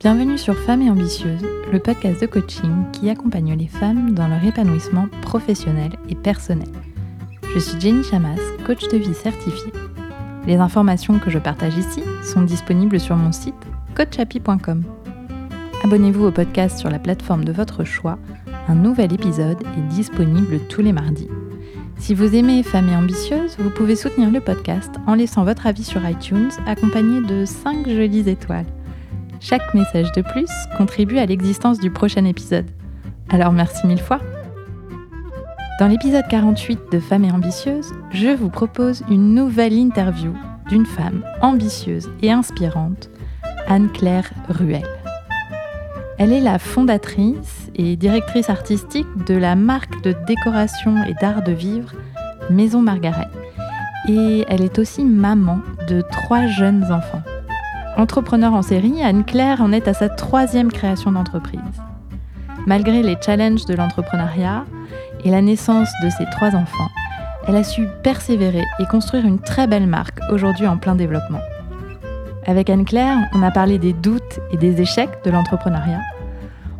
Bienvenue 0.00 0.38
sur 0.38 0.56
Femmes 0.56 0.82
et 0.82 0.90
Ambitieuses, 0.90 1.46
le 1.72 1.78
podcast 1.78 2.20
de 2.20 2.26
coaching 2.26 2.90
qui 2.92 3.08
accompagne 3.10 3.56
les 3.56 3.68
femmes 3.68 4.12
dans 4.12 4.26
leur 4.26 4.44
épanouissement 4.44 5.06
professionnel 5.22 5.92
et 6.08 6.16
personnel. 6.16 6.68
Je 7.54 7.58
suis 7.60 7.80
Jenny 7.80 8.02
Chamas, 8.02 8.40
coach 8.66 8.88
de 8.88 8.96
vie 8.96 9.14
certifiée. 9.14 9.72
Les 10.46 10.56
informations 10.56 11.20
que 11.20 11.30
je 11.30 11.38
partage 11.38 11.76
ici 11.76 12.02
sont 12.24 12.42
disponibles 12.42 12.98
sur 12.98 13.16
mon 13.16 13.30
site 13.30 13.54
coachapi.com. 13.94 14.82
Abonnez-vous 15.84 16.26
au 16.26 16.32
podcast 16.32 16.78
sur 16.78 16.90
la 16.90 16.98
plateforme 16.98 17.44
de 17.44 17.52
votre 17.52 17.84
choix. 17.84 18.18
Un 18.66 18.74
nouvel 18.74 19.12
épisode 19.12 19.62
est 19.76 19.88
disponible 19.94 20.58
tous 20.68 20.82
les 20.82 20.92
mardis. 20.92 21.28
Si 21.98 22.14
vous 22.14 22.34
aimez 22.34 22.64
Femmes 22.64 22.88
et 22.88 22.96
Ambitieuses, 22.96 23.56
vous 23.58 23.70
pouvez 23.70 23.94
soutenir 23.94 24.30
le 24.30 24.40
podcast 24.40 24.90
en 25.06 25.14
laissant 25.14 25.44
votre 25.44 25.66
avis 25.66 25.84
sur 25.84 26.06
iTunes 26.08 26.50
accompagné 26.66 27.20
de 27.20 27.44
5 27.44 27.88
jolies 27.88 28.28
étoiles. 28.28 28.66
Chaque 29.46 29.74
message 29.74 30.10
de 30.12 30.22
plus 30.22 30.48
contribue 30.78 31.18
à 31.18 31.26
l'existence 31.26 31.78
du 31.78 31.90
prochain 31.90 32.24
épisode. 32.24 32.64
Alors 33.28 33.52
merci 33.52 33.86
mille 33.86 34.00
fois. 34.00 34.18
Dans 35.78 35.86
l'épisode 35.86 36.24
48 36.30 36.80
de 36.90 36.98
Femmes 36.98 37.26
et 37.26 37.30
Ambitieuses, 37.30 37.92
je 38.10 38.28
vous 38.28 38.48
propose 38.48 39.02
une 39.10 39.34
nouvelle 39.34 39.74
interview 39.74 40.32
d'une 40.70 40.86
femme 40.86 41.22
ambitieuse 41.42 42.08
et 42.22 42.32
inspirante, 42.32 43.10
Anne-Claire 43.66 44.30
Ruel. 44.48 44.88
Elle 46.16 46.32
est 46.32 46.40
la 46.40 46.58
fondatrice 46.58 47.70
et 47.74 47.96
directrice 47.96 48.48
artistique 48.48 49.24
de 49.26 49.34
la 49.34 49.56
marque 49.56 50.02
de 50.02 50.14
décoration 50.26 51.04
et 51.04 51.12
d'art 51.20 51.42
de 51.42 51.52
vivre 51.52 51.92
Maison 52.48 52.80
Margaret. 52.80 53.28
Et 54.08 54.46
elle 54.48 54.62
est 54.62 54.78
aussi 54.78 55.04
maman 55.04 55.58
de 55.86 56.00
trois 56.00 56.46
jeunes 56.46 56.90
enfants. 56.90 57.22
Entrepreneur 57.96 58.52
en 58.52 58.62
série, 58.62 59.04
Anne-Claire 59.04 59.60
en 59.60 59.70
est 59.70 59.86
à 59.86 59.94
sa 59.94 60.08
troisième 60.08 60.72
création 60.72 61.12
d'entreprise. 61.12 61.60
Malgré 62.66 63.02
les 63.04 63.16
challenges 63.24 63.66
de 63.66 63.74
l'entrepreneuriat 63.74 64.64
et 65.24 65.30
la 65.30 65.40
naissance 65.40 65.90
de 66.02 66.10
ses 66.10 66.24
trois 66.30 66.56
enfants, 66.56 66.88
elle 67.46 67.54
a 67.54 67.62
su 67.62 67.86
persévérer 68.02 68.64
et 68.80 68.86
construire 68.86 69.24
une 69.24 69.38
très 69.38 69.68
belle 69.68 69.86
marque 69.86 70.18
aujourd'hui 70.32 70.66
en 70.66 70.76
plein 70.76 70.96
développement. 70.96 71.40
Avec 72.46 72.68
Anne-Claire, 72.68 73.28
on 73.32 73.42
a 73.42 73.52
parlé 73.52 73.78
des 73.78 73.92
doutes 73.92 74.40
et 74.50 74.56
des 74.56 74.80
échecs 74.80 75.22
de 75.24 75.30
l'entrepreneuriat. 75.30 76.00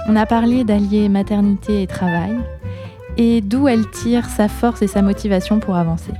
On 0.08 0.16
a 0.16 0.26
parlé 0.26 0.64
d'allier 0.64 1.08
maternité 1.08 1.82
et 1.82 1.86
travail 1.86 2.36
et 3.16 3.40
d'où 3.40 3.68
elle 3.68 3.88
tire 3.90 4.26
sa 4.26 4.48
force 4.48 4.82
et 4.82 4.88
sa 4.88 5.00
motivation 5.00 5.60
pour 5.60 5.76
avancer. 5.76 6.12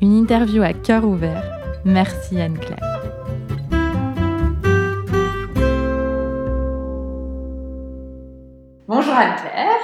Une 0.00 0.18
interview 0.18 0.62
à 0.62 0.72
cœur 0.72 1.04
ouvert. 1.04 1.44
Merci 1.84 2.40
Anne-Claire. 2.40 2.93
Bonjour 8.96 9.14
Anne-Claire. 9.14 9.80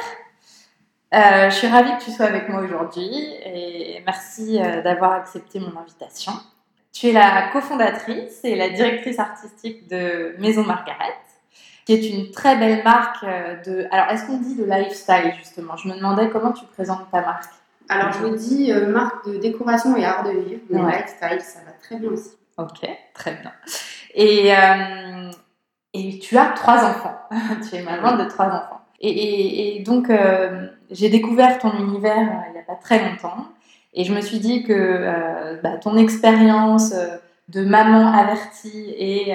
Euh, 1.15 1.51
je 1.51 1.55
suis 1.57 1.67
ravie 1.67 1.99
que 1.99 2.05
tu 2.05 2.13
sois 2.13 2.27
avec 2.27 2.49
moi 2.49 2.61
aujourd'hui 2.61 3.11
et 3.45 4.01
merci 4.07 4.63
euh, 4.63 4.83
d'avoir 4.83 5.11
accepté 5.15 5.59
mon 5.59 5.77
invitation. 5.81 6.31
Tu 6.93 7.09
es 7.09 7.13
la 7.13 7.49
cofondatrice 7.49 8.39
et 8.45 8.55
la 8.55 8.69
directrice 8.69 9.19
artistique 9.19 9.89
de 9.89 10.37
Maison 10.39 10.63
Margaret, 10.63 11.17
qui 11.87 11.95
est 11.95 12.09
une 12.09 12.31
très 12.31 12.57
belle 12.57 12.85
marque 12.85 13.25
euh, 13.25 13.61
de. 13.65 13.89
Alors, 13.91 14.13
est-ce 14.13 14.27
qu'on 14.29 14.39
dit 14.39 14.55
de 14.55 14.63
lifestyle 14.63 15.33
justement? 15.37 15.77
Je 15.77 15.89
me 15.89 15.97
demandais 15.97 16.31
comment 16.31 16.53
tu 16.53 16.65
présentes 16.67 17.11
ta 17.11 17.21
marque. 17.21 17.53
Alors, 17.89 18.13
je 18.13 18.29
dis 18.37 18.73
marque 18.73 19.27
de 19.27 19.39
décoration 19.39 19.97
et 19.97 20.05
art 20.05 20.23
de 20.23 20.39
vivre, 20.39 20.63
mais 20.71 20.83
lifestyle, 20.83 21.41
ça 21.41 21.59
va 21.67 21.73
très 21.83 21.97
bien 21.97 22.11
aussi. 22.11 22.31
Ok, 22.59 22.89
très 23.13 23.33
bien. 23.33 23.53
Et, 24.15 24.53
et 25.95 26.19
tu 26.21 26.39
as 26.39 26.51
trois 26.51 26.85
enfants. 26.85 27.19
tu 27.69 27.75
es 27.75 27.83
maman 27.83 28.17
de 28.17 28.29
trois 28.29 28.47
enfants. 28.47 28.80
Et, 29.01 29.83
donc, 29.85 30.11
euh, 30.11 30.69
j'ai 30.91 31.09
découvert 31.09 31.59
ton 31.59 31.73
univers 31.79 32.19
euh, 32.19 32.49
il 32.49 32.53
n'y 32.53 32.59
a 32.59 32.63
pas 32.63 32.75
très 32.75 32.99
longtemps. 32.99 33.49
Et 33.95 34.05
je 34.05 34.13
me 34.15 34.21
suis 34.21 34.39
dit 34.39 34.63
que 34.63 34.73
euh, 34.73 35.57
bah, 35.63 35.79
ton 35.79 35.97
expérience 35.97 36.95
de 37.49 37.65
maman 37.65 38.13
avertie 38.13 38.95
et 38.97 39.35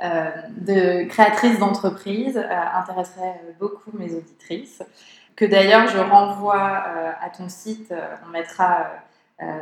de 0.00 1.08
créatrice 1.08 1.58
d'entreprise 1.58 2.38
intéresserait 2.38 3.40
beaucoup 3.58 3.90
mes 3.94 4.14
auditrices. 4.14 4.82
Que 5.34 5.44
d'ailleurs, 5.44 5.88
je 5.88 5.98
renvoie 5.98 6.84
à 7.20 7.28
ton 7.36 7.48
site. 7.48 7.92
on 8.24 8.30
mettra 8.30 8.86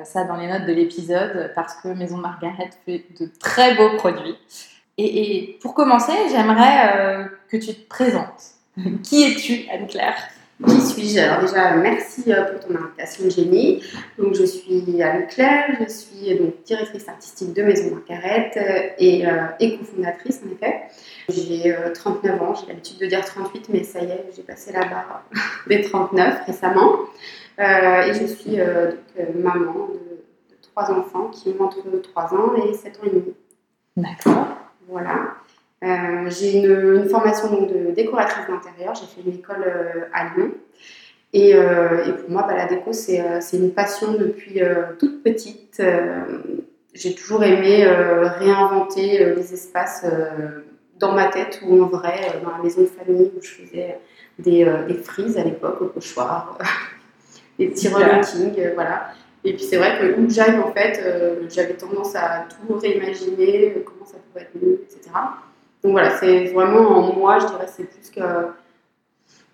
ça 0.04 0.24
dans 0.24 0.36
les 0.36 0.48
notes 0.48 0.66
de 0.66 0.72
l'épisode 0.74 1.52
parce 1.54 1.74
que 1.76 1.88
Maison 1.88 2.18
Margaret 2.18 2.68
fait 2.84 3.06
de 3.18 3.30
très 3.40 3.74
beaux 3.76 3.96
produits. 3.96 4.36
et 4.98 5.58
pour 5.62 5.72
commencer, 5.72 6.12
j'aimerais 6.30 7.30
que 7.48 7.56
tu 7.56 7.74
te 7.74 7.88
présentes. 7.88 8.55
Qui 9.02 9.24
es-tu, 9.24 9.68
Anne-Claire? 9.70 10.16
Qui 10.66 10.80
suis-je? 10.80 11.18
Alors 11.18 11.42
déjà, 11.42 11.76
merci 11.76 12.32
euh, 12.32 12.44
pour 12.44 12.66
ton 12.66 12.74
invitation, 12.74 13.28
Jenny. 13.28 13.82
Donc, 14.18 14.34
je 14.34 14.44
suis 14.44 15.02
Anne-Claire, 15.02 15.76
je 15.80 15.90
suis 15.90 16.34
donc 16.34 16.62
directrice 16.64 17.06
artistique 17.08 17.52
de 17.52 17.62
Maison 17.62 17.94
Margaret 17.94 18.50
euh, 18.56 18.88
et, 18.98 19.26
euh, 19.26 19.48
et 19.60 19.76
cofondatrice, 19.76 20.40
en 20.46 20.52
effet. 20.52 20.82
J'ai 21.28 21.74
39 21.94 22.42
ans, 22.42 22.54
j'ai 22.54 22.68
l'habitude 22.68 22.98
de 22.98 23.06
dire 23.06 23.24
38, 23.24 23.68
mais 23.70 23.82
ça 23.82 24.00
y 24.00 24.10
est, 24.10 24.30
j'ai 24.34 24.42
passé 24.42 24.72
la 24.72 24.80
barre 24.80 25.24
des 25.66 25.82
39 25.82 26.46
récemment. 26.46 27.00
et 27.58 28.14
je 28.14 28.26
suis 28.26 28.56
donc, 28.56 29.34
maman 29.34 29.88
de, 29.88 29.94
de, 29.94 30.62
trois 30.62 30.90
enfants 30.90 31.28
qui 31.28 31.48
ont 31.48 31.64
entre 31.64 31.78
3 32.00 32.34
ans 32.34 32.54
et 32.56 32.72
7 32.72 32.96
ans 32.98 33.06
et 33.06 33.10
demi. 33.10 33.34
D'accord. 33.96 34.46
Voilà. 34.88 35.34
Euh, 35.84 36.30
j'ai 36.30 36.58
une, 36.58 37.08
formation 37.08 37.66
de 37.66 37.90
décoratrice 37.94 38.46
d'intérieur, 38.48 38.94
j'ai 38.94 39.06
fait 39.06 39.28
une 39.28 39.34
école 39.34 39.64
euh, 39.66 40.04
à 40.12 40.34
Lyon. 40.34 40.52
Et, 41.32 41.54
euh, 41.54 42.04
et 42.06 42.12
pour 42.12 42.30
moi, 42.30 42.44
bah, 42.48 42.56
la 42.56 42.66
déco, 42.66 42.92
c'est 42.92 43.20
une 43.52 43.72
passion 43.72 44.12
depuis 44.14 44.60
toute 44.98 45.22
petite. 45.22 45.82
j'ai 46.94 47.14
toujours 47.14 47.44
aimé 47.44 47.86
réinventer 47.86 49.34
les 49.34 49.52
espaces 49.52 50.06
dans 50.98 51.12
ma 51.12 51.26
tête 51.26 51.60
ou 51.66 51.82
en 51.82 51.88
vrai, 51.88 52.40
dans 52.42 52.56
la 52.56 52.62
maison 52.62 52.82
de 52.82 52.86
famille 52.86 53.30
où 53.36 53.42
je 53.42 53.50
faisais 53.50 53.98
des, 54.38 54.64
des 54.88 54.94
frises 54.94 55.36
à 55.36 55.44
l'époque 55.44 55.82
au 55.82 55.86
pochoir, 55.86 56.56
des 57.58 57.68
petits 57.68 57.88
voilà. 57.88 59.12
Et 59.44 59.52
puis 59.52 59.62
c'est 59.62 59.76
vrai 59.76 59.98
que 60.00 60.18
où 60.18 60.30
j'aille, 60.30 60.58
en 60.58 60.72
fait, 60.72 61.04
j'avais 61.50 61.74
tendance 61.74 62.16
à 62.16 62.46
tout 62.48 62.78
réimaginer, 62.78 63.74
comment 63.84 64.06
ça 64.06 64.16
pouvait 64.32 64.44
être 64.44 64.54
mieux, 64.54 64.80
etc. 64.88 65.10
Donc 65.86 65.92
voilà, 65.92 66.18
c'est 66.18 66.46
vraiment 66.46 66.98
en 66.98 67.14
moi, 67.14 67.38
je 67.38 67.46
dirais, 67.46 67.68
c'est 67.68 67.84
plus 67.84 68.10
que. 68.10 68.20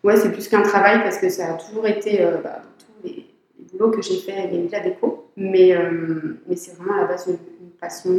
Ouais, 0.02 0.16
c'est 0.16 0.32
plus 0.32 0.48
qu'un 0.48 0.62
travail 0.62 1.02
parce 1.02 1.18
que 1.18 1.28
ça 1.28 1.52
a 1.52 1.54
toujours 1.58 1.86
été 1.86 2.24
euh, 2.24 2.38
bah, 2.42 2.62
tous 2.78 3.06
les, 3.06 3.26
boulots 3.70 3.90
que 3.90 4.00
j'ai 4.00 4.16
fait, 4.16 4.48
il 4.48 4.54
y 4.54 4.56
a 4.56 4.64
eu 4.64 4.66
de 4.66 4.72
la 4.72 4.80
déco, 4.80 5.30
mais, 5.36 5.74
euh, 5.74 6.40
mais 6.48 6.56
c'est 6.56 6.74
vraiment 6.74 6.94
à 6.94 7.02
la 7.02 7.04
base 7.04 7.26
une, 7.26 7.68
passion. 7.78 8.12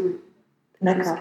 D'accord. 0.80 1.16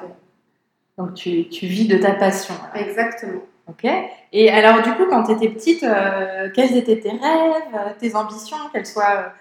Donc 0.99 1.15
tu, 1.15 1.49
tu, 1.49 1.65
vis 1.65 1.89
de 1.89 1.97
ta 1.97 2.13
passion. 2.13 2.55
Exactement. 2.75 3.41
Ok. 3.71 3.91
Et 4.33 4.51
alors 4.51 4.83
du 4.83 4.91
coup, 4.91 5.07
quand 5.09 5.23
tu 5.23 5.33
étais 5.33 5.49
petite, 5.49 5.85
euh, 5.85 6.51
quels 6.55 6.77
étaient 6.77 7.01
tes 7.01 7.11
rêves, 7.11 7.95
tes 8.01 8.15
ambitions, 8.15 8.59
qu'elles 8.71 8.87
soient 8.87 9.33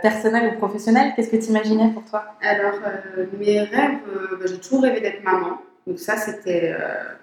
personnelles 0.00 0.54
ou 0.54 0.56
professionnelles 0.56 1.12
Qu'est-ce 1.14 1.28
que 1.28 1.36
tu 1.36 1.50
imaginais 1.50 1.90
pour 1.90 2.04
toi? 2.06 2.24
Alors 2.40 2.80
mes 3.38 3.60
rêves, 3.60 3.98
bah, 4.40 4.46
j'ai 4.46 4.58
toujours 4.58 4.84
rêvé 4.84 5.02
d'être 5.02 5.22
maman. 5.22 5.58
Donc 5.88 5.98
ça, 5.98 6.18
c'était 6.18 6.76
euh, 6.78 7.14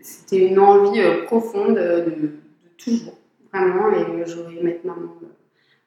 c'était 0.00 0.46
une 0.46 0.60
envie 0.60 1.00
euh, 1.00 1.24
profonde 1.24 1.74
de, 1.74 2.30
toujours, 2.78 3.18
vraiment. 3.52 3.90
Et 3.90 4.24
j'aurais 4.24 4.54
euh, 4.54 4.88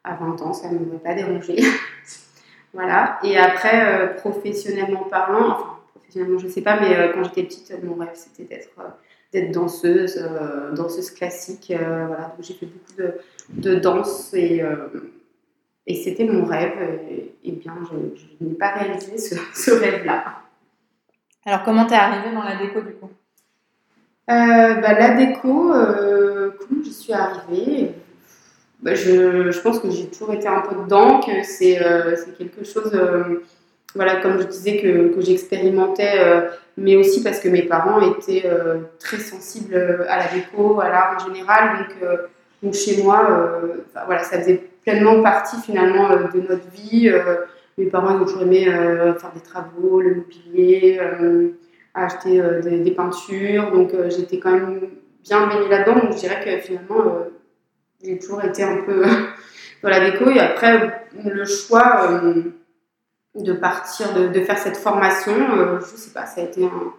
à 0.04 0.16
20 0.16 0.42
ans, 0.42 0.54
ça 0.54 0.70
ne 0.70 0.78
m'aurait 0.78 0.98
pas 0.98 1.14
dérangé. 1.14 1.56
voilà. 2.74 3.18
Et 3.24 3.38
après, 3.38 4.14
professionnellement 4.18 5.06
parlant, 5.06 5.52
enfin, 5.52 5.80
professionnellement, 5.96 6.38
je 6.38 6.48
ne 6.48 6.52
sais 6.52 6.62
pas, 6.62 6.78
mais 6.82 7.12
quand 7.14 7.24
j'étais 7.24 7.44
petite, 7.44 7.74
mon 7.82 7.96
rêve, 7.96 8.10
c'était 8.14 8.44
d'être 8.44 8.70
d'être 9.34 9.52
danseuse, 9.52 10.22
danseuse 10.74 11.12
classique. 11.12 11.74
voilà. 11.78 12.34
Donc 12.36 12.42
j'ai 12.42 12.54
fait 12.56 12.66
beaucoup 12.66 12.94
de, 12.98 13.14
de 13.50 13.76
danse 13.76 14.34
et, 14.34 14.62
et 15.86 15.96
c'était 15.96 16.26
mon 16.26 16.46
rêve. 16.46 16.74
Et, 17.44 17.52
bien, 17.52 17.74
je, 17.90 18.46
n'ai 18.46 18.56
pas 18.56 18.72
réalisé 18.72 19.18
ce, 19.18 19.36
ce 19.54 19.72
rêve-là. 19.72 20.47
Alors, 21.48 21.64
comment 21.64 21.86
t'es 21.86 21.96
arrivée 21.96 22.36
dans 22.36 22.44
la 22.44 22.58
déco 22.58 22.82
du 22.82 22.92
coup? 22.92 23.10
Euh, 24.30 24.74
bah, 24.82 25.00
La 25.00 25.12
déco, 25.12 25.74
euh, 25.74 26.52
comment 26.60 26.84
j'y 26.84 26.92
suis 26.92 27.14
arrivée? 27.14 27.94
Bah, 28.82 28.94
je, 28.94 29.50
je, 29.50 29.60
pense 29.62 29.80
que 29.80 29.90
j'ai 29.90 30.08
toujours 30.08 30.34
été 30.34 30.46
un 30.50 30.60
peu 30.60 30.76
dedans, 30.76 31.22
que 31.22 31.44
c'est 31.44 31.82
euh, 31.82 32.18
quelque 32.38 32.66
chose, 32.66 32.92
voilà, 33.96 34.18
comme 34.18 34.42
je 34.42 34.48
disais, 34.48 34.76
que, 34.76 35.16
que 35.16 35.22
j'expérimentais, 35.22 36.50
mais 36.76 36.98
aussi 36.98 37.24
parce 37.24 37.40
que 37.40 37.48
mes 37.48 37.64
parents 37.64 38.02
étaient 38.02 38.44
très 39.00 39.20
sensibles 39.20 40.06
à 40.10 40.18
la 40.18 40.28
déco, 40.28 40.82
à 40.82 40.90
l'art 40.90 41.16
en 41.16 41.34
général. 41.34 41.78
Donc, 41.78 42.10
donc 42.62 42.74
chez 42.74 43.02
moi, 43.02 43.62
voilà, 44.06 44.22
ça 44.24 44.42
faisait 44.42 44.70
pleinement 44.84 45.24
partie 45.24 45.62
finalement 45.62 46.10
de 46.10 46.42
notre 46.42 46.70
vie 46.72 47.10
mes 47.78 47.86
parents 47.88 48.16
ont 48.16 48.26
toujours 48.26 48.44
aimé 48.44 48.68
euh, 48.68 49.14
faire 49.16 49.32
des 49.34 49.42
travaux, 49.42 50.02
le 50.02 50.16
mobilier, 50.16 51.00
euh, 51.00 51.50
acheter 51.94 52.42
des, 52.64 52.92
peintures. 52.92 53.72
Donc 53.72 53.92
j'étais 54.10 54.40
quand 54.40 54.52
même 54.52 54.82
bien 55.24 55.48
baignée 55.48 55.70
là-dedans. 55.70 56.00
Donc 56.00 56.14
je 56.14 56.18
dirais 56.18 56.44
que 56.44 56.58
finalement, 56.58 57.26
j'ai 58.04 58.18
toujours 58.20 58.44
été 58.44 58.64
un 58.64 58.78
peu 58.84 59.04
dans 59.84 59.90
la 59.90 60.12
déco. 60.12 60.30
Et 60.30 60.40
après, 60.40 61.08
le 61.24 61.46
choix 61.46 62.22
de 63.36 63.54
partir, 63.54 64.14
de, 64.14 64.40
faire 64.42 64.58
cette 64.58 64.78
formation, 64.78 65.34
je 65.80 65.86
sais 65.86 66.14
pas, 66.14 66.26
ça 66.26 66.42
a 66.42 66.44
été 66.46 66.66
un 66.66 66.94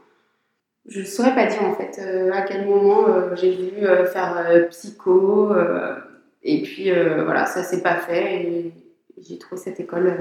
je 0.89 1.01
ne 1.01 1.05
saurais 1.05 1.35
pas 1.35 1.47
dire 1.47 1.63
en 1.63 1.75
fait 1.75 2.01
euh, 2.01 2.33
à 2.33 2.43
quel 2.43 2.67
moment 2.67 3.09
euh, 3.09 3.37
j'ai 3.37 3.75
euh, 3.83 4.07
faire 4.07 4.69
psycho. 4.71 5.55
et 6.43 6.63
puis 6.63 6.91
voilà, 6.91 7.47
ça 7.47 7.63
s'est 7.63 7.83
pas 7.83 7.97
fait. 7.97 8.43
Et 8.43 8.73
j'ai 9.21 9.39
trouvé 9.39 9.61
cette 9.61 9.81
école 9.81 10.17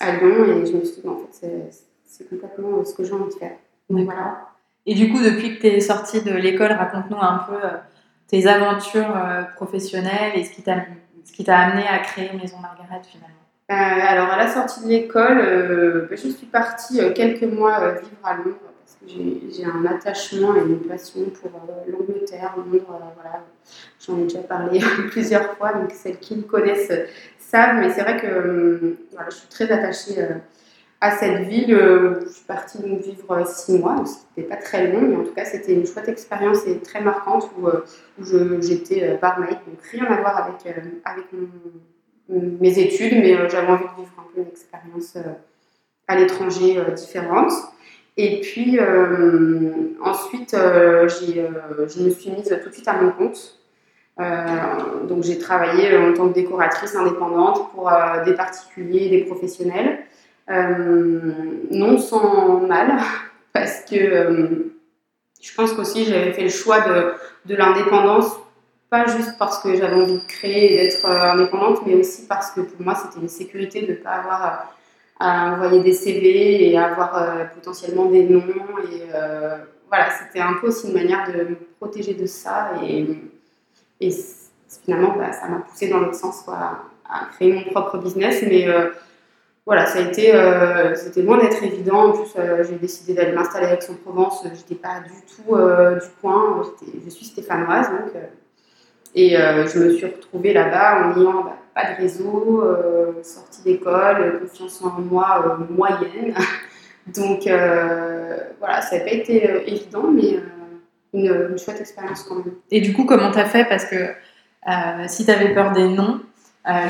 à 0.00 0.16
Lyon 0.16 0.44
et 0.44 0.66
je 0.66 0.76
me 0.76 0.84
suis 0.84 1.02
dit, 1.02 1.08
en 1.08 1.16
fait, 1.16 1.72
c'est 2.04 2.28
complètement 2.28 2.84
ce 2.84 2.94
que 2.94 3.04
j'ai 3.04 3.12
envie 3.12 3.32
de 3.32 3.38
faire. 3.38 3.56
voilà. 3.88 4.48
Et 4.86 4.94
du 4.94 5.10
coup, 5.10 5.18
depuis 5.22 5.56
que 5.56 5.60
tu 5.60 5.66
es 5.68 5.80
sortie 5.80 6.22
de 6.22 6.32
l'école, 6.32 6.72
raconte-nous 6.72 7.20
un 7.20 7.44
peu 7.48 7.58
tes 8.26 8.46
aventures 8.46 9.14
professionnelles 9.54 10.32
et 10.34 10.44
ce 10.44 10.52
qui 10.52 10.62
t'a 11.44 11.58
amené 11.58 11.86
à 11.86 11.98
créer 11.98 12.30
Maison 12.32 12.58
Margaret 12.58 13.02
finalement. 13.04 13.36
alors, 13.68 14.30
à 14.30 14.36
la 14.36 14.48
sortie 14.48 14.82
de 14.82 14.88
l'école, 14.88 16.08
je 16.10 16.28
suis 16.28 16.46
partie 16.46 16.98
quelques 17.14 17.44
mois 17.44 17.92
vivre 17.92 18.24
à 18.24 18.36
Londres 18.36 18.70
j'ai 19.06 19.64
un 19.64 19.84
attachement 19.86 20.54
et 20.56 20.60
une 20.60 20.80
passion 20.80 21.24
pour 21.30 21.50
euh, 21.50 21.90
l'Angleterre, 21.90 22.54
Londres. 22.56 22.84
Euh, 22.90 23.04
voilà. 23.14 23.44
J'en 24.04 24.18
ai 24.18 24.24
déjà 24.24 24.40
parlé 24.40 24.80
plusieurs 25.10 25.56
fois, 25.56 25.72
donc 25.72 25.92
celles 25.92 26.18
qui 26.18 26.36
me 26.36 26.42
connaissent 26.42 26.92
savent. 27.50 27.76
Mais 27.76 27.90
c'est 27.90 28.02
vrai 28.02 28.20
que 28.20 28.96
voilà, 29.12 29.28
je 29.30 29.36
suis 29.36 29.48
très 29.48 29.70
attachée 29.70 30.18
euh, 30.18 30.34
à 31.00 31.12
cette 31.12 31.48
ville. 31.48 31.76
je 32.24 32.28
suis 32.28 32.44
partie 32.44 32.78
donc 32.78 33.00
vivre 33.00 33.46
six 33.46 33.78
mois, 33.78 33.96
donc 33.96 34.08
c'était 34.08 34.46
pas 34.46 34.56
très 34.56 34.92
long, 34.92 35.00
mais 35.00 35.16
en 35.16 35.24
tout 35.24 35.32
cas 35.32 35.44
c'était 35.44 35.72
une 35.72 35.86
chouette 35.86 36.08
expérience 36.08 36.66
et 36.66 36.78
très 36.80 37.00
marquante 37.00 37.50
où, 37.58 37.66
où 37.66 38.24
j'étais 38.60 39.16
barmaid, 39.16 39.58
donc 39.66 39.80
rien 39.90 40.04
à 40.04 40.20
voir 40.20 40.36
avec, 40.36 40.76
avec 41.04 41.24
mes 42.28 42.78
études, 42.78 43.14
mais 43.14 43.48
j'avais 43.48 43.68
envie 43.68 43.84
de 43.84 44.02
vivre 44.02 44.12
un 44.18 44.34
peu 44.34 44.42
une 44.42 44.48
expérience 44.48 45.16
à 46.06 46.16
l'étranger 46.16 46.82
différente. 46.94 47.52
Et 48.16 48.40
puis 48.40 48.78
euh, 48.78 49.94
ensuite, 50.02 50.52
euh, 50.52 51.08
euh, 51.08 51.88
je 51.88 52.02
me 52.02 52.10
suis 52.10 52.30
mise 52.30 52.54
tout 52.62 52.68
de 52.68 52.74
suite 52.74 52.88
à 52.88 53.00
mon 53.00 53.12
compte. 53.12 53.59
Donc 55.08 55.22
j'ai 55.22 55.38
travaillé 55.38 55.96
en 55.96 56.12
tant 56.12 56.28
que 56.28 56.34
décoratrice 56.34 56.94
indépendante 56.94 57.70
pour 57.72 57.90
des 58.24 58.34
particuliers, 58.34 59.08
des 59.08 59.24
professionnels. 59.24 60.00
non 60.48 61.98
sans 61.98 62.60
mal, 62.60 62.98
parce 63.52 63.80
que 63.88 64.70
je 65.40 65.54
pense 65.54 65.72
qu'aussi 65.72 66.04
j'avais 66.04 66.32
fait 66.32 66.42
le 66.42 66.48
choix 66.50 66.80
de, 66.80 67.12
de 67.46 67.54
l'indépendance, 67.56 68.38
pas 68.90 69.06
juste 69.06 69.38
parce 69.38 69.60
que 69.60 69.74
j'avais 69.74 69.94
envie 69.94 70.18
de 70.18 70.26
créer 70.26 70.74
et 70.74 70.76
d'être 70.88 71.06
indépendante, 71.06 71.86
mais 71.86 71.94
aussi 71.94 72.26
parce 72.26 72.50
que 72.50 72.60
pour 72.60 72.82
moi 72.82 72.94
c'était 72.94 73.20
une 73.20 73.28
sécurité 73.28 73.82
de 73.82 73.92
ne 73.92 73.96
pas 73.96 74.10
avoir 74.10 74.74
à 75.20 75.52
envoyer 75.52 75.82
des 75.82 75.92
CV 75.92 76.70
et 76.70 76.78
avoir 76.78 77.22
euh, 77.22 77.44
potentiellement 77.54 78.06
des 78.06 78.24
noms. 78.24 78.42
Et 78.90 79.02
euh, 79.14 79.58
voilà, 79.88 80.08
c'était 80.10 80.40
un 80.40 80.54
peu 80.54 80.68
aussi 80.68 80.88
une 80.88 80.94
manière 80.94 81.30
de 81.30 81.50
me 81.50 81.54
protéger 81.78 82.14
de 82.14 82.26
ça. 82.26 82.72
Et, 82.82 83.06
et 84.00 84.10
finalement, 84.84 85.16
bah, 85.16 85.32
ça 85.32 85.48
m'a 85.48 85.58
poussé 85.58 85.88
dans 85.88 86.00
l'autre 86.00 86.14
sens, 86.14 86.44
à 86.48 87.26
créer 87.32 87.52
mon 87.52 87.64
propre 87.70 87.98
business. 87.98 88.42
Mais 88.46 88.68
euh, 88.68 88.90
voilà, 89.66 89.86
ça 89.86 89.98
a 89.98 90.02
été, 90.02 90.32
c'était 90.96 91.22
loin 91.22 91.38
d'être 91.38 91.62
évident. 91.62 92.10
En 92.10 92.12
plus, 92.12 92.34
j'ai 92.68 92.76
décidé 92.76 93.14
d'aller 93.14 93.32
m'installer 93.32 93.66
avec 93.66 93.82
son 93.82 93.94
provence 93.94 94.44
J'étais 94.54 94.74
pas 94.74 95.00
du 95.00 95.10
tout 95.26 95.54
du 95.54 96.10
coin. 96.20 96.62
Je 97.04 97.10
suis 97.10 97.26
stéphanoise, 97.26 97.88
donc. 97.90 98.12
et 99.14 99.36
je 99.36 99.78
me 99.78 99.90
suis 99.94 100.06
retrouvée 100.06 100.52
là-bas 100.52 101.04
en 101.04 101.20
ayant 101.20 101.44
bah, 101.44 101.60
pas 101.74 101.92
de 101.92 101.96
réseau, 101.96 102.62
euh, 102.64 103.22
sortie 103.22 103.62
d'école, 103.62 104.40
confiance 104.40 104.82
en 104.82 105.00
moi 105.00 105.44
euh, 105.60 105.72
moyenne. 105.72 106.34
Donc 107.14 107.46
euh, 107.46 108.36
voilà, 108.58 108.82
ça 108.82 108.98
n'a 108.98 109.04
pas 109.04 109.10
été 109.10 109.44
évident, 109.66 110.10
mais 110.12 110.38
une, 111.12 111.58
chouette 111.58 111.80
expérience 111.80 112.22
quand 112.22 112.36
même. 112.36 112.54
Et 112.70 112.80
du 112.80 112.92
coup, 112.92 113.04
comment 113.04 113.30
tu 113.30 113.38
as 113.38 113.46
fait? 113.46 113.64
Parce 113.68 113.84
que 113.84 113.96
si 115.08 115.24
tu 115.24 115.30
avais 115.30 115.52
peur 115.54 115.72
des 115.72 115.88
noms, 115.88 116.20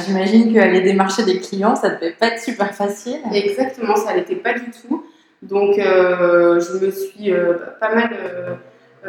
j'imagine 0.04 0.52
qu'aller 0.52 0.80
démarcher 0.80 1.24
des 1.24 1.40
clients, 1.40 1.76
ça 1.76 1.90
devait 1.90 2.12
pas 2.12 2.28
être 2.28 2.40
super 2.40 2.74
facile. 2.74 3.20
Exactement, 3.32 3.96
ça 3.96 4.14
n'était 4.14 4.36
pas 4.36 4.52
du 4.54 4.70
tout. 4.70 5.04
Donc 5.42 5.76
je 5.76 6.84
me 6.84 6.90
suis 6.90 7.32
pas 7.80 7.94
mal 7.94 8.58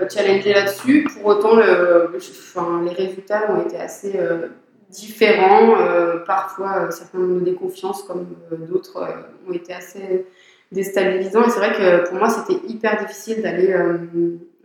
challengée 0.10 0.54
là-dessus. 0.54 1.08
Pour 1.14 1.25
autant, 1.25 1.56
le, 1.56 2.16
les 2.86 2.94
résultats 2.94 3.52
ont 3.52 3.62
été 3.62 3.78
assez 3.78 4.14
différents. 4.92 5.75
Euh, 5.80 6.18
parfois, 6.25 6.84
euh, 6.84 6.92
certains 6.92 7.19
ont 7.19 7.40
des 7.40 7.56
confiances, 7.56 8.04
comme 8.04 8.28
euh, 8.52 8.57
d'autres 8.57 9.07
ont 9.48 9.54
été 9.54 9.74
assez 9.74 10.25
déstabilisants. 10.72 11.44
Et 11.44 11.50
c'est 11.50 11.60
vrai 11.60 11.74
que 11.74 12.10
pour 12.10 12.18
moi, 12.18 12.30
c'était 12.30 12.60
hyper 12.68 12.98
difficile 13.00 13.42
d'aller 13.42 13.74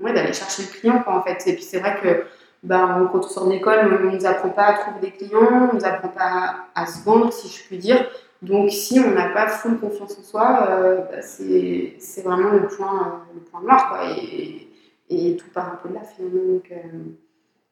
ouais, 0.00 0.12
d'aller 0.12 0.32
chercher 0.32 0.62
le 0.62 0.68
client, 0.68 1.02
quoi, 1.02 1.18
en 1.18 1.22
fait. 1.22 1.46
Et 1.46 1.54
puis 1.54 1.62
c'est 1.62 1.78
vrai 1.78 1.98
que 2.02 2.24
ben, 2.62 3.08
quand 3.12 3.18
on 3.18 3.28
sort 3.28 3.48
d'école, 3.48 3.80
on 3.84 4.04
ne 4.04 4.16
nous 4.16 4.26
apprend 4.26 4.50
pas 4.50 4.66
à 4.66 4.72
trouver 4.74 5.00
des 5.00 5.10
clients, 5.12 5.70
on 5.70 5.74
ne 5.74 5.78
nous 5.78 5.84
apprend 5.84 6.08
pas 6.08 6.56
à, 6.74 6.86
se 6.86 7.04
vendre, 7.04 7.32
si 7.32 7.48
je 7.48 7.64
puis 7.64 7.78
dire. 7.78 8.06
Donc 8.42 8.70
si 8.70 9.00
on 9.00 9.10
n'a 9.12 9.30
pas 9.30 9.48
full 9.48 9.78
confiance 9.78 10.18
en 10.18 10.22
soi, 10.22 10.68
bah, 11.10 11.22
c'est 11.22 12.22
vraiment 12.24 12.50
le 12.50 12.66
point, 12.68 13.22
le 13.34 13.40
point 13.40 13.62
noir. 13.62 13.88
Quoi. 13.88 14.10
Et, 14.10 14.68
et, 15.08 15.36
tout 15.36 15.48
part 15.54 15.72
un 15.72 15.76
peu 15.76 15.88
de 15.88 15.94
là, 15.94 16.02
finalement. 16.02 16.54
Donc, 16.54 16.72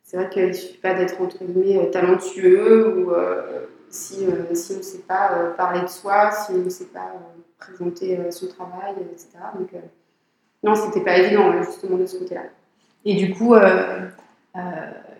c'est 0.05 0.19
vrai 0.19 0.29
qu'il 0.29 0.47
ne 0.47 0.53
suffit 0.53 0.79
pas 0.79 0.93
d'être 0.94 1.20
entre 1.20 1.43
guillemets 1.43 1.79
euh, 1.79 1.91
talentueux 1.91 2.99
ou 2.99 3.11
euh, 3.12 3.67
si, 3.88 4.27
euh, 4.27 4.55
si, 4.55 4.75
on 4.75 4.77
ne 4.77 4.82
sait 4.82 4.99
pas 4.99 5.55
parler 5.56 5.81
de 5.81 5.87
soi, 5.87 6.31
si 6.31 6.53
on 6.53 6.59
ne 6.59 6.69
sait 6.69 6.85
pas 6.87 7.12
présenter 7.59 8.31
son 8.31 8.49
travail, 8.49 8.94
etc. 9.11 9.38
non, 10.64 10.75
c'était 10.75 11.00
pas 11.00 11.19
évident 11.19 11.52
justement 11.62 11.96
de 11.96 12.06
ce 12.06 12.19
côté-là. 12.19 12.43
Et 13.05 13.14
du 13.14 13.32
coup, 13.34 13.55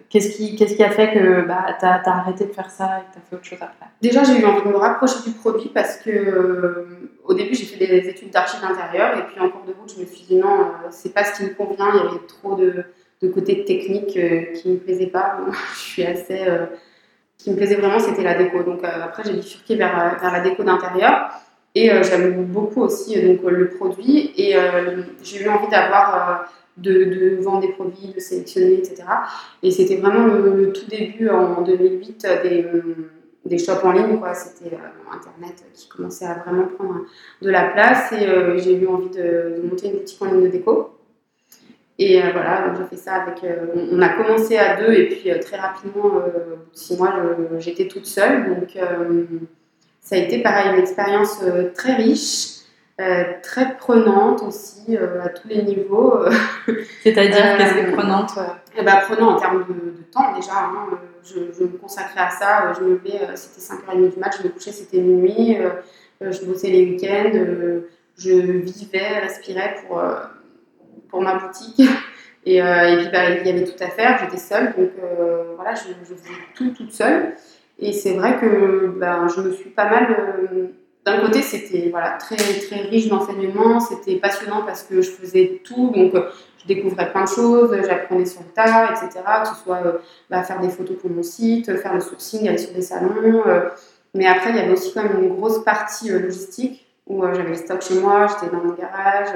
qu'est-ce 0.08 0.37
qui, 0.37 0.56
qu'est-ce 0.56 0.75
qui 0.75 0.82
a 0.82 0.91
fait 0.91 1.12
que 1.12 1.43
bah, 1.43 1.67
tu 1.79 1.85
as, 1.85 2.00
arrêté 2.06 2.46
de 2.46 2.52
faire 2.52 2.70
ça 2.70 2.99
et 2.99 3.11
que 3.11 3.12
tu 3.12 3.19
as 3.19 3.23
fait 3.29 3.37
autre 3.37 3.44
chose 3.44 3.58
après? 3.61 3.87
Déjà, 4.00 4.25
j'ai 4.25 4.41
eu 4.41 4.44
envie 4.44 4.62
de 4.62 4.69
me 4.69 4.76
rapprocher 4.76 5.17
du 5.26 5.32
produit 5.32 5.69
parce 5.69 5.99
que 5.99 6.87
au 7.25 7.35
début, 7.35 7.55
j'ai 7.55 7.67
fait 7.67 7.87
des 7.87 8.08
études 8.08 8.31
d'archives 8.31 8.61
d'intérieur 8.61 9.19
et 9.19 9.23
puis 9.26 9.38
en 9.38 9.50
cours 9.50 9.64
de 9.67 9.73
route, 9.79 9.93
je 9.94 10.00
me 10.00 10.06
suis 10.06 10.25
dit 10.25 10.37
non, 10.37 10.70
c'est 10.91 11.12
pas 11.12 11.25
ce 11.25 11.37
qui 11.37 11.44
me 11.44 11.55
convient, 11.55 11.90
il 11.93 11.97
y 11.97 12.08
avait 12.08 12.26
trop 12.26 12.56
de 12.56 12.85
de 13.25 13.28
côté 13.28 13.64
technique 13.64 14.16
euh, 14.16 14.52
qui 14.54 14.69
me 14.69 14.76
plaisait 14.76 15.07
pas. 15.07 15.38
je 15.75 15.78
suis 15.78 16.04
assez. 16.04 16.47
Euh, 16.47 16.66
ce 17.38 17.45
qui 17.45 17.50
me 17.50 17.57
plaisait 17.57 17.75
vraiment, 17.75 17.99
c'était 17.99 18.23
la 18.23 18.35
déco. 18.35 18.62
Donc 18.62 18.85
euh, 18.85 19.04
après, 19.04 19.23
j'ai 19.25 19.35
bifurqué 19.35 19.76
vers, 19.76 20.19
vers 20.21 20.33
la 20.33 20.40
déco 20.40 20.62
d'intérieur. 20.62 21.30
Et 21.75 21.90
j'aime 22.02 22.45
beaucoup 22.47 22.83
aussi 22.83 23.21
donc, 23.21 23.50
le 23.50 23.69
produit. 23.69 24.33
Et 24.37 24.54
j'ai 25.23 25.43
eu 25.43 25.49
envie 25.49 25.69
d'avoir. 25.69 26.50
De, 26.76 27.38
vendre 27.40 27.61
des 27.61 27.73
produits, 27.73 28.12
de 28.12 28.19
sélectionner, 28.19 28.75
etc. 28.75 29.04
Et 29.62 29.71
c'était 29.71 29.95
vraiment 29.95 30.26
le, 30.26 30.73
tout 30.73 30.87
début 30.90 31.28
en 31.28 31.62
2008 31.62 32.26
des, 32.43 32.66
des 33.45 33.59
shops 33.59 33.85
en 33.85 33.93
ligne. 33.93 34.21
C'était 34.35 34.76
Internet 35.09 35.64
qui 35.73 35.88
commençait 35.88 36.26
à 36.26 36.35
vraiment 36.35 36.66
prendre 36.66 37.02
de 37.43 37.49
la 37.49 37.66
place. 37.69 38.11
Et 38.11 38.26
j'ai 38.59 38.75
eu 38.75 38.88
envie 38.88 39.11
de, 39.11 39.62
monter 39.62 39.87
une 39.87 39.99
boutique 39.99 40.21
en 40.21 40.26
ligne 40.26 40.43
de 40.43 40.49
déco. 40.49 40.95
Et 41.99 42.21
euh, 42.21 42.31
voilà, 42.33 42.75
j'ai 42.76 42.85
fait 42.85 43.02
ça 43.02 43.14
avec. 43.14 43.45
Euh, 43.45 43.66
on 43.93 44.02
a 44.02 44.09
commencé 44.09 44.57
à 44.57 44.81
deux 44.81 44.93
et 44.93 45.09
puis 45.09 45.31
euh, 45.31 45.38
très 45.38 45.57
rapidement, 45.57 46.23
six 46.73 46.97
mois, 46.97 47.14
j'étais 47.59 47.87
toute 47.87 48.07
seule. 48.07 48.59
Donc 48.59 48.76
ça 50.04 50.14
a 50.14 50.18
été 50.18 50.42
pareil, 50.42 50.73
une 50.73 50.80
expérience 50.80 51.40
très 51.75 51.94
riche, 51.94 52.58
très 53.42 53.76
prenante 53.76 54.42
aussi 54.42 54.96
à 54.96 55.28
tous 55.30 55.49
les 55.49 55.62
niveaux. 55.62 56.20
C'est-à-dire 57.02 57.56
qu'est-ce 57.56 57.75
que 57.75 57.90
prenante 57.92 58.38
eh 58.78 58.84
ben, 58.84 58.96
Prenant 59.08 59.30
en 59.30 59.40
termes 59.40 59.64
de, 59.66 60.02
temps 60.12 60.32
déjà. 60.37 60.52
Hein, 60.52 60.99
je, 61.25 61.64
me 61.64 61.78
consacrais 61.78 62.20
à 62.20 62.30
ça. 62.30 62.73
Je 62.78 62.84
me 62.84 62.90
levais, 62.90 63.34
c'était 63.34 63.75
5h30 63.75 64.14
du 64.14 64.20
match, 64.20 64.34
je 64.38 64.44
me 64.46 64.52
couchais, 64.52 64.73
c'était 64.73 65.00
minuit. 65.00 65.56
je 66.20 66.44
bossais 66.44 66.68
les 66.68 66.84
week-ends. 66.84 67.32
je 68.18 68.30
vivais, 68.30 69.18
respirais 69.20 69.76
pour 69.88 70.00
pour 71.14 71.23
ma 71.23 71.37
boutique. 71.37 71.80
Et, 72.44 72.61
euh, 72.61 72.92
et 72.92 72.96
puis, 72.99 73.08
bah, 73.11 73.30
il 73.30 73.46
y 73.46 73.50
avait 73.50 73.64
tout 73.64 73.82
à 73.82 73.88
faire, 73.88 74.18
j'étais 74.20 74.37
seule, 74.37 74.75
donc 74.76 74.90
euh, 75.02 75.54
voilà, 75.56 75.75
je, 75.75 75.88
je, 76.06 76.14
faisais 76.14 76.34
tout 76.54 76.70
toute 76.70 76.92
seule. 76.92 77.34
Et 77.78 77.93
c'est 77.93 78.14
vrai 78.14 78.38
que 78.40 78.95
ben, 78.97 79.26
je 79.28 79.40
me 79.40 79.52
suis 79.52 79.71
pas 79.71 79.88
mal. 79.88 80.07
Euh, 80.11 80.66
d'un 81.04 81.21
côté, 81.21 81.43
c'était 81.43 81.90
voilà, 81.90 82.12
très, 82.12 82.37
très 82.37 82.81
riche 82.83 83.09
d'enseignements, 83.09 83.78
c'était 83.78 84.16
passionnant 84.16 84.62
parce 84.64 84.85
que 84.85 85.02
je 85.02 85.11
faisais 85.11 85.61
tout, 85.62 85.90
donc 85.90 86.14
je 86.14 86.66
découvrais 86.66 87.11
plein 87.12 87.25
de 87.25 87.28
choses, 87.28 87.76
j'apprenais 87.87 88.25
sur 88.25 88.40
le 88.40 88.47
tas, 88.47 88.90
etc. 88.93 89.23
Que 89.43 89.49
ce 89.49 89.54
soit 89.62 89.83
bah, 90.31 90.43
faire 90.45 90.61
des 90.61 90.71
photos 90.71 90.97
pour 90.97 91.11
mon 91.11 91.23
site, 91.23 91.76
faire 91.76 91.93
le 91.93 92.00
sourcing, 92.00 92.49
aller 92.49 92.57
sur 92.57 92.73
des 92.73 92.81
salons. 92.81 93.43
mais 94.14 94.26
après, 94.26 94.50
il 94.50 94.57
y 94.57 94.61
avait 94.61 94.73
aussi 94.73 94.95
quand 94.95 95.02
même 95.02 95.23
une 95.23 95.37
grosse 95.37 95.62
partie 95.62 96.09
logistique 96.09 96.87
où 97.07 97.23
j'avais 97.23 97.50
le 97.50 97.54
stock 97.54 97.83
chez 97.83 98.00
moi, 98.00 98.26
j'étais 98.26 98.50
dans 98.50 98.64
mon 98.64 98.73
garage. 98.73 99.28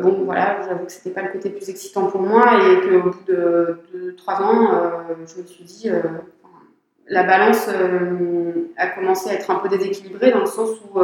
bon, 0.00 0.22
voilà, 0.24 0.60
j'avoue 0.68 0.84
que 0.84 0.92
c'était 0.92 1.10
pas 1.10 1.22
le 1.22 1.32
côté 1.32 1.50
plus 1.50 1.68
excitant 1.70 2.06
pour 2.06 2.22
moi 2.22 2.52
et 2.62 2.88
qu'au 2.88 3.10
bout 3.10 3.18
de, 3.26 4.14
trois 4.16 4.40
ans, 4.42 4.68
je 5.26 5.42
me 5.42 5.46
suis 5.46 5.64
dit, 5.64 5.90
la 7.12 7.22
balance 7.24 7.68
a 8.76 8.86
commencé 8.88 9.30
à 9.30 9.34
être 9.34 9.50
un 9.50 9.56
peu 9.56 9.68
déséquilibrée 9.68 10.30
dans 10.30 10.40
le 10.40 10.46
sens 10.46 10.70
où 10.80 10.98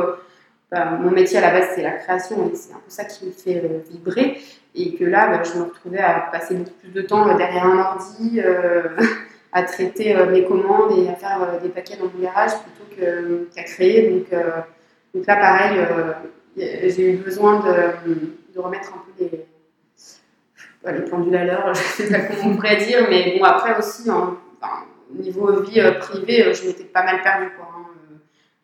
bah, 0.70 0.84
mon 1.00 1.10
métier 1.10 1.38
à 1.38 1.42
la 1.42 1.50
base 1.50 1.68
c'est 1.74 1.82
la 1.82 1.92
création 1.92 2.50
et 2.50 2.56
c'est 2.56 2.72
un 2.72 2.76
peu 2.76 2.88
ça 2.88 3.04
qui 3.04 3.26
me 3.26 3.30
fait 3.30 3.62
vibrer. 3.90 4.40
Et 4.74 4.94
que 4.94 5.04
là 5.04 5.28
bah, 5.28 5.42
je 5.42 5.58
me 5.58 5.64
retrouvais 5.64 5.98
à 5.98 6.28
passer 6.32 6.54
beaucoup 6.54 6.70
plus 6.80 6.90
de 6.90 7.02
temps 7.02 7.26
derrière 7.36 7.66
un 7.66 7.78
ordi 7.78 8.40
à 9.52 9.62
traiter 9.62 10.16
mes 10.30 10.44
commandes 10.44 10.98
et 10.98 11.08
à 11.10 11.14
faire 11.14 11.60
des 11.62 11.68
paquets 11.68 11.96
dans 11.96 12.06
mon 12.06 12.22
garage 12.22 12.52
plutôt 12.62 13.46
qu'à 13.54 13.62
créer. 13.64 14.26
Donc, 15.14 15.26
là 15.26 15.36
pareil 15.36 15.78
j'ai 16.56 17.12
eu 17.12 17.16
besoin 17.16 17.60
de, 17.60 18.60
remettre 18.60 18.92
un 18.92 19.02
peu 19.06 19.24
les, 19.24 20.90
les 20.92 21.10
pendules 21.10 21.36
à 21.36 21.44
l'heure, 21.44 21.72
je 21.96 22.02
ne 22.02 22.08
sais 22.08 22.18
pas 22.18 22.24
comment 22.24 22.52
on 22.52 22.56
pourrait 22.56 22.76
dire, 22.76 23.06
mais 23.08 23.38
bon, 23.38 23.44
après 23.44 23.78
aussi, 23.78 24.10
au 24.10 24.38
niveau 25.14 25.60
vie 25.62 25.80
euh, 25.80 25.92
privée, 25.92 26.46
euh, 26.46 26.54
je 26.54 26.66
m'étais 26.66 26.84
pas 26.84 27.04
mal 27.04 27.22
perdue. 27.22 27.50
Quoi, 27.56 27.68
hein. 27.74 27.86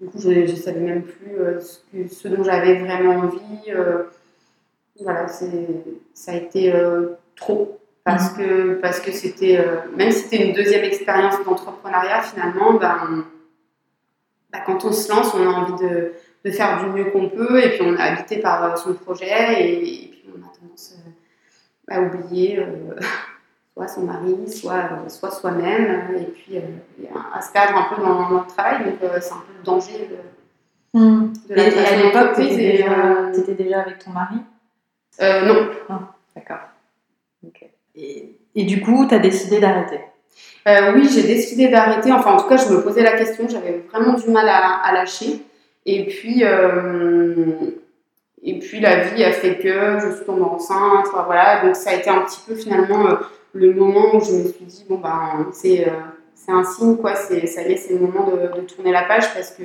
Du 0.01 0.09
coup, 0.09 0.19
je 0.21 0.29
ne 0.29 0.47
savais 0.47 0.81
même 0.81 1.03
plus 1.03 1.39
euh, 1.39 1.61
ce, 1.61 2.29
dont 2.29 2.43
j'avais 2.43 2.81
vraiment 2.81 3.17
envie. 3.17 3.73
voilà, 5.01 5.27
ça 5.29 6.33
a 6.33 6.35
été 6.35 6.73
trop. 7.37 7.81
Parce 8.05 8.33
mmh. 8.33 8.37
que 8.37 8.75
parce 8.83 9.01
que 9.01 9.13
c'était, 9.13 9.65
même 9.97 10.11
si 10.11 10.25
c'était 10.25 10.47
une 10.47 10.53
deuxième 10.53 10.85
expérience 10.85 11.43
d'entrepreneuriat, 11.43 12.21
finalement, 12.21 12.75
ben, 12.75 13.25
ben, 14.53 14.61
quand 14.67 14.85
on 14.85 14.93
se 14.93 15.11
lance, 15.11 15.33
on 15.35 15.43
a 15.43 15.51
envie 15.51 15.83
de, 15.83 16.13
de 16.45 16.51
faire 16.51 16.85
du 16.85 16.91
mieux 16.91 17.11
qu'on 17.11 17.31
peut, 17.31 17.65
et 17.65 17.71
puis 17.71 17.81
on 17.83 17.97
est 17.97 18.01
habité 18.01 18.39
par 18.39 18.77
son 18.77 18.93
projet, 18.93 19.71
et, 19.71 20.09
puis 20.11 20.25
on 20.29 20.43
a 20.43 20.53
tendance 20.53 20.97
à 21.89 22.01
oublier 22.01 22.59
euh, 22.59 22.97
soit 23.75 23.89
son 23.89 24.03
mari, 24.03 24.37
soit, 24.51 24.89
soit 25.09 25.31
soi-même, 25.31 26.17
et 26.17 26.25
puis 26.25 26.59
à 27.35 27.41
se 27.43 27.53
perdre 27.53 27.77
un 27.77 27.95
peu 27.95 28.01
dans, 28.01 28.29
le 28.29 28.47
travail, 28.47 28.85
donc 28.85 28.95
c'est 29.21 29.33
un 29.33 29.43
peu 29.47 29.53
le 29.59 29.65
danger 29.65 30.09
de, 30.95 30.99
mmh. 30.99 31.33
de 31.49 31.55
la 31.55 31.63
Et 31.67 31.79
à 31.79 31.97
l'époque, 31.97 32.35
tu 32.37 32.43
étais, 32.43 33.55
déjà 33.55 33.81
avec 33.81 33.99
ton 33.99 34.11
mari? 34.11 34.37
Non. 35.21 35.71
Ah, 35.89 36.01
d'accord. 36.37 36.59
Et, 37.97 38.37
et, 38.55 38.65
du 38.65 38.81
coup, 38.81 39.07
tu 39.07 39.15
as 39.15 39.19
décidé 39.19 39.61
d'arrêter? 39.61 40.01
Oui, 40.67 41.09
j'ai 41.09 41.23
décidé 41.23 41.69
d'arrêter. 41.69 42.11
Enfin, 42.13 42.33
en 42.33 42.37
tout 42.39 42.49
cas, 42.49 42.57
je 42.57 42.73
me 42.73 42.83
posais 42.83 43.03
la 43.03 43.13
question. 43.13 43.47
J'avais 43.49 43.85
vraiment 43.93 44.15
du 44.15 44.31
mal 44.31 44.49
à, 44.49 44.81
à 44.83 44.93
lâcher. 44.93 45.43
Et 45.87 46.07
puis, 46.07 46.45
euh, 46.45 47.53
et 48.43 48.59
puis 48.59 48.81
la 48.81 49.05
vie 49.05 49.23
a 49.25 49.33
fait 49.33 49.59
que 49.59 49.99
je 50.01 50.17
suis 50.17 50.25
tombée 50.25 50.43
enceinte. 50.43 51.07
Voilà, 51.27 51.65
donc 51.65 51.77
ça 51.77 51.91
a 51.91 51.95
été 51.95 52.09
un 52.09 52.21
petit 52.21 52.41
peu 52.47 52.55
finalement 52.55 53.07
euh, 53.07 53.17
le 53.55 53.73
moment 53.73 54.17
où 54.17 54.21
je 54.21 54.33
me 54.33 54.45
suis 54.49 54.65
dit 54.65 54.85
bon 54.89 54.99
ben 54.99 55.47
c'est 55.53 55.89
euh, 55.89 55.93
un 56.49 56.65
signe 56.65 56.97
quoi. 56.97 57.15
Ça 57.15 57.35
y 57.35 57.39
est, 57.39 57.47
c'est 57.47 57.93
le 57.93 58.01
moment 58.01 58.31
de, 58.31 58.61
tourner 58.63 58.93
la 58.93 59.05
page 59.05 59.33
parce 59.33 59.53
que 59.53 59.63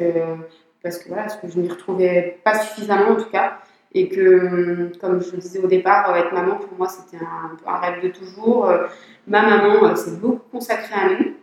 parce 0.81 0.98
que 1.00 1.10
parce 1.10 1.36
que 1.36 1.48
je 1.50 1.60
m'y 1.60 1.67
retrouvais 1.67 2.39
pas 2.43 2.58
suffisamment 2.60 3.12
en 3.12 3.15
tout 3.15 3.29
cas 3.29 3.60
et 3.93 4.08
que, 4.08 4.91
comme 5.01 5.19
je 5.19 5.31
le 5.31 5.38
disais 5.39 5.60
au 5.60 5.67
départ, 5.67 6.15
être 6.15 6.31
maman 6.31 6.58
pour 6.58 6.77
moi 6.77 6.88
c'était 6.88 7.24
un, 7.24 7.58
un, 7.65 7.77
rêve 7.79 8.03
de 8.03 8.10
toujours. 8.10 8.72
Ma 9.27 9.41
maman 9.41 9.96
s'est 9.96 10.17
beaucoup 10.17 10.41
consacrée 10.51 10.96
à 10.96 11.10
nous. 11.10 11.34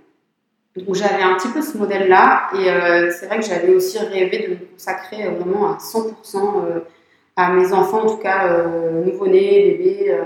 Donc 0.77 0.95
j'avais 0.95 1.23
un 1.23 1.35
petit 1.37 1.49
peu 1.49 1.63
ce 1.63 1.77
modèle-là 1.79 2.51
et 2.55 2.71
euh, 2.71 3.11
c'est 3.11 3.27
vrai 3.27 3.39
que 3.39 3.47
j'avais 3.47 3.73
aussi 3.75 3.99
rêvé 3.99 4.47
de 4.47 4.51
me 4.51 4.57
consacrer 4.73 5.25
euh, 5.25 5.31
vraiment 5.31 5.73
à 5.73 5.79
100% 5.79 6.11
euh, 6.37 6.81
à 7.35 7.51
mes 7.53 7.73
enfants, 7.73 8.03
en 8.03 8.11
tout 8.11 8.19
cas 8.19 8.65
nouveau-nés, 9.05 9.77
bébés. 9.79 10.19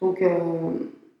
donc 0.00 0.20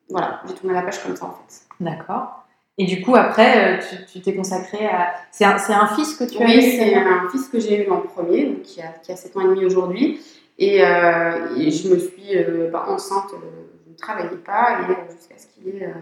voilà, 0.08 0.40
j'ai 0.46 0.54
tourné 0.54 0.74
la 0.74 0.82
page 0.82 1.02
comme 1.02 1.16
ça 1.16 1.26
en 1.26 1.32
fait. 1.32 1.62
D'accord. 1.80 2.44
Et 2.76 2.86
du 2.86 3.02
coup, 3.02 3.14
après, 3.14 3.80
tu 4.10 4.20
t'es 4.20 4.34
consacré 4.34 4.86
à. 4.86 5.14
C'est 5.30 5.44
un, 5.44 5.56
un, 5.56 5.86
fils 5.94 6.16
que 6.16 6.24
tu 6.24 6.42
as 6.42 6.46
Oui, 6.46 6.60
c'est 6.60 6.94
un 6.94 7.28
fils 7.30 7.48
que 7.48 7.60
j'ai 7.60 7.86
eu 7.86 7.90
en 7.90 8.00
premier, 8.00 8.46
donc 8.46 8.62
qui, 8.62 8.82
a, 8.82 8.88
qui 9.02 9.12
a 9.12 9.16
7 9.16 9.36
ans 9.36 9.40
et 9.42 9.44
demi 9.44 9.64
aujourd'hui. 9.64 10.20
Et, 10.58 10.78
je 10.78 11.88
me 11.88 11.98
suis 11.98 12.70
bah, 12.72 12.86
enceinte, 12.88 13.30
je 13.30 13.90
ne 13.92 13.96
travaillais 13.96 14.36
pas, 14.44 14.80
et 14.80 15.12
jusqu'à 15.12 15.38
ce 15.38 15.46
qu'il 15.46 15.68
ait 15.68 15.92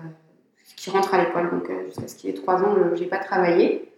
rentre 0.90 1.14
à 1.14 1.24
l'école. 1.24 1.50
Donc, 1.50 1.70
euh, 1.70 1.86
jusqu'à 1.86 2.08
ce 2.08 2.14
qu'il 2.16 2.30
ait 2.30 2.34
3 2.34 2.62
ans, 2.62 2.74
je 2.94 3.00
n'ai 3.00 3.06
pas 3.06 3.18
travaillé. 3.18 3.88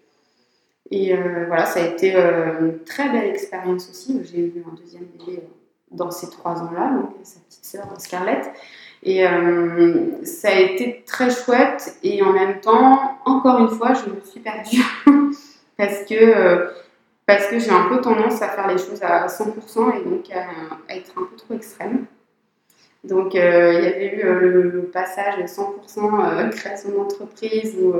Et 0.90 1.16
euh, 1.16 1.46
voilà, 1.46 1.64
ça 1.64 1.80
a 1.80 1.86
été 1.86 2.14
euh, 2.14 2.60
une 2.60 2.78
très 2.84 3.08
belle 3.08 3.30
expérience 3.30 3.88
aussi. 3.88 4.20
J'ai 4.24 4.40
eu 4.40 4.64
un 4.66 4.74
deuxième 4.74 5.04
bébé 5.04 5.42
dans 5.90 6.10
ces 6.10 6.28
3 6.28 6.62
ans-là, 6.62 6.90
donc 6.90 7.10
sa 7.22 7.40
petite 7.40 7.64
sœur 7.64 7.86
Scarlett. 7.98 8.50
Et 9.04 9.24
ça 10.24 10.48
a 10.48 10.58
été 10.58 11.02
très 11.06 11.30
chouette. 11.30 11.98
Et 12.02 12.22
en 12.22 12.32
même 12.32 12.60
temps, 12.60 13.18
encore 13.24 13.58
une 13.58 13.68
fois, 13.68 13.92
je 13.92 14.10
me 14.10 14.20
suis 14.20 14.40
perdue. 14.40 14.82
parce 15.76 16.04
que, 16.04 16.70
parce 17.26 17.46
que 17.48 17.58
j'ai 17.58 17.70
un 17.70 17.88
peu 17.88 18.00
tendance 18.00 18.40
à 18.40 18.48
faire 18.48 18.68
les 18.68 18.78
choses 18.78 19.02
à 19.02 19.26
100% 19.26 20.00
et 20.00 20.04
donc 20.04 20.30
à 20.30 20.94
être 20.94 21.12
un 21.18 21.24
peu 21.24 21.36
trop 21.36 21.54
extrême. 21.54 22.06
Donc, 23.04 23.34
euh, 23.34 23.74
il 23.74 23.84
y 23.84 23.86
avait 23.86 24.16
eu 24.16 24.24
euh, 24.24 24.70
le 24.72 24.82
passage 24.84 25.34
100% 25.44 26.46
euh, 26.46 26.48
création 26.48 26.90
d'entreprise 26.90 27.76
où, 27.78 27.92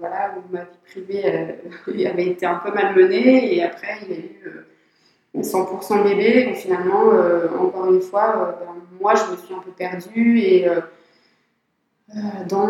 voilà, 0.00 0.34
où 0.36 0.52
ma 0.52 0.62
vie 0.62 0.78
privée 0.84 2.06
avait 2.06 2.26
été 2.26 2.44
un 2.44 2.56
peu 2.56 2.72
malmenée. 2.72 3.54
Et 3.54 3.62
après, 3.62 3.98
il 4.02 4.10
y 4.10 4.14
a 4.14 4.20
eu 4.20 5.42
100% 5.42 6.02
bébé. 6.02 6.46
Donc, 6.46 6.56
finalement, 6.56 7.04
encore 7.60 7.92
une 7.92 8.00
fois, 8.00 8.58
moi, 9.00 9.14
je 9.14 9.32
me 9.32 9.36
suis 9.36 9.54
un 9.54 9.60
peu 9.60 9.70
perdue. 9.70 10.38
Et 10.40 10.66
dans, 12.48 12.64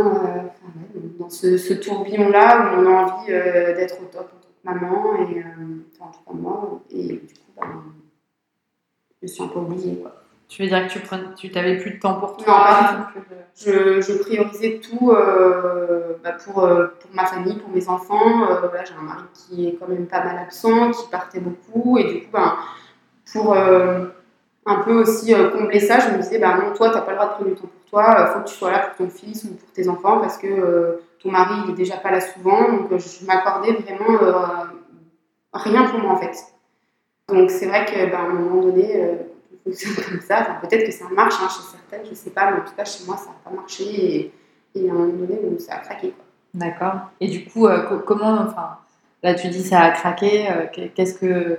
dans 1.18 1.30
ce, 1.30 1.74
tourbillon-là 1.74 2.72
où 2.72 2.80
on 2.80 2.86
a 2.86 3.02
envie 3.02 3.26
d'être 3.28 4.00
au 4.02 4.06
top 4.06 4.32
en 4.32 4.72
tant 4.72 4.78
que 4.78 4.80
maman, 4.80 5.14
et, 5.30 5.44
enfin, 6.00 6.10
en 6.26 6.32
tout 6.32 6.38
moi. 6.38 6.82
Et 6.90 7.06
du 7.08 7.18
coup, 7.18 7.52
ben, 7.56 7.84
je 9.20 9.26
me 9.26 9.28
suis 9.28 9.42
un 9.42 9.48
peu 9.48 9.58
oubliée. 9.60 9.98
Quoi. 10.00 10.14
Tu 10.48 10.62
veux 10.62 10.68
dire 10.68 10.86
que 10.86 10.92
tu 10.92 11.00
prenais, 11.00 11.34
tu 11.36 11.50
n'avais 11.50 11.76
plus 11.76 11.92
de 11.92 11.98
temps 11.98 12.18
pour 12.18 12.38
toi? 12.38 13.10
Non, 13.14 13.22
je, 13.54 14.00
je, 14.00 14.12
priorisais 14.14 14.80
tout 14.80 15.10
euh, 15.10 16.14
bah 16.24 16.32
pour, 16.32 16.64
euh, 16.64 16.86
pour, 17.00 17.14
ma 17.14 17.26
famille, 17.26 17.56
pour 17.56 17.68
mes 17.68 17.86
enfants. 17.88 18.48
Euh, 18.50 18.68
j'ai 18.86 18.94
un 18.94 19.02
mari 19.02 19.24
qui 19.34 19.68
est 19.68 19.74
quand 19.74 19.88
même 19.88 20.06
pas 20.06 20.24
mal 20.24 20.38
absent, 20.38 20.90
qui 20.92 21.06
partait 21.10 21.40
beaucoup. 21.40 21.98
Et 21.98 22.04
du 22.04 22.20
coup, 22.22 22.30
ben, 22.32 22.56
pour 23.30 23.54
un 24.68 24.82
peu 24.82 25.00
aussi 25.00 25.32
combler 25.52 25.80
ça, 25.80 25.98
je 25.98 26.10
me 26.16 26.22
disais, 26.22 26.38
bah, 26.38 26.56
non, 26.56 26.74
toi, 26.74 26.90
tu 26.90 26.94
n'as 26.96 27.00
pas 27.02 27.12
le 27.12 27.16
droit 27.16 27.28
de 27.28 27.34
prendre 27.34 27.50
du 27.50 27.54
temps 27.54 27.68
pour 27.68 27.90
toi. 27.90 28.16
Il 28.18 28.32
faut 28.32 28.40
que 28.40 28.48
tu 28.48 28.54
sois 28.54 28.70
là 28.70 28.78
pour 28.80 29.06
ton 29.06 29.12
fils 29.12 29.44
ou 29.44 29.54
pour 29.54 29.70
tes 29.72 29.88
enfants 29.88 30.18
parce 30.20 30.38
que 30.38 31.00
ton 31.22 31.30
mari, 31.30 31.54
il 31.64 31.70
n'est 31.70 31.76
déjà 31.76 31.96
pas 31.96 32.10
là 32.10 32.20
souvent. 32.20 32.72
Donc, 32.72 32.98
je 32.98 33.26
m'accordais 33.26 33.72
vraiment 33.72 34.18
rien 35.52 35.84
pour 35.84 36.00
moi, 36.00 36.12
en 36.12 36.18
fait. 36.18 36.36
Donc, 37.28 37.50
c'est 37.50 37.66
vrai 37.66 37.84
qu'à 37.84 38.06
ben, 38.06 38.18
un 38.18 38.34
moment 38.34 38.62
donné 38.62 39.18
comme 40.08 40.20
ça. 40.20 40.58
peut-être 40.60 40.84
que 40.84 40.92
ça 40.92 41.06
marche 41.10 41.34
hein, 41.42 41.48
chez 41.48 41.62
certaines, 41.62 42.04
je 42.04 42.10
ne 42.10 42.14
sais 42.14 42.30
pas, 42.30 42.50
mais 42.50 42.60
en 42.60 42.64
tout 42.64 42.74
cas 42.76 42.84
chez 42.84 43.04
moi 43.04 43.16
ça 43.16 43.26
n'a 43.26 43.36
pas 43.44 43.50
marché 43.50 44.32
et, 44.74 44.88
à 44.88 44.92
un 44.92 44.94
moment 44.94 45.12
donné 45.12 45.58
ça 45.58 45.74
a 45.74 45.78
craqué. 45.78 46.14
D'accord. 46.54 47.10
Et 47.20 47.28
du 47.28 47.44
coup, 47.44 47.66
euh, 47.66 48.00
comment, 48.06 48.38
enfin, 48.38 48.78
là 49.22 49.34
tu 49.34 49.48
dis 49.48 49.62
ça 49.62 49.80
a 49.80 49.90
craqué, 49.90 50.48
euh, 50.50 50.88
qu'est-ce 50.94 51.18
que, 51.18 51.58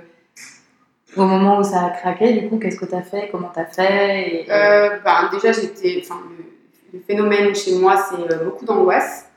au 1.16 1.24
moment 1.24 1.58
où 1.58 1.64
ça 1.64 1.86
a 1.86 1.90
craqué, 1.90 2.34
du 2.34 2.48
coup, 2.48 2.58
qu'est-ce 2.58 2.78
que 2.78 2.86
tu 2.86 2.94
as 2.94 3.02
fait, 3.02 3.28
comment 3.30 3.50
tu 3.52 3.60
as 3.60 3.66
fait 3.66 4.46
euh, 4.48 4.98
ben, 5.04 5.30
Déjà, 5.32 5.52
j'étais, 5.52 6.02
le, 6.92 7.00
phénomène 7.00 7.54
chez 7.54 7.76
moi 7.76 7.96
c'est 7.96 8.44
beaucoup 8.44 8.64
d'angoisse. 8.64 9.30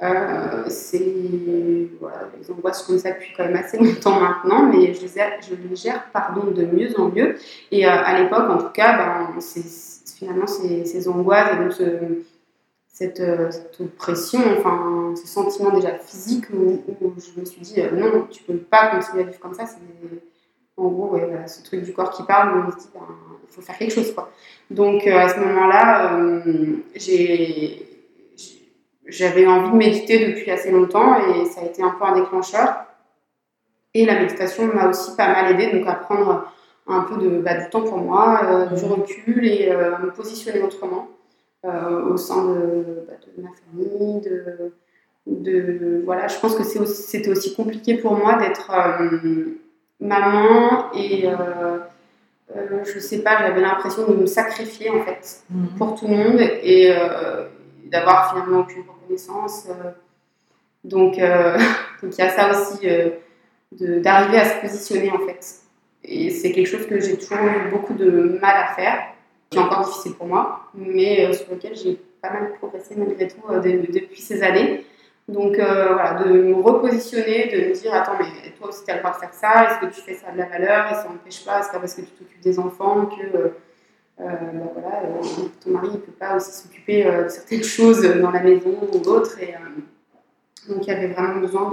Euh, 0.00 0.64
c'est 0.68 1.88
voilà, 2.00 2.28
les 2.38 2.48
angoisses 2.52 2.82
comme 2.82 2.98
ça 2.98 3.10
depuis 3.10 3.32
quand 3.36 3.44
même 3.44 3.56
assez 3.56 3.78
longtemps 3.78 4.20
maintenant, 4.20 4.62
mais 4.66 4.94
je 4.94 5.02
les, 5.02 5.08
je 5.08 5.68
les 5.68 5.74
gère 5.74 6.04
pardon, 6.12 6.52
de 6.52 6.64
mieux 6.64 6.98
en 7.00 7.08
mieux. 7.08 7.36
Et 7.72 7.84
euh, 7.84 7.90
à 7.90 8.20
l'époque, 8.20 8.48
en 8.48 8.58
tout 8.58 8.70
cas, 8.72 8.96
ben, 8.96 9.40
finalement, 10.16 10.46
ces, 10.46 11.08
angoisses 11.08 11.52
et 11.52 11.56
donc 11.56 11.72
cette, 12.86 13.18
euh, 13.20 13.50
cette, 13.50 13.96
pression, 13.96 14.40
enfin, 14.58 15.14
ce 15.16 15.26
sentiment 15.26 15.70
déjà 15.70 15.98
physique 15.98 16.44
où, 16.50 16.80
je 17.00 17.40
me 17.40 17.44
suis 17.44 17.60
dit 17.60 17.80
non, 17.92 18.28
tu 18.30 18.44
peux 18.44 18.56
pas 18.56 18.90
continuer 18.90 19.24
à 19.24 19.26
vivre 19.26 19.40
comme 19.40 19.54
ça. 19.54 19.64
En 20.78 20.88
gros 20.88 21.18
ce 21.46 21.62
truc 21.62 21.82
du 21.82 21.92
corps 21.92 22.10
qui 22.10 22.22
parle 22.22 22.64
on 22.66 22.70
se 22.70 22.76
dit 22.76 22.90
ben, 22.94 23.00
il 23.48 23.54
faut 23.54 23.60
faire 23.60 23.76
quelque 23.76 23.94
chose. 23.94 24.12
Quoi. 24.14 24.30
Donc 24.70 25.06
à 25.06 25.28
ce 25.28 25.38
moment-là, 25.40 26.18
j'ai 26.94 27.88
j'avais 29.08 29.46
envie 29.46 29.70
de 29.70 29.76
méditer 29.76 30.26
depuis 30.26 30.50
assez 30.50 30.70
longtemps 30.70 31.16
et 31.16 31.46
ça 31.46 31.62
a 31.62 31.64
été 31.64 31.82
un 31.82 31.90
peu 31.90 32.04
un 32.04 32.20
déclencheur. 32.20 32.84
Et 33.94 34.04
la 34.04 34.20
méditation 34.20 34.66
m'a 34.66 34.88
aussi 34.88 35.16
pas 35.16 35.28
mal 35.28 35.52
aidé 35.52 35.76
donc 35.76 35.88
à 35.88 35.94
prendre 35.94 36.52
un 36.86 37.00
peu 37.00 37.16
de, 37.16 37.38
bah, 37.40 37.54
du 37.54 37.70
temps 37.70 37.82
pour 37.82 37.98
moi, 37.98 38.40
euh, 38.44 38.66
du 38.66 38.84
recul 38.84 39.46
et 39.46 39.70
euh, 39.70 39.98
me 39.98 40.10
positionner 40.10 40.62
autrement 40.62 41.08
euh, 41.64 42.12
au 42.12 42.16
sein 42.16 42.44
de, 42.46 43.04
bah, 43.06 43.14
de, 43.36 43.42
ma 43.42 43.50
famille. 43.50 44.20
De, 44.20 44.72
de, 45.26 46.02
voilà, 46.04 46.28
je 46.28 46.38
pense 46.38 46.54
que 46.54 46.62
c'était 46.62 47.30
aussi, 47.30 47.54
compliqué 47.54 47.98
pour 47.98 48.14
moi 48.14 48.38
d'être 48.38 48.70
maman 50.00 50.92
et 50.94 51.28
euh, 52.56 52.82
je 52.84 52.98
sais 52.98 53.22
pas, 53.22 53.38
j'avais 53.40 53.60
l'impression 53.60 54.08
de 54.08 54.14
me 54.14 54.26
sacrifier 54.26 54.90
en 54.90 55.02
fait 55.02 55.42
mhm. 55.50 55.68
pour 55.76 55.94
tout 55.94 56.08
le 56.08 56.14
monde 56.14 56.40
et 56.40 56.92
euh, 56.92 57.44
d'avoir 57.86 58.30
finalement 58.30 58.60
aucune 58.60 58.84
reconnaissance. 58.88 59.66
Euh. 59.68 59.90
donc, 60.84 61.18
donc 62.02 62.16
il 62.16 62.18
y 62.18 62.22
a 62.22 62.30
ça 62.30 62.50
aussi 62.50 62.86
d'arriver 63.72 64.38
à 64.38 64.44
se 64.44 64.60
positionner 64.60 65.10
en 65.10 65.18
fait. 65.26 65.44
Et 66.04 66.30
c'est 66.30 66.52
quelque 66.52 66.68
chose 66.68 66.86
que 66.86 67.00
j'ai 67.00 67.18
toujours 67.18 67.38
eu 67.38 67.70
beaucoup 67.70 67.92
de 67.92 68.38
mal 68.40 68.56
à 68.56 68.74
faire, 68.74 69.02
qui 69.50 69.58
est 69.58 69.60
encore 69.60 69.84
difficile 69.84 70.14
pour 70.14 70.26
moi, 70.26 70.70
mais 70.74 71.32
sur 71.34 71.50
lequel 71.50 71.76
j'ai 71.76 72.00
pas 72.22 72.32
mal 72.32 72.52
progressé 72.54 72.94
malgré 72.96 73.28
tout 73.28 73.40
depuis 73.50 74.20
ces 74.20 74.42
années. 74.42 74.84
Donc 75.28 75.58
euh, 75.58 75.92
voilà, 75.92 76.14
de 76.24 76.32
me 76.32 76.54
repositionner, 76.54 77.50
de 77.52 77.68
me 77.68 77.74
dire 77.74 77.92
attends, 77.92 78.16
mais 78.18 78.50
toi 78.58 78.68
aussi 78.68 78.82
tu 78.84 78.90
as 78.90 78.94
le 78.94 79.00
droit 79.00 79.12
de 79.12 79.18
faire 79.18 79.34
ça, 79.34 79.64
est-ce 79.64 79.86
que 79.86 79.94
tu 79.94 80.00
fais 80.00 80.14
ça 80.14 80.32
de 80.32 80.38
la 80.38 80.46
valeur 80.46 80.90
et 80.90 80.94
ça 80.94 81.04
n'empêche 81.04 81.44
pas, 81.44 81.62
c'est 81.62 81.70
pas 81.70 81.80
parce 81.80 81.94
que 81.94 82.00
tu 82.00 82.10
t'occupes 82.12 82.40
des 82.40 82.58
enfants 82.58 83.06
que 83.06 83.36
euh, 83.36 83.48
euh 84.20 84.24
bah, 84.24 84.70
voilà, 84.74 85.02
ton 85.62 85.70
mari 85.70 85.88
ne 85.88 85.96
peut 85.98 86.12
pas 86.12 86.36
aussi 86.36 86.50
s'occuper 86.52 87.04
de 87.04 87.28
certaines 87.28 87.62
choses 87.62 88.02
dans 88.02 88.30
la 88.30 88.40
maison 88.40 88.74
ou 88.90 88.98
d'autres. 89.00 89.38
Et 89.42 89.54
donc 90.66 90.86
il 90.86 90.88
y 90.88 90.96
avait 90.96 91.08
vraiment 91.08 91.40
besoin 91.40 91.72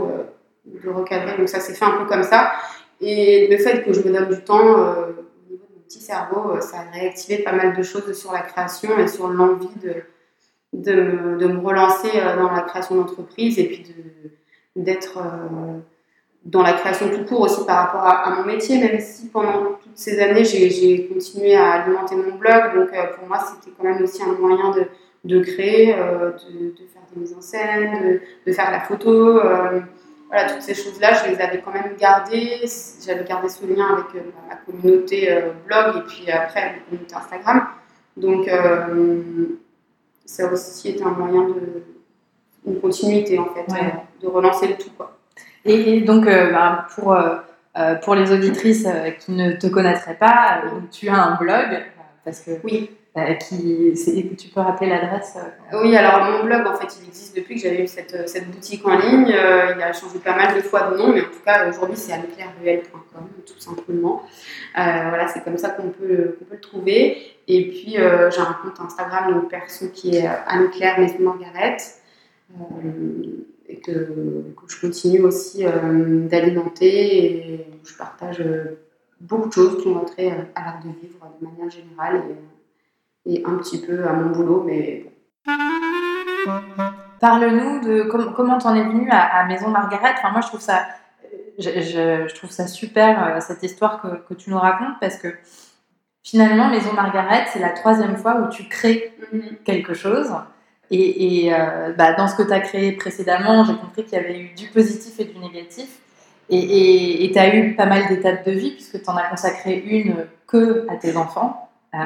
de, 0.66 0.80
de 0.82 0.90
recadrer, 0.90 1.38
donc 1.38 1.48
ça 1.48 1.62
s'est 1.62 1.74
fait 1.74 1.86
un 1.86 1.92
peu 1.92 2.06
comme 2.06 2.24
ça. 2.24 2.52
Et 3.00 3.48
le 3.50 3.58
fait 3.58 3.84
que 3.84 3.94
je 3.94 4.02
me 4.02 4.12
donne 4.12 4.30
du 4.30 4.42
temps 4.44 4.60
au 4.60 5.08
niveau 5.50 5.64
de 5.64 5.76
mon 5.76 5.82
petit 5.88 6.02
cerveau, 6.02 6.60
ça 6.60 6.80
a 6.80 6.92
réactivé 6.92 7.42
pas 7.42 7.54
mal 7.54 7.74
de 7.74 7.84
choses 7.84 8.12
sur 8.20 8.34
la 8.34 8.42
création 8.42 9.00
et 9.00 9.08
sur 9.08 9.30
l'envie 9.30 9.76
de 9.82 10.04
de, 10.74 11.38
de, 11.40 11.48
me 11.48 11.60
relancer 11.60 12.12
euh, 12.16 12.36
dans 12.36 12.52
la 12.52 12.62
création 12.62 12.96
d'entreprise 12.96 13.58
et 13.60 13.66
puis 13.66 13.86
d'être 14.76 15.18
euh, 15.18 15.80
dans 16.44 16.62
la 16.62 16.74
création 16.74 17.10
tout 17.10 17.24
court 17.26 17.42
aussi 17.42 17.66
par 17.66 17.86
rapport 17.86 18.06
à, 18.06 18.36
mon 18.36 18.46
métier, 18.46 18.78
même 18.78 19.00
si 19.00 19.30
pendant 19.30 19.78
toutes 19.82 19.96
ces 19.96 20.20
années 20.20 20.44
j'ai 20.44 21.08
continué 21.08 21.56
à 21.56 21.84
alimenter 21.84 22.16
mon 22.16 22.36
blog. 22.36 22.76
Donc 22.76 22.90
euh, 22.94 23.08
pour 23.18 23.28
moi, 23.28 23.40
c'était 23.40 23.76
quand 23.76 23.84
même 23.84 24.04
aussi 24.04 24.22
un 24.22 24.34
moyen 24.34 24.72
de, 24.72 24.86
de 25.24 25.40
créer, 25.42 25.96
de, 25.96 26.70
de, 26.70 26.88
faire 26.94 27.02
des 27.14 27.22
mises 27.22 27.36
en 27.36 27.42
scène, 27.42 28.20
de, 28.46 28.54
faire 28.54 28.70
la 28.70 28.82
photo. 28.82 29.40
voilà, 30.28 30.52
toutes 30.52 30.62
ces 30.62 30.76
choses-là, 30.76 31.14
je 31.24 31.32
les 31.32 31.42
avais 31.42 31.62
quand 31.62 31.72
même 31.72 31.96
gardées. 31.98 32.66
J'avais 33.04 33.24
gardé 33.24 33.50
ce 33.50 33.66
lien 33.66 33.88
avec 33.94 34.24
ma 34.48 34.56
communauté 34.58 35.44
blog 35.66 35.98
et 35.98 36.02
puis 36.02 36.30
après 36.30 36.74
ma 36.74 36.80
communauté 36.80 37.16
Instagram. 37.16 37.68
Donc 38.18 38.48
ça 40.26 40.52
aussi 40.52 40.90
été 40.90 41.04
un 41.04 41.12
moyen 41.12 41.50
de 41.50 41.84
une 42.68 42.80
continuité 42.82 43.38
en 43.40 43.46
fait, 43.46 43.66
euh, 43.72 43.90
de 44.22 44.28
relancer 44.28 44.68
le 44.68 44.76
tout 44.76 44.90
quoi. 44.98 45.18
Et, 45.64 46.02
donc 46.02 46.28
euh, 46.28 46.52
bah, 46.52 46.88
pour 46.96 47.14
euh, 47.14 47.36
pour 48.04 48.16
les 48.16 48.32
auditrices 48.32 48.88
qui 49.20 49.32
ne 49.32 49.54
te 49.54 49.68
connaîtraient 49.68 50.16
pas, 50.16 50.62
tu 50.92 51.10
as 51.10 51.16
un 51.16 51.36
blog 51.36 51.84
parce 52.24 52.40
que 52.40 52.52
oui. 52.64 52.90
qui, 53.40 54.36
tu 54.38 54.48
peux 54.48 54.62
rappeler 54.62 54.90
l'adresse 54.90 55.38
Oui, 55.74 55.96
alors 55.96 56.32
mon 56.32 56.46
blog, 56.46 56.66
en 56.68 56.76
fait, 56.76 56.88
il 57.02 57.08
existe 57.08 57.36
depuis 57.36 57.56
que 57.56 57.62
j'avais 57.62 57.84
eu 57.84 57.88
cette, 57.88 58.30
cette, 58.30 58.50
boutique 58.50 58.88
en 58.88 58.98
ligne. 58.98 59.28
il 59.28 59.82
a 59.82 59.94
changé 59.94 60.20
pas 60.20 60.36
mal 60.36 60.56
de 60.56 60.62
fois 60.62 60.90
de 60.90 60.98
nom, 60.98 61.10
mais 61.14 61.22
en 61.22 61.26
tout 61.26 61.44
cas, 61.46 61.70
aujourd'hui, 61.70 61.98
c'est 61.98 62.14
aneclairruel.com, 62.14 63.28
tout 63.46 63.60
simplement. 63.60 64.24
voilà, 64.74 65.28
c'est 65.28 65.44
comme 65.44 65.58
ça 65.58 65.70
qu'on 65.70 65.90
peut, 65.90 66.38
peut 66.40 66.46
le 66.52 66.60
trouver. 66.60 67.35
Et 67.48 67.70
puis, 67.70 67.98
euh, 67.98 68.32
j'ai 68.32 68.42
un 68.42 68.54
compte 68.54 68.80
Instagram 68.80 69.34
donc 69.34 69.50
perso 69.50 69.88
qui 69.94 70.16
est 70.16 70.28
euh, 70.28 70.34
Anne-Claire 70.48 71.00
Maison 71.00 71.20
Margaret. 71.20 71.78
Euh, 72.60 73.46
et 73.68 73.80
que, 73.80 73.92
je 74.68 74.82
continue 74.82 75.22
aussi 75.22 75.64
d'alimenter 75.64 77.26
et 77.26 77.68
je 77.84 77.98
partage 77.98 78.44
beaucoup 79.20 79.50
de 79.50 79.54
choses 79.54 79.82
qui 79.82 79.88
ont 79.88 80.06
trait 80.06 80.50
à 80.56 80.64
l'art 80.64 80.80
de 80.84 80.90
vivre 80.90 81.26
de 81.40 81.48
manière 81.48 81.70
générale 81.70 82.24
et, 83.26 83.44
un 83.44 83.56
petit 83.56 83.82
peu 83.82 84.06
à 84.08 84.14
mon 84.14 84.32
boulot, 84.32 84.64
mais 84.66 85.06
Parle-nous 87.20 87.80
de 87.82 88.04
comment 88.04 88.58
tu 88.60 88.68
en 88.68 88.76
es 88.76 88.84
venue 88.84 89.10
à, 89.10 89.46
Maison 89.48 89.70
Margaret? 89.70 90.14
Enfin, 90.18 90.32
moi, 90.32 90.42
je 90.42 90.48
trouve 90.48 90.62
ça, 90.62 90.86
je, 91.58 92.34
trouve 92.36 92.52
ça 92.52 92.68
super 92.68 93.42
cette 93.42 93.64
histoire 93.64 94.00
que, 94.02 94.08
que, 94.28 94.34
tu 94.36 94.52
nous 94.52 94.60
racontes 94.60 95.00
parce 95.00 95.18
que 95.18 95.30
finalement, 96.26 96.68
Maison 96.70 96.92
Margaret, 96.94 97.46
c'est 97.54 97.60
la 97.60 97.70
troisième 97.70 98.18
fois 98.18 98.42
où 98.42 98.50
tu 98.50 98.64
crées 98.64 99.14
mhm. 99.32 99.58
quelque 99.64 99.94
chose. 99.94 100.34
Et, 100.92 101.52
euh, 101.52 101.94
bah, 101.98 102.14
dans 102.14 102.28
ce 102.28 102.36
que 102.36 102.44
tu 102.44 102.52
as 102.52 102.60
créé 102.60 102.92
précédemment, 102.92 103.64
j'ai 103.64 103.76
compris 103.76 104.04
qu'il 104.04 104.14
y 104.14 104.22
avait 104.22 104.40
eu 104.40 104.54
du 104.56 104.68
positif 104.68 105.20
et 105.20 105.26
du 105.26 105.40
négatif. 105.40 105.88
Et 106.50 107.32
tu 107.34 107.40
as 107.40 107.56
eu 107.56 107.76
pas 107.76 107.88
mal 107.88 108.08
d'étapes 108.08 108.46
de 108.46 108.52
vie, 108.52 108.72
puisque 108.72 109.02
tu 109.02 109.10
en 109.10 109.16
as 109.16 109.24
consacré 109.24 109.84
une 109.88 110.28
que 110.48 110.86
à 110.92 110.96
tes 110.96 111.18
enfants. 111.18 111.70
Euh, 111.96 111.98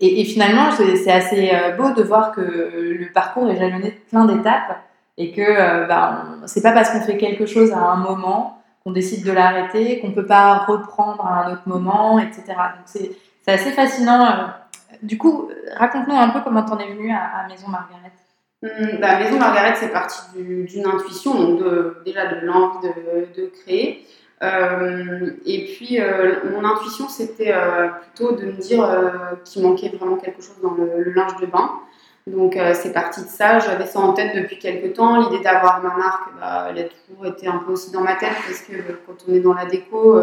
et, 0.00 0.24
finalement, 0.24 0.70
c'est 0.72 1.10
assez 1.10 1.50
euh, 1.52 1.76
beau 1.76 1.92
de 1.92 2.02
voir 2.02 2.32
que 2.32 2.40
le 2.40 3.12
parcours 3.12 3.48
est 3.50 3.56
jalonné 3.56 3.90
de 3.90 4.10
plein 4.10 4.24
d'étapes 4.24 4.80
et 5.16 5.32
que 5.32 5.86
bah, 5.86 6.24
c'est 6.46 6.62
pas 6.62 6.72
parce 6.72 6.90
qu'on 6.90 7.00
fait 7.00 7.16
quelque 7.16 7.46
chose 7.46 7.72
à 7.72 7.78
un 7.78 7.96
moment 7.96 8.62
qu'on 8.82 8.92
décide 8.92 9.24
de 9.24 9.32
l'arrêter, 9.32 10.00
qu'on 10.00 10.12
peut 10.12 10.26
pas 10.26 10.58
reprendre 10.58 11.24
à 11.26 11.44
un 11.44 11.52
autre 11.52 11.62
moment, 11.66 12.18
etc. 12.18 12.42
Donc 12.46 12.86
c'est 13.48 13.54
assez 13.54 13.70
fascinant. 13.72 14.26
Euh. 14.26 14.46
Du 15.02 15.16
coup, 15.16 15.48
raconte-nous 15.76 16.14
un 16.14 16.28
peu 16.30 16.40
comment 16.44 16.64
t'en 16.64 16.78
es 16.78 16.92
venue 16.92 17.12
à, 17.12 17.46
Maison 17.48 17.68
Margaret. 17.68 18.12
Bah, 19.00 19.18
Maison 19.20 19.38
Margaret, 19.38 19.74
c'est 19.76 19.92
parti 19.92 20.18
d'une 20.34 20.86
intuition, 20.86 21.34
donc 21.34 21.62
déjà 22.04 22.26
de 22.26 22.44
l'envie 22.44 22.88
de, 22.88 23.46
créer. 23.62 24.04
Euh, 24.42 25.30
et 25.46 25.64
puis, 25.64 26.00
euh, 26.00 26.34
mon 26.52 26.64
intuition, 26.64 27.08
c'était 27.08 27.54
plutôt 28.00 28.32
de 28.32 28.46
me 28.46 28.52
dire 28.52 28.84
qu'il 29.44 29.62
manquait 29.62 29.88
vraiment 29.88 30.16
quelque 30.16 30.42
chose 30.42 30.56
dans 30.62 30.74
le, 30.74 31.12
linge 31.12 31.36
de 31.40 31.46
bain. 31.46 31.70
Donc, 32.26 32.58
c'est 32.74 32.92
parti 32.92 33.22
de 33.22 33.28
ça. 33.28 33.60
J'avais 33.60 33.86
ça 33.86 34.00
en 34.00 34.12
tête 34.12 34.34
depuis 34.34 34.58
quelques 34.58 34.94
temps. 34.94 35.20
L'idée 35.20 35.42
d'avoir 35.42 35.80
ma 35.82 35.96
marque, 35.96 36.28
bah, 36.40 36.66
elle 36.70 36.78
a 36.80 36.84
toujours 36.84 37.26
été 37.26 37.46
un 37.46 37.58
peu 37.58 37.72
aussi 37.72 37.92
dans 37.92 38.02
ma 38.02 38.16
tête 38.16 38.34
parce 38.46 38.60
que 38.62 38.74
quand 39.06 39.14
on 39.28 39.32
est 39.32 39.40
dans 39.40 39.54
la 39.54 39.64
déco, 39.64 40.20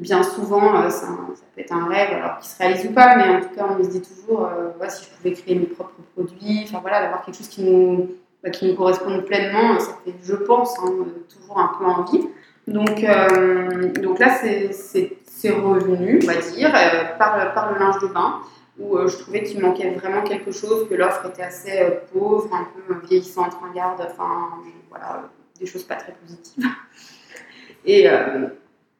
bien 0.00 0.22
souvent, 0.22 0.82
euh, 0.82 0.90
ça, 0.90 1.06
peut 1.54 1.60
être 1.60 1.72
un 1.72 1.86
rêve, 1.86 2.12
alors 2.12 2.38
qu'il 2.38 2.48
se 2.48 2.58
réalise 2.58 2.86
ou 2.86 2.92
pas, 2.92 3.16
mais 3.16 3.36
en 3.36 3.40
tout 3.40 3.54
cas, 3.54 3.66
on 3.78 3.82
se 3.82 3.90
dit 3.90 4.02
toujours, 4.02 4.46
euh, 4.46 4.88
si 4.88 5.04
je 5.04 5.10
pouvais 5.16 5.32
créer 5.32 5.54
mes 5.54 5.66
propres 5.66 5.92
produits, 6.14 6.64
enfin 6.64 6.80
voilà, 6.80 7.02
d'avoir 7.02 7.24
quelque 7.24 7.36
chose 7.36 7.48
qui 7.48 7.62
nous, 7.62 8.10
bah, 8.42 8.50
qui 8.50 8.68
nous 8.68 8.74
corresponde 8.74 9.24
pleinement, 9.24 9.78
ça 9.78 9.96
fait, 10.04 10.14
je 10.22 10.34
pense, 10.34 10.78
hein, 10.80 10.92
toujours 11.28 11.58
un 11.58 11.72
peu 11.78 11.84
envie. 11.84 12.28
Donc, 12.66 13.04
euh, 13.04 13.92
donc 13.92 14.18
là, 14.18 14.36
c'est 14.40 15.50
revenu, 15.50 16.20
on 16.22 16.26
va 16.26 16.36
dire, 16.36 16.72
par, 17.18 17.54
par 17.54 17.72
le 17.72 17.78
linge 17.78 17.98
de 18.00 18.06
bain, 18.08 18.40
où 18.78 18.96
je 19.06 19.16
trouvais 19.18 19.42
qu'il 19.42 19.60
manquait 19.60 19.90
vraiment 19.90 20.22
quelque 20.22 20.50
chose, 20.50 20.88
que 20.88 20.94
l'offre 20.94 21.26
était 21.26 21.42
assez 21.42 22.00
pauvre, 22.12 22.48
un 22.52 22.66
peu 22.74 23.06
vieillissante, 23.06 23.52
ringarde, 23.62 24.00
enfin, 24.00 24.48
voilà, 24.88 25.28
des 25.60 25.66
choses 25.66 25.84
pas 25.84 25.96
très 25.96 26.12
positives. 26.12 26.64
Et 27.84 28.08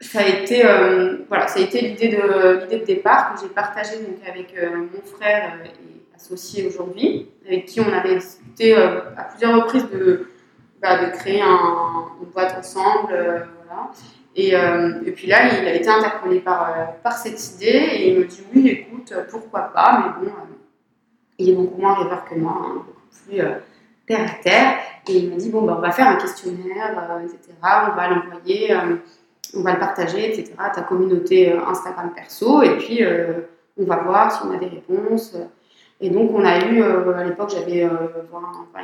ça 0.01 0.21
a 0.21 0.27
été, 0.27 0.65
euh, 0.65 1.19
voilà, 1.29 1.47
ça 1.49 1.61
a 1.61 1.63
été 1.63 1.81
l'idée 1.81 2.09
de, 2.09 2.61
l'idée 2.61 2.81
de 2.81 2.85
départ 2.85 3.35
que 3.35 3.41
j'ai 3.41 3.49
partagée 3.49 3.99
donc, 3.99 4.17
avec 4.27 4.55
euh, 4.57 4.77
mon 4.77 5.03
frère 5.17 5.55
euh, 5.63 5.67
et 5.67 6.17
associé 6.17 6.67
aujourd'hui, 6.67 7.29
avec 7.47 7.67
qui 7.67 7.81
on 7.81 7.93
avait 7.93 8.17
discuté 8.17 8.75
à 8.77 9.25
plusieurs 9.25 9.63
reprises 9.63 9.89
de, 9.91 10.29
bah, 10.81 11.05
de 11.05 11.11
créer 11.13 11.43
un, 11.43 12.09
une 12.21 12.29
boîte 12.29 12.57
ensemble. 12.59 13.09
voilà. 13.09 13.91
Et, 14.37 14.53
et, 15.07 15.13
puis 15.13 15.27
là, 15.29 15.61
il 15.61 15.67
a 15.67 15.75
été 15.75 15.89
interpellé 15.89 16.41
par, 16.41 16.95
par 17.03 17.13
cette 17.13 17.55
idée 17.55 17.67
et 17.67 18.13
il 18.13 18.19
me 18.19 18.25
dit 18.25 18.43
oui, 18.55 18.69
écoute, 18.69 19.13
pourquoi 19.31 19.73
pas, 19.73 20.17
mais 20.21 20.27
bon, 20.27 20.33
il 21.39 21.51
est 21.51 21.55
beaucoup 21.55 21.81
moins 21.81 21.95
rêveur 21.95 22.25
que 22.25 22.35
moi, 22.37 22.63
hein, 22.65 22.73
beaucoup 22.75 23.01
plus 23.29 23.43
terre 24.07 24.31
à 24.31 24.43
terre. 24.43 24.79
Et 25.09 25.19
il 25.19 25.31
m'a 25.31 25.37
dit 25.37 25.51
bon, 25.51 25.63
bah, 25.63 25.75
on 25.79 25.81
va 25.81 25.93
faire 25.93 26.09
un 26.09 26.17
questionnaire, 26.17 27.21
etc. 27.23 27.55
On 27.63 27.97
va 27.97 28.09
l'envoyer 28.09 28.75
on 29.57 29.63
va 29.63 29.73
le 29.73 29.79
partager, 29.79 30.31
etc., 30.31 30.53
ta 30.75 30.83
communauté 30.83 31.53
euh, 31.53 31.67
Instagram 31.67 32.13
perso, 32.15 32.63
et 32.63 32.77
puis 32.79 33.05
euh, 33.05 33.41
on 33.79 33.85
va 33.85 33.97
voir 33.97 34.33
si 34.33 34.47
on 34.47 34.55
a 34.55 34.59
des 34.59 34.67
réponses. 34.67 35.37
Et 36.01 36.11
donc, 36.11 36.33
on 36.35 36.45
a 36.45 36.59
eu, 36.67 36.83
euh, 36.83 37.15
à 37.15 37.25
l'époque, 37.25 37.51
j'avais 37.55 37.89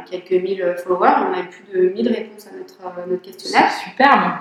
quelques 0.09 0.42
mille 0.42 0.75
followers, 0.79 1.14
on 1.29 1.35
a 1.35 1.40
eu 1.40 1.49
plus 1.49 1.79
de 1.79 1.88
1000 1.88 2.09
réponses 2.09 2.46
à 2.46 2.57
notre, 2.57 3.09
notre 3.09 3.23
questionnaire. 3.23 3.70
Superbe! 3.73 4.33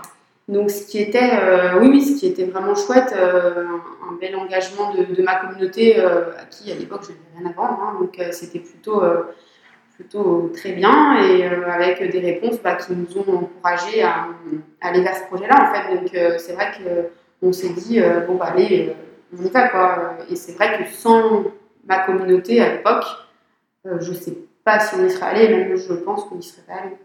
Donc, 0.48 0.70
ce 0.72 0.88
qui 0.88 1.00
était, 1.00 1.32
oui, 1.80 1.90
oui, 1.90 2.02
ce 2.02 2.20
qui 2.20 2.28
était 2.28 2.46
vraiment 2.46 2.74
chouette, 2.76 3.14
un, 3.14 4.14
bel 4.20 4.36
engagement 4.36 4.94
de, 4.94 5.22
ma 5.22 5.36
communauté 5.36 6.00
à 6.00 6.46
qui, 6.50 6.72
à 6.72 6.76
l'époque, 6.76 7.02
je 7.04 7.10
n'avais 7.10 7.22
rien 7.38 7.50
à 7.50 7.54
vendre. 7.54 7.80
Hein. 7.82 7.98
donc, 8.00 8.20
c'était 8.32 8.60
plutôt 8.60 9.02
plutôt 10.00 10.50
très 10.54 10.72
bien 10.72 11.22
et 11.22 11.46
euh, 11.46 11.70
avec 11.70 12.10
des 12.10 12.20
réponses 12.20 12.62
bah, 12.64 12.76
qui 12.76 12.94
nous 12.94 13.18
ont 13.18 13.36
encouragés 13.38 14.02
à, 14.02 14.28
aller 14.80 15.02
vers 15.02 15.18
ce 15.18 15.26
projet-là 15.26 15.56
en 15.60 15.74
fait. 15.74 15.94
Donc 15.94 16.16
euh, 16.16 16.38
c'est 16.38 16.54
vrai 16.54 16.72
qu'on 17.42 17.52
s'est 17.52 17.74
dit 17.74 18.00
euh, 18.00 18.22
bon 18.22 18.36
bah 18.36 18.54
allez, 18.54 18.96
on 19.38 19.44
y 19.44 19.50
va 19.50 19.68
quoi. 19.68 20.18
Et 20.30 20.38
c'est 20.38 20.54
vrai 20.54 20.78
que 20.78 20.90
sans 20.90 21.44
ma 21.86 22.00
communauté 22.06 22.62
à 22.62 22.76
l'époque, 22.76 23.04
je 23.84 24.14
sais 24.14 24.38
pas 24.64 24.80
si 24.80 24.96
on 24.96 25.06
y 25.06 25.12
serait 25.12 25.26
allé, 25.26 25.50
même 25.50 25.76
je 25.76 25.94
pense 25.94 26.24
qu'on 26.24 26.40
y 26.40 26.44
serait 26.44 26.62
pas 26.66 26.76
allé. 26.76 26.96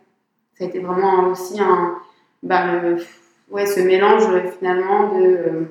Ça 0.57 0.65
a 0.65 0.69
été 0.69 0.79
vraiment 0.79 1.31
aussi 1.31 1.61
un 1.61 1.97
bah, 2.45 2.65
ouais, 3.51 3.67
ce 3.67 3.81
mélange 3.81 4.29
finalement 4.57 5.19
de 5.19 5.67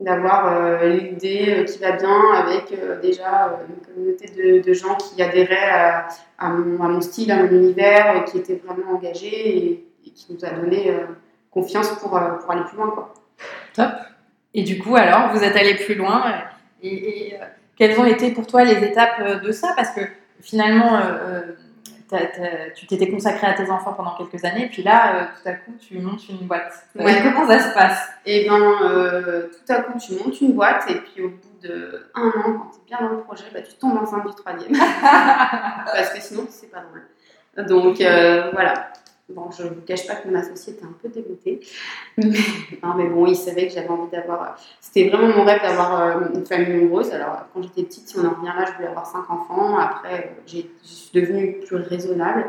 d'avoir 0.00 0.82
l'idée 0.84 1.64
qui 1.66 1.78
va 1.78 1.92
bien 1.92 2.32
avec 2.34 2.72
déjà 3.02 3.60
une 3.68 3.86
communauté 3.86 4.60
de, 4.60 4.72
gens 4.72 4.96
qui 4.96 5.22
adhéraient 5.22 5.70
à, 5.70 6.08
à, 6.38 6.48
mon, 6.48 7.00
style, 7.00 7.30
à 7.30 7.36
mon 7.36 7.50
univers, 7.50 8.24
qui 8.24 8.38
étaient 8.38 8.60
vraiment 8.64 8.96
engagés 8.96 9.84
et, 10.04 10.10
qui 10.14 10.32
nous 10.32 10.44
a 10.44 10.50
donné 10.50 10.92
confiance 11.50 11.90
pour, 12.00 12.10
pour 12.10 12.50
aller 12.50 12.64
plus 12.64 12.76
loin. 12.78 12.90
Quoi. 12.90 13.14
Top. 13.74 13.90
Et 14.54 14.62
du 14.62 14.78
coup, 14.78 14.96
alors, 14.96 15.32
vous 15.32 15.44
êtes 15.44 15.54
allé 15.56 15.74
plus 15.74 15.94
loin. 15.94 16.32
Et, 16.82 17.34
quelles 17.76 17.98
ont 17.98 18.04
été 18.04 18.30
pour 18.32 18.46
toi 18.46 18.64
les 18.64 18.84
étapes 18.84 19.42
de 19.42 19.52
ça? 19.52 19.72
Parce 19.76 19.90
que 19.90 20.00
finalement, 20.40 20.98
tu 22.74 22.86
t'étais 22.86 23.10
consacré 23.10 23.46
à 23.46 23.54
tes 23.54 23.70
enfants 23.70 23.92
pendant 23.92 24.14
quelques 24.16 24.44
années, 24.44 24.68
puis 24.70 24.82
là, 24.82 25.14
euh, 25.14 25.24
tout 25.24 25.48
à 25.48 25.52
coup, 25.52 25.72
tu 25.80 25.98
montes 25.98 26.28
une 26.28 26.46
boîte. 26.46 26.86
Ouais. 26.94 27.20
Comment 27.22 27.46
ça 27.46 27.58
se 27.60 27.74
passe? 27.74 28.08
Eh 28.26 28.44
bien, 28.44 28.60
euh, 28.82 29.48
tout 29.48 29.72
à 29.72 29.82
coup, 29.82 29.98
tu 29.98 30.14
montes 30.14 30.40
une 30.40 30.52
boîte, 30.52 30.84
et 30.90 30.96
puis 30.96 31.22
au 31.22 31.28
bout 31.28 31.68
d'un 31.68 32.22
an, 32.22 32.32
quand 32.42 32.70
tu 32.72 32.78
es 32.78 32.96
bien 32.96 33.00
dans 33.00 33.16
le 33.16 33.20
projet, 33.22 33.44
bah, 33.52 33.60
tu 33.62 33.74
tombes 33.74 33.98
enceinte 33.98 34.26
du 34.26 34.34
troisième. 34.34 34.72
Parce 35.02 36.10
que 36.10 36.20
sinon, 36.20 36.46
c'est 36.48 36.70
pas 36.70 36.80
drôle. 36.80 37.66
Donc, 37.66 38.00
euh, 38.00 38.50
voilà. 38.52 38.92
Bon, 39.34 39.50
je 39.56 39.64
ne 39.64 39.68
vous 39.68 39.80
cache 39.86 40.06
pas 40.06 40.16
que 40.16 40.28
mon 40.28 40.34
associé 40.34 40.72
était 40.72 40.84
un 40.84 40.94
peu 41.00 41.08
dégoûté. 41.08 41.60
Mais, 42.18 42.24
non, 42.82 42.94
mais 42.96 43.08
bon, 43.08 43.26
il 43.26 43.36
savait 43.36 43.68
que 43.68 43.72
j'avais 43.72 43.88
envie 43.88 44.10
d'avoir. 44.10 44.56
C'était 44.80 45.08
vraiment 45.08 45.36
mon 45.36 45.44
rêve 45.44 45.62
d'avoir 45.62 46.00
euh, 46.00 46.34
une 46.34 46.44
famille 46.44 46.82
nombreuse. 46.82 47.10
Alors, 47.12 47.46
quand 47.52 47.62
j'étais 47.62 47.82
petite, 47.82 48.08
si 48.08 48.18
on 48.18 48.24
en 48.24 48.30
revient 48.30 48.52
là, 48.56 48.64
je 48.66 48.72
voulais 48.74 48.88
avoir 48.88 49.06
cinq 49.06 49.30
enfants. 49.30 49.78
Après, 49.78 50.36
je 50.46 50.58
suis 50.82 51.10
devenue 51.14 51.60
plus 51.66 51.76
raisonnable. 51.76 52.46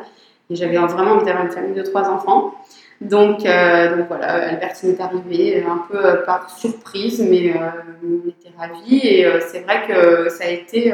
Et 0.50 0.56
j'avais 0.56 0.78
vraiment 0.78 1.12
envie 1.12 1.26
d'avoir 1.26 1.46
une 1.46 1.52
famille 1.52 1.76
de 1.76 1.84
trois 1.84 2.10
enfants. 2.10 2.56
Donc, 3.00 3.46
euh, 3.46 3.98
donc 3.98 4.08
voilà, 4.08 4.50
Albertine 4.50 4.92
est 4.92 5.02
arrivée 5.02 5.64
un 5.64 5.86
peu 5.90 5.98
euh, 5.98 6.26
par 6.26 6.50
surprise, 6.50 7.22
mais 7.22 7.54
on 8.04 8.28
était 8.28 8.52
ravis. 8.58 8.98
Et 8.98 9.28
c'est 9.48 9.62
vrai 9.62 9.88
que 9.88 10.30
ça 10.30 10.46
a 10.46 10.50
été. 10.50 10.94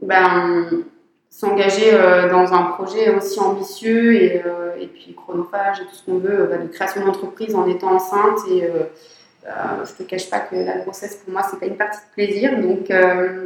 ben, 0.00 0.84
s'engager 1.30 1.92
euh, 1.92 2.30
dans 2.30 2.54
un 2.54 2.62
projet 2.62 3.14
aussi 3.14 3.38
ambitieux 3.40 4.14
et, 4.14 4.42
euh, 4.46 4.74
et, 4.80 4.86
puis 4.86 5.14
chronophage 5.14 5.80
et 5.80 5.84
tout 5.84 5.94
ce 5.94 6.04
qu'on 6.04 6.18
veut, 6.18 6.40
euh, 6.40 6.46
bah, 6.46 6.56
de 6.56 6.68
création 6.68 7.04
d'entreprise 7.04 7.54
en 7.54 7.66
étant 7.68 7.92
enceinte. 7.92 8.38
Et 8.50 8.68
bah, 9.44 9.82
je 9.84 9.92
ne 9.92 9.96
te 9.98 10.02
cache 10.02 10.30
pas 10.30 10.40
que 10.40 10.56
la 10.56 10.78
grossesse, 10.78 11.16
pour 11.16 11.32
moi, 11.32 11.42
c'est 11.48 11.60
pas 11.60 11.66
une 11.66 11.76
partie 11.76 11.98
de 11.98 12.12
plaisir. 12.14 12.58
Donc, 12.60 12.86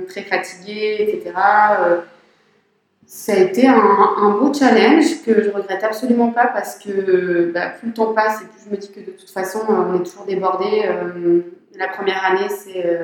très 0.09 0.23
fatiguée, 0.23 0.97
etc. 1.01 1.33
ça 3.07 3.33
a 3.33 3.37
été 3.37 3.67
un, 3.67 3.75
un, 3.75 4.31
beau 4.39 4.55
challenge 4.55 5.23
que 5.27 5.43
je 5.43 5.51
regrette 5.51 5.83
absolument 5.83 6.31
pas 6.31 6.47
parce 6.47 6.79
que 6.79 7.51
bah, 7.53 7.71
plus 7.71 7.89
le 7.89 7.95
temps 7.95 8.15
passe 8.15 8.41
et 8.41 8.45
plus 8.45 8.65
je 8.67 8.71
me 8.71 8.77
dis 8.77 8.93
que 8.93 9.01
de 9.01 9.11
toute 9.11 9.31
façon, 9.31 9.61
on 9.69 9.97
est 9.97 10.05
toujours 10.05 10.25
débordé. 10.27 10.89
la 11.77 11.89
première 11.89 12.25
année, 12.25 12.49
c'est 12.49 12.99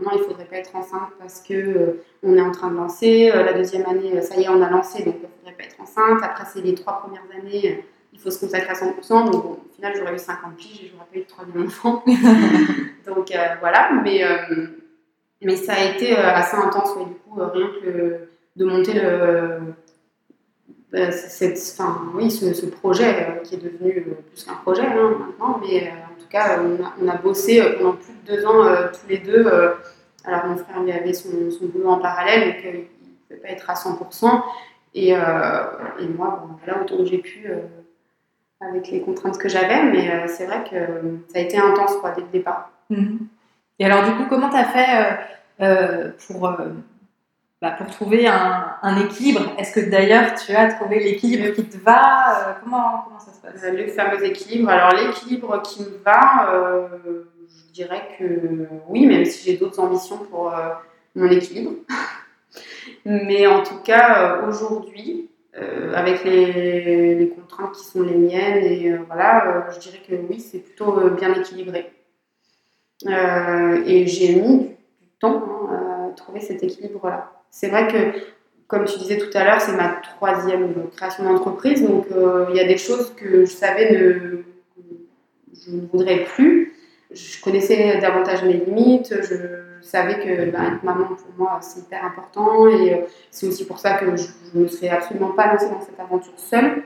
non, 0.00 0.10
il 0.14 0.18
ne 0.18 0.24
faudrait 0.24 0.44
pas 0.44 0.56
être 0.56 0.74
enceinte 0.76 1.10
parce 1.18 1.40
que 1.40 1.54
euh, 1.54 2.04
on 2.22 2.34
est 2.34 2.40
en 2.40 2.52
train 2.52 2.70
de 2.70 2.76
lancer. 2.76 3.30
Euh, 3.34 3.42
la 3.42 3.52
deuxième 3.52 3.86
année, 3.86 4.16
euh, 4.16 4.22
ça 4.22 4.36
y 4.36 4.44
est, 4.44 4.48
on 4.48 4.62
a 4.62 4.70
lancé, 4.70 5.02
donc 5.02 5.16
il 5.18 5.22
ne 5.22 5.28
faudrait 5.28 5.52
pas 5.52 5.64
être 5.64 5.80
enceinte. 5.80 6.20
Après, 6.22 6.44
c'est 6.52 6.60
les 6.60 6.74
trois 6.74 7.00
premières 7.00 7.24
années, 7.36 7.84
il 8.12 8.18
faut 8.18 8.30
se 8.30 8.40
consacrer 8.40 8.70
à 8.70 8.74
100%. 8.74 9.30
Donc, 9.30 9.44
au 9.44 9.60
final, 9.74 9.94
j'aurais 9.96 10.14
eu 10.14 10.18
50 10.18 10.56
piges 10.56 10.84
et 10.84 10.92
j'aurais 10.92 11.06
pas 11.12 11.18
eu 11.18 11.22
de 11.22 11.26
troisième 11.26 11.66
enfant. 11.66 12.04
donc, 13.06 13.32
voilà. 13.60 13.90
Mais, 14.02 14.22
mais 15.42 15.56
ça 15.56 15.74
a 15.74 15.84
été 15.84 16.16
assez 16.16 16.56
intense, 16.56 16.96
du 16.98 17.14
coup, 17.14 17.34
rien 17.36 17.68
que 17.82 18.28
de 18.56 18.64
monter 18.64 18.94
le. 18.94 19.58
Cette, 21.10 21.58
enfin, 21.58 22.02
oui, 22.14 22.30
ce, 22.30 22.64
projet 22.64 23.42
qui 23.44 23.56
est 23.56 23.58
devenu 23.58 24.06
plus 24.30 24.44
qu'un 24.44 24.54
projet 24.54 24.86
hein, 24.86 25.16
maintenant, 25.18 25.60
mais 25.60 25.92
tout 26.28 26.36
cas, 26.36 26.60
on 27.00 27.08
a, 27.08 27.16
bossé 27.16 27.60
euh, 27.60 27.78
pendant 27.78 27.92
plus 27.92 28.12
de 28.12 28.36
deux 28.36 28.46
ans 28.46 28.64
euh, 28.64 28.88
tous 28.88 29.08
les 29.08 29.18
deux. 29.18 29.46
Euh, 29.46 29.74
alors, 30.24 30.46
mon 30.46 30.56
frère 30.56 30.82
lui 30.82 30.92
avait 30.92 31.14
son, 31.14 31.30
boulot 31.62 31.88
en 31.88 31.98
parallèle, 31.98 32.52
donc 32.52 32.56
il 32.64 32.70
ne 32.70 32.84
pouvait 33.28 33.40
pas 33.40 33.48
être 33.48 33.70
à 33.70 33.74
100%. 33.74 34.42
Et, 34.94 35.10
et 35.10 36.06
moi, 36.16 36.48
voilà, 36.64 36.82
autant 36.82 36.96
que 36.98 37.04
j'ai 37.04 37.18
pu 37.18 37.46
avec 38.60 38.88
les 38.88 39.00
contraintes 39.00 39.38
que 39.38 39.48
j'avais, 39.48 39.84
mais 39.84 40.26
c'est 40.26 40.46
vrai 40.46 40.64
que 40.64 40.76
ça 41.32 41.38
a 41.38 41.42
été 41.42 41.56
intense 41.56 41.96
quoi, 41.96 42.10
dès 42.10 42.22
le 42.22 42.28
départ. 42.28 42.72
Mhm. 42.90 43.20
Et 43.78 43.84
alors, 43.84 44.04
du 44.04 44.16
coup, 44.16 44.24
comment 44.28 44.50
tu 44.50 44.56
as 44.56 44.64
fait 44.64 46.14
pour, 46.26 46.50
bah, 47.60 47.72
pour 47.72 47.88
trouver 47.88 48.28
un, 48.28 48.96
équilibre 49.04 49.40
Est-ce 49.58 49.72
que 49.72 49.90
d'ailleurs 49.90 50.32
tu 50.34 50.52
as 50.52 50.72
trouvé 50.74 51.00
l'équilibre 51.00 51.52
qui 51.54 51.64
te 51.64 51.76
va 51.78 52.56
comment, 52.62 53.02
comment 53.04 53.18
ça 53.18 53.32
se 53.32 53.40
passe? 53.40 53.64
Le 53.72 53.88
fameux 53.88 54.24
équilibre. 54.24 54.68
Alors, 54.70 54.94
l'équilibre 54.94 55.60
qui 55.62 55.82
me 55.82 55.98
va, 56.04 56.52
euh, 56.52 56.88
je 57.48 57.72
dirais 57.72 58.02
que 58.16 58.68
oui, 58.88 59.06
même 59.06 59.24
si 59.24 59.50
j'ai 59.50 59.56
d'autres 59.56 59.80
ambitions 59.80 60.18
pour 60.18 60.54
euh, 60.54 60.68
mon 61.16 61.28
équilibre. 61.30 61.72
Mais 63.04 63.48
en 63.48 63.64
tout 63.64 63.78
cas, 63.82 64.36
euh, 64.36 64.48
aujourd'hui, 64.48 65.28
avec 65.92 66.22
les, 66.22 67.16
les, 67.16 67.28
contraintes 67.30 67.72
qui 67.72 67.84
sont 67.84 68.02
les 68.02 68.14
miennes, 68.14 68.62
et 68.62 68.96
voilà, 69.08 69.66
je 69.72 69.80
dirais 69.80 70.00
que 70.08 70.14
oui, 70.14 70.38
c'est 70.38 70.60
plutôt 70.60 71.10
bien 71.10 71.34
équilibré. 71.34 71.90
et 73.04 74.06
j'ai 74.06 74.36
mis 74.36 74.58
du 75.00 75.08
temps 75.18 75.42
hein, 75.68 76.10
à 76.10 76.14
trouver 76.14 76.40
cet 76.40 76.62
équilibre-là. 76.62 77.37
C'est 77.50 77.68
vrai 77.68 77.88
que 77.88 78.18
comme 78.66 78.84
tu 78.84 78.98
disais 78.98 79.16
tout 79.16 79.36
à 79.36 79.44
l'heure, 79.44 79.60
c'est 79.60 79.76
ma 79.76 79.88
troisième 80.02 80.74
création 80.94 81.24
d'entreprise, 81.24 81.82
donc 81.82 82.06
il 82.50 82.56
y 82.56 82.60
a 82.60 82.64
des 82.64 82.76
choses 82.76 83.14
que 83.14 83.46
je 83.46 83.50
savais 83.50 83.92
ne, 83.92 84.44
je 85.54 85.70
ne 85.70 85.80
voudrais 85.90 86.24
plus. 86.24 86.74
Je 87.10 87.40
connaissais 87.42 87.98
davantage 87.98 88.44
mes 88.44 88.52
limites, 88.52 89.14
je 89.22 89.68
savais 89.80 90.18
que 90.18 90.50
bah, 90.50 90.58
être 90.74 90.82
maman 90.82 91.06
pour 91.06 91.32
moi 91.36 91.58
c'est 91.60 91.80
hyper 91.80 92.04
important 92.04 92.68
et 92.68 92.94
euh, 92.94 92.96
c'est 93.30 93.46
aussi 93.46 93.64
pour 93.64 93.78
ça 93.78 93.94
que 93.94 94.16
je 94.16 94.26
ne 94.54 94.62
me 94.62 94.68
serais 94.68 94.90
absolument 94.90 95.30
pas 95.30 95.52
lancée 95.52 95.70
dans 95.70 95.80
cette 95.80 95.98
aventure 95.98 96.32
seule 96.36 96.82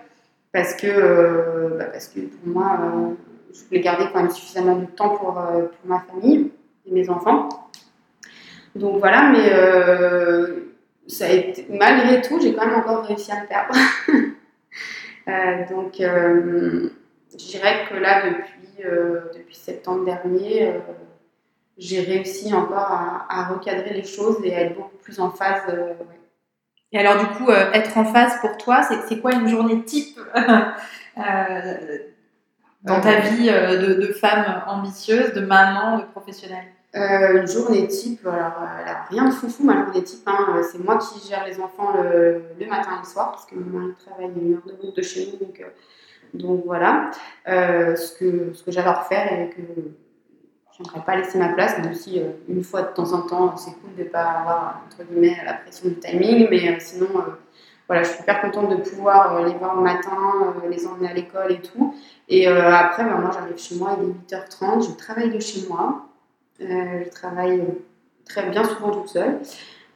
parce 0.52 0.74
que, 0.74 0.86
euh, 0.86 1.78
bah, 1.78 1.86
parce 1.86 2.08
que 2.08 2.20
pour 2.20 2.46
moi 2.46 2.78
euh, 2.80 3.14
je 3.52 3.64
voulais 3.64 3.80
garder 3.80 4.04
quand 4.12 4.20
même 4.20 4.30
suffisamment 4.30 4.76
de 4.76 4.86
temps 4.86 5.10
pour, 5.10 5.34
pour 5.34 5.86
ma 5.86 6.00
famille 6.00 6.50
et 6.86 6.92
mes 6.92 7.08
enfants. 7.10 7.48
Donc 8.74 8.98
voilà, 8.98 9.30
mais 9.30 9.50
ça 11.06 11.26
a 11.26 11.28
été, 11.30 11.66
malgré 11.68 12.20
tout, 12.22 12.40
j'ai 12.40 12.54
quand 12.54 12.66
même 12.66 12.76
encore 12.76 13.04
réussi 13.04 13.30
à 13.32 13.42
le 13.42 13.48
perdre. 13.48 13.74
donc 15.70 15.94
je 15.98 17.46
dirais 17.46 17.86
que 17.88 17.96
là, 17.96 18.22
depuis 18.28 18.62
euh, 18.84 19.20
depuis 19.34 19.54
septembre 19.54 20.04
dernier, 20.04 20.68
euh, 20.68 20.78
j'ai 21.78 22.00
réussi 22.00 22.52
encore 22.52 22.90
à, 23.28 23.48
recadrer 23.50 23.94
les 23.94 24.04
choses 24.04 24.38
et 24.44 24.54
à 24.54 24.62
être 24.62 24.74
beaucoup 24.76 24.96
plus 24.96 25.20
en 25.20 25.30
phase. 25.30 25.62
Euh, 25.68 25.94
et 26.90 26.98
alors, 26.98 27.18
du 27.18 27.26
coup, 27.36 27.50
être 27.50 27.96
en 27.96 28.04
phase 28.04 28.38
pour 28.40 28.56
toi, 28.58 28.82
c'est 28.82 29.20
quoi 29.20 29.32
une 29.32 29.48
journée 29.48 29.82
type 29.84 30.18
dans 32.82 33.00
ta 33.00 33.20
vie 33.20 33.46
de, 33.46 34.12
femme 34.12 34.62
ambitieuse, 34.66 35.32
de 35.32 35.40
maman, 35.40 35.98
de 35.98 36.04
professionnelle? 36.04 36.66
Une 36.94 37.46
journée 37.46 37.88
type, 37.88 38.26
alors, 38.26 38.52
rien 39.08 39.24
de 39.26 39.30
foufou, 39.30 39.64
ma 39.64 39.82
journée 39.82 40.02
type, 40.02 40.26
hein, 40.26 40.60
c'est 40.70 40.78
moi 40.78 40.98
qui 40.98 41.26
gère 41.26 41.46
les 41.46 41.58
enfants 41.58 41.94
le, 41.94 42.42
matin 42.68 42.90
et 42.96 42.98
le 43.02 43.08
soir, 43.08 43.30
parce 43.30 43.46
que 43.46 43.54
mon 43.54 43.78
mari 43.78 43.94
travaille 44.04 44.30
une 44.36 44.54
heure 44.54 44.62
de 44.66 44.72
route 44.72 44.96
de 44.96 45.02
chez 45.02 45.26
nous, 45.32 45.46
donc 45.46 45.62
donc 46.34 46.62
voilà, 46.64 47.10
euh, 47.48 47.94
ce 47.94 48.16
que, 48.18 48.52
ce 48.54 48.62
que 48.62 48.70
j'adore 48.70 49.04
faire 49.04 49.32
et 49.32 49.50
que 49.50 49.62
je 50.78 50.82
n'aimerais 50.82 51.04
pas 51.04 51.16
laisser 51.16 51.38
ma 51.38 51.50
place, 51.50 51.78
même 51.78 51.94
si 51.94 52.18
euh, 52.18 52.30
une 52.48 52.64
fois 52.64 52.82
de 52.82 52.94
temps 52.94 53.12
en 53.12 53.22
temps, 53.22 53.56
c'est 53.56 53.72
cool 53.72 53.94
de 53.96 54.04
ne 54.04 54.08
pas 54.08 54.22
avoir, 54.22 54.82
entre 54.86 55.04
guillemets, 55.04 55.36
la 55.44 55.54
pression 55.54 55.90
du 55.90 55.96
timing, 55.96 56.48
mais 56.50 56.70
euh, 56.70 56.76
sinon, 56.78 57.08
voilà, 57.86 58.02
je 58.02 58.08
suis 58.08 58.18
super 58.18 58.40
contente 58.40 58.70
de 58.70 58.76
pouvoir 58.76 59.44
les 59.44 59.52
voir 59.54 59.76
le 59.76 59.82
matin, 59.82 60.54
les 60.70 60.86
emmener 60.86 61.08
à 61.08 61.12
l'école 61.12 61.52
et 61.52 61.60
tout. 61.60 61.94
Et 62.28 62.46
après, 62.46 63.04
bah, 63.04 63.18
moi, 63.18 63.30
j'arrive 63.34 63.58
chez 63.58 63.74
moi, 63.74 63.98
il 64.00 64.08
est 64.08 64.36
8h30, 64.38 64.88
je 64.88 64.96
travaille 64.96 65.30
de 65.30 65.40
chez 65.40 65.68
moi, 65.68 66.06
je 66.60 67.08
travaille 67.10 67.62
très 68.24 68.48
bien 68.48 68.64
souvent 68.64 68.90
toute 68.90 69.08
seule. 69.08 69.40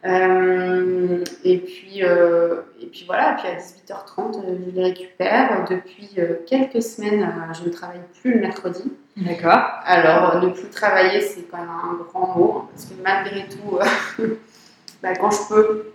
Euh, 0.04 1.24
et, 1.42 1.58
puis, 1.58 2.04
euh, 2.04 2.60
et 2.80 2.86
puis 2.86 3.04
voilà, 3.06 3.32
et 3.32 3.36
puis 3.36 3.48
à 3.48 3.56
18h30, 3.56 4.38
euh, 4.38 4.56
je 4.66 4.70
les 4.70 4.82
récupère. 4.82 5.64
Depuis 5.68 6.16
quelques 6.46 6.82
semaines, 6.82 7.28
je 7.58 7.64
ne 7.64 7.70
travaille 7.70 8.00
plus 8.20 8.34
le 8.34 8.40
mercredi. 8.40 8.92
D'accord. 9.16 9.80
Alors, 9.84 10.42
ne 10.42 10.50
plus 10.50 10.68
travailler, 10.68 11.20
c'est 11.20 11.42
quand 11.50 11.58
même 11.58 11.70
un 11.70 11.94
grand 12.04 12.36
mot, 12.36 12.58
hein, 12.58 12.68
parce 12.70 12.84
que 12.84 12.94
malgré 13.02 13.46
tout, 13.48 13.78
bah, 15.02 15.14
quand 15.18 15.30
je 15.30 15.48
peux, 15.48 15.92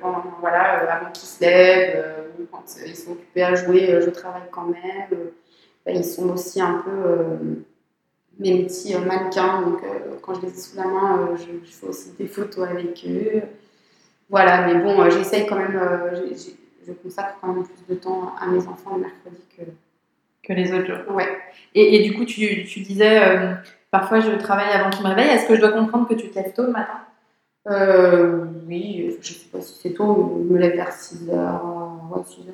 quand, 0.00 0.22
voilà, 0.40 0.90
avant 0.90 1.10
qu'ils 1.10 1.28
se 1.28 1.40
lèvent, 1.40 2.04
ou 2.38 2.44
quand 2.50 2.64
ils 2.86 2.96
sont 2.96 3.12
occupés 3.12 3.42
à 3.42 3.54
jouer, 3.54 4.00
je 4.00 4.10
travaille 4.10 4.48
quand 4.50 4.66
même. 4.66 5.18
Bah, 5.84 5.92
ils 5.92 6.04
sont 6.04 6.30
aussi 6.30 6.60
un 6.60 6.82
peu 6.84 7.64
mes 8.38 8.64
petits 8.64 8.94
euh, 8.94 9.00
mannequins. 9.00 9.62
Donc, 9.62 9.82
euh, 9.82 10.16
quand 10.22 10.34
je 10.34 10.46
les 10.46 10.52
ai 10.52 10.60
sous 10.60 10.76
la 10.76 10.84
main, 10.84 11.18
euh, 11.20 11.36
je, 11.36 11.70
fais 11.70 11.86
aussi 11.86 12.12
des 12.18 12.26
photos 12.26 12.68
avec 12.68 13.04
eux. 13.08 13.42
Voilà, 14.28 14.66
mais 14.66 14.74
bon, 14.80 15.08
j'essaye 15.10 15.46
quand 15.46 15.56
même, 15.56 15.80
je 16.86 16.92
consacre 16.92 17.36
quand 17.40 17.52
même 17.52 17.64
plus 17.64 17.94
de 17.94 18.00
temps 18.00 18.34
à 18.40 18.46
mes 18.46 18.58
enfants 18.66 18.96
le 18.96 19.02
mercredi 19.02 19.36
que, 19.56 19.62
que 20.42 20.52
les 20.52 20.72
autres 20.72 20.86
jours. 20.86 21.14
Ouais. 21.14 21.28
Et, 21.74 21.96
et, 21.96 22.08
du 22.08 22.16
coup, 22.16 22.24
tu, 22.24 22.64
tu 22.64 22.80
disais, 22.80 23.20
parfois 23.92 24.18
je 24.18 24.32
travaille 24.32 24.72
avant 24.72 24.90
qu'il 24.90 25.04
me 25.04 25.10
réveille. 25.10 25.28
Est-ce 25.28 25.46
que 25.46 25.54
je 25.54 25.60
dois 25.60 25.70
comprendre 25.70 26.08
que 26.08 26.14
tu 26.14 26.28
te 26.28 26.34
lèves 26.34 26.52
tôt 26.54 26.64
le 26.64 26.72
matin? 26.72 27.00
Euh, 27.68 28.46
Oui, 28.66 29.16
je 29.20 29.32
sais 29.32 29.48
pas 29.52 29.60
si 29.60 29.78
c'est 29.80 29.94
tôt, 29.94 30.44
je 30.48 30.52
me 30.52 30.58
lève 30.58 30.74
vers 30.74 30.90
6h. 30.90 31.30
Ouais, 31.30 32.22
6h. 32.22 32.52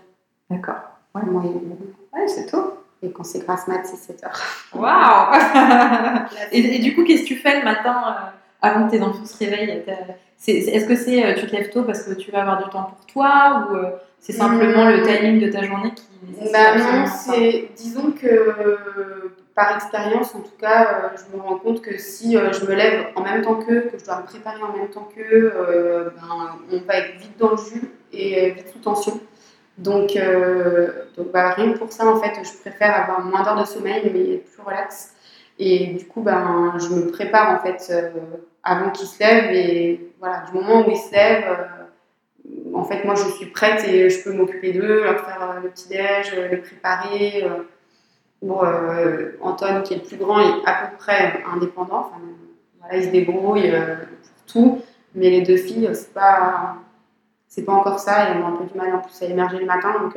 D'accord. 0.50 0.82
Ouais, 1.14 1.22
ouais 1.22 2.28
c'est 2.28 2.46
tôt. 2.46 2.74
Et 3.02 3.10
quand 3.10 3.24
c'est 3.24 3.40
grasse 3.40 3.66
mat, 3.66 3.82
c'est 3.84 4.14
7h. 4.14 4.30
Waouh 4.74 6.26
et, 6.52 6.78
du 6.78 6.94
coup, 6.94 7.04
qu'est-ce 7.04 7.22
que 7.22 7.28
tu 7.28 7.36
fais 7.36 7.58
le 7.58 7.64
matin 7.64 8.02
euh, 8.06 8.30
avant 8.60 8.86
que 8.86 8.92
tes 8.92 9.02
enfants 9.02 9.24
se 9.24 9.38
réveillent 9.38 9.82
Est-ce 10.46 10.86
que 10.86 10.96
c'est 10.96 11.24
euh, 11.24 11.34
tu 11.34 11.46
te 11.46 11.52
lèves 11.52 11.70
tôt 11.70 11.82
parce 11.82 12.04
que 12.04 12.12
tu 12.14 12.30
vas 12.30 12.42
avoir 12.42 12.62
du 12.62 12.70
temps 12.70 12.84
pour 12.84 13.06
toi 13.06 13.68
ou 13.70 13.76
c'est 14.20 14.32
simplement 14.32 14.88
le 14.88 15.02
timing 15.02 15.40
de 15.40 15.50
ta 15.50 15.62
journée 15.64 15.92
qui 15.94 16.04
bah 16.52 16.76
non, 16.78 17.04
c'est 17.06 17.70
disons 17.76 18.12
que 18.12 19.32
par 19.54 19.74
expérience 19.76 20.34
en 20.34 20.40
tout 20.40 20.56
cas, 20.58 21.10
euh, 21.12 21.16
je 21.16 21.36
me 21.36 21.42
rends 21.42 21.58
compte 21.58 21.82
que 21.82 21.98
si 21.98 22.36
euh, 22.36 22.52
je 22.52 22.64
me 22.64 22.74
lève 22.74 23.08
en 23.16 23.22
même 23.22 23.42
temps 23.42 23.56
qu'eux, 23.56 23.88
que 23.92 23.98
je 23.98 24.04
dois 24.04 24.20
me 24.20 24.26
préparer 24.26 24.62
en 24.62 24.76
même 24.76 24.88
temps 24.88 25.08
qu'eux, 25.14 25.52
euh, 25.54 26.10
ben, 26.10 26.58
on 26.70 26.86
va 26.86 26.98
être 26.98 27.18
vite 27.18 27.38
dans 27.38 27.50
le 27.50 27.56
jus 27.56 27.90
et 28.12 28.50
vite 28.50 28.68
sous 28.72 28.78
tension. 28.78 29.20
Donc, 29.78 30.18
donc 31.16 31.32
bah, 31.32 31.50
rien 31.50 31.72
que 31.72 31.78
pour 31.78 31.92
ça 31.92 32.06
en 32.06 32.20
fait, 32.20 32.32
je 32.42 32.60
préfère 32.60 32.94
avoir 33.02 33.20
moins 33.20 33.42
d'heures 33.42 33.60
de 33.60 33.64
sommeil 33.64 34.10
mais 34.12 34.34
être 34.34 34.44
plus 34.44 34.62
relax. 34.62 35.14
Et 35.58 35.86
du 35.94 36.06
coup, 36.06 36.22
ben, 36.22 36.74
je 36.78 36.88
me 36.88 37.10
prépare 37.10 37.54
en 37.54 37.62
fait 37.62 37.92
avant 38.62 38.90
qu'ils 38.90 39.06
se 39.06 39.18
lèvent 39.18 39.52
et 39.52 40.12
voilà, 40.18 40.44
du 40.50 40.58
moment 40.58 40.86
où 40.86 40.90
ils 40.90 40.96
se 40.96 41.12
lèvent 41.12 41.56
en 42.74 42.84
fait, 42.84 43.04
moi, 43.04 43.14
je 43.14 43.28
suis 43.30 43.46
prête 43.46 43.86
et 43.86 44.10
je 44.10 44.22
peux 44.22 44.32
m'occuper 44.32 44.72
d'eux, 44.72 45.04
leur 45.04 45.20
faire 45.24 45.42
euh, 45.42 45.60
le 45.62 45.68
petit-déj, 45.68 46.32
euh, 46.36 46.48
les 46.48 46.56
préparer. 46.56 47.44
Euh. 47.44 47.62
Bon, 48.40 48.58
Antoine, 49.40 49.84
qui 49.84 49.94
est 49.94 49.98
le 49.98 50.02
plus 50.02 50.16
grand, 50.16 50.40
est 50.40 50.66
à 50.66 50.86
peu 50.86 50.96
près 50.98 51.44
indépendant. 51.54 52.10
Il 52.92 53.04
se 53.04 53.08
débrouille 53.10 53.70
pour 53.70 54.52
tout. 54.52 54.82
Mais 55.14 55.30
les 55.30 55.42
deux 55.42 55.58
filles, 55.58 55.88
c'est 55.92 56.12
pas, 56.12 56.74
c'est 57.52 57.62
pas 57.62 57.72
encore 57.72 57.98
ça. 57.98 58.30
Elles 58.30 58.42
ont 58.42 58.46
un 58.46 58.52
peu 58.52 58.64
du 58.64 58.78
mal 58.78 58.94
en 58.94 58.98
plus 59.00 59.22
à 59.22 59.26
émerger 59.26 59.58
le 59.58 59.66
matin. 59.66 59.94
Donc, 60.00 60.16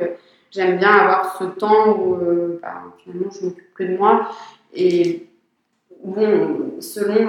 j'aime 0.50 0.78
bien 0.78 0.90
avoir 0.90 1.36
ce 1.38 1.44
temps 1.44 1.98
où 1.98 2.16
bah, 2.62 2.82
finalement, 2.98 3.30
je 3.30 3.46
m'occupe 3.46 3.74
que 3.74 3.84
de 3.84 3.96
moi. 3.96 4.28
Et 4.72 5.28
bon, 6.02 6.80
selon 6.80 7.26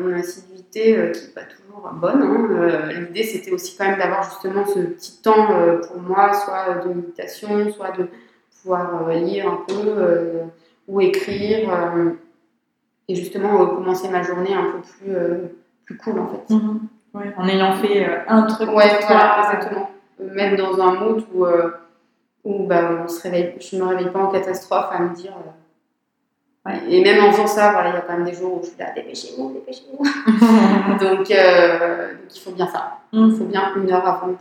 mon 0.00 0.12
assiduité, 0.14 1.12
qui 1.12 1.26
n'est 1.26 1.32
pas 1.34 1.42
toujours 1.42 1.66
bonne. 1.92 2.22
Hein. 2.22 2.48
Euh, 2.50 2.92
l'idée, 2.92 3.22
c'était 3.22 3.50
aussi 3.50 3.76
quand 3.76 3.86
même 3.86 3.98
d'avoir 3.98 4.22
justement 4.24 4.66
ce 4.66 4.80
petit 4.80 5.22
temps 5.22 5.52
euh, 5.52 5.78
pour 5.78 6.00
moi, 6.00 6.32
soit 6.32 6.84
de 6.84 6.92
méditation, 6.92 7.70
soit 7.72 7.92
de 7.92 8.08
pouvoir 8.62 9.08
euh, 9.08 9.14
lire 9.14 9.48
un 9.48 9.64
peu 9.66 10.42
ou 10.88 11.00
écrire. 11.00 11.70
et 13.08 13.14
justement, 13.14 13.66
commencer 13.66 14.08
ma 14.08 14.22
journée 14.22 14.54
un 14.54 14.72
peu 14.72 14.78
plus, 14.82 15.16
plus 15.84 15.96
cool, 15.96 16.18
en 16.20 16.28
fait. 16.28 16.54
En 17.36 17.48
ayant 17.48 17.72
fait 17.74 18.06
un 18.28 18.42
truc 18.42 18.70
ouais, 18.70 18.86
exactement. 18.94 19.90
Même 20.18 20.56
dans 20.56 20.80
un 20.80 20.94
mood 20.94 21.24
où, 21.34 21.46
où 22.44 22.66
bah, 22.66 23.02
on 23.04 23.08
se 23.08 23.22
réveille, 23.22 23.54
je 23.60 23.76
ne 23.76 23.82
me 23.82 23.88
réveille 23.88 24.10
pas 24.10 24.20
en 24.20 24.28
catastrophe 24.28 24.88
à 24.90 25.00
me 25.00 25.14
dire 25.14 25.32
et 26.88 27.02
même 27.02 27.24
en 27.24 27.32
faisant 27.32 27.46
ça, 27.46 27.72
voilà, 27.72 27.90
il 27.90 27.94
y 27.94 27.96
a 27.96 28.00
quand 28.00 28.14
même 28.14 28.24
des 28.24 28.34
jours 28.34 28.54
où 28.54 28.60
je 28.62 28.68
suis 28.68 28.78
là, 28.78 28.92
dépêchez-vous, 28.94 29.52
dépêchez-vous. 29.52 29.98
donc, 30.98 31.30
euh, 31.30 32.14
donc, 32.14 32.36
il 32.36 32.40
faut 32.40 32.50
bien 32.52 32.66
ça. 32.66 32.98
Mm. 33.12 33.28
Il 33.30 33.36
faut 33.36 33.44
bien 33.44 33.72
une 33.76 33.90
heure 33.90 34.06
avant. 34.06 34.34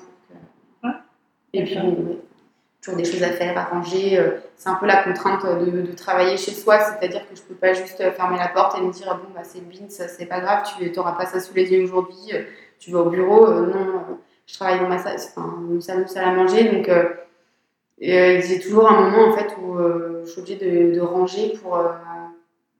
Pour 0.82 0.92
Et 1.54 1.64
puis, 1.64 1.78
toujours 2.82 2.98
des 2.98 3.06
choses 3.06 3.24
à 3.24 3.32
faire, 3.32 3.58
à 3.58 3.66
ranger. 3.66 4.18
Euh, 4.18 4.32
c'est 4.56 4.70
un 4.70 4.76
peu 4.76 4.86
la 4.86 5.04
contrainte 5.04 5.46
de, 5.46 5.82
de 5.82 5.92
travailler 5.92 6.38
chez 6.38 6.52
soi, 6.52 6.80
c'est-à-dire 6.80 7.22
que 7.30 7.36
je 7.36 7.42
ne 7.42 7.48
peux 7.48 7.56
pas 7.56 7.74
juste 7.74 7.98
fermer 8.12 8.38
la 8.38 8.48
porte 8.48 8.78
et 8.78 8.82
me 8.82 8.92
dire, 8.92 9.08
bon, 9.16 9.32
bah, 9.34 9.42
c'est 9.44 9.60
le 9.60 9.66
bin, 9.66 9.86
c'est 9.90 10.26
pas 10.26 10.40
grave, 10.40 10.64
tu 10.78 10.92
n'auras 10.92 11.14
pas 11.14 11.26
ça 11.26 11.40
sous 11.40 11.54
les 11.54 11.72
yeux 11.72 11.84
aujourd'hui, 11.84 12.34
euh, 12.34 12.44
tu 12.80 12.92
vas 12.92 13.00
au 13.00 13.10
bureau. 13.10 13.48
non, 13.48 14.20
je 14.48 14.54
travaille 14.54 14.80
dans 14.80 14.88
ma 14.88 15.00
salle, 15.00 15.18
enfin, 15.18 15.58
une 15.70 15.82
salle, 15.82 16.06
à 16.16 16.34
manger, 16.34 16.72
donc 16.72 16.90
j'ai 18.00 18.60
toujours 18.60 18.92
un 18.92 19.10
moment 19.10 19.30
en 19.30 19.36
fait 19.36 19.56
où 19.62 19.78
je 20.24 20.30
suis 20.30 20.42
obligée 20.42 20.58
de, 20.58 20.96
de 20.96 21.02
ranger 21.02 21.58
pour 21.62 21.78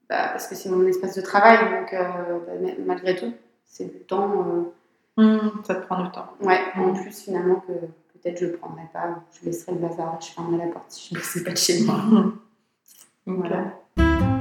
bah, 0.08 0.28
parce 0.30 0.46
que 0.46 0.54
c'est 0.54 0.68
mon 0.68 0.86
espace 0.86 1.16
de 1.16 1.20
travail, 1.20 1.58
donc 1.58 1.92
euh, 1.92 2.38
bah, 2.46 2.70
malgré 2.84 3.16
tout, 3.16 3.32
c'est 3.64 3.92
du 3.92 4.04
temps. 4.04 4.72
Euh, 5.18 5.22
mmh, 5.22 5.64
ça 5.64 5.74
te 5.74 5.86
prend 5.86 6.02
du 6.02 6.10
temps. 6.10 6.28
Ouais, 6.40 6.60
en 6.76 6.92
plus 6.92 7.24
finalement 7.24 7.56
que 7.66 7.72
peut-être 7.72 8.38
je 8.38 8.46
ne 8.46 8.52
le 8.52 8.56
prendrai 8.56 8.84
pas, 8.92 9.20
je 9.32 9.46
laisserai 9.46 9.72
le 9.72 9.78
bazar, 9.78 10.18
je 10.20 10.28
fermerai 10.28 10.66
la 10.66 10.72
porte 10.72 10.90
si 10.90 11.14
je 11.14 11.18
ne 11.18 11.24
sais 11.24 11.42
pas 11.42 11.50
de 11.50 11.56
chez 11.56 11.82
moi. 11.82 11.96
voilà. 13.26 14.35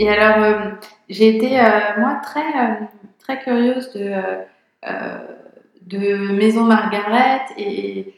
Et 0.00 0.08
alors, 0.08 0.42
euh, 0.42 0.70
j'ai 1.08 1.36
été, 1.36 1.60
moi, 1.98 2.20
très, 2.22 2.88
très 3.18 3.38
curieuse 3.40 3.92
de, 3.92 4.12
de 5.82 6.32
Maison 6.32 6.64
Margaret, 6.64 7.42
et, 7.58 8.14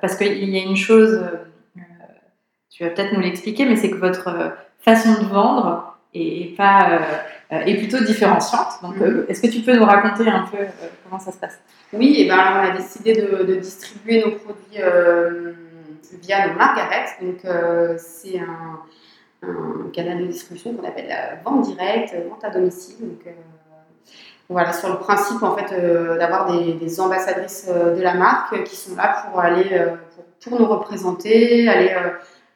parce 0.00 0.16
qu'il 0.16 0.48
y 0.48 0.58
a 0.58 0.62
une 0.62 0.76
chose 0.76 1.20
tu 2.78 2.84
vas 2.84 2.90
peut-être 2.90 3.12
nous 3.12 3.20
l'expliquer, 3.20 3.64
mais 3.64 3.74
c'est 3.74 3.90
que 3.90 3.96
votre 3.96 4.28
euh, 4.28 4.50
façon 4.78 5.20
de 5.20 5.26
vendre 5.26 5.98
est, 6.14 6.56
pas, 6.56 7.00
euh, 7.50 7.60
est 7.66 7.74
plutôt 7.76 7.98
différenciante. 8.04 8.80
Donc, 8.82 8.94
euh, 9.00 9.26
est-ce 9.28 9.42
que 9.42 9.48
tu 9.48 9.62
peux 9.62 9.76
nous 9.76 9.84
raconter 9.84 10.30
un 10.30 10.44
peu 10.46 10.58
comment 11.02 11.18
ça 11.18 11.32
se 11.32 11.38
passe? 11.38 11.58
Oui, 11.92 12.20
et 12.20 12.28
ben, 12.28 12.38
on 12.38 12.70
a 12.70 12.76
décidé 12.76 13.14
de, 13.14 13.56
distribuer 13.56 14.22
nos 14.24 14.30
produits 14.30 14.80
via 16.22 16.46
nos 16.46 16.54
Margaret. 16.54 17.06
Donc, 17.20 17.40
c'est 17.98 18.38
un, 18.38 18.78
canal 19.92 20.18
de 20.18 20.26
distribution 20.26 20.74
qu'on 20.74 20.86
appelle 20.86 21.08
la 21.08 21.36
vente 21.44 21.66
directe, 21.66 22.14
vente 22.28 22.44
à 22.44 22.50
domicile. 22.50 22.96
Donc, 23.00 23.34
voilà, 24.48 24.72
sur 24.72 24.88
le 24.88 24.96
principe 24.96 25.42
en 25.42 25.56
fait 25.56 25.74
d'avoir 26.18 26.50
des, 26.50 27.00
ambassadrices 27.00 27.68
de 27.68 28.00
la 28.00 28.14
marque 28.14 28.64
qui 28.64 28.76
sont 28.76 28.96
là 28.96 29.26
pour 29.30 29.40
aller 29.40 29.86
pour, 30.40 30.58
nous 30.58 30.66
représenter, 30.66 31.68
aller 31.68 31.94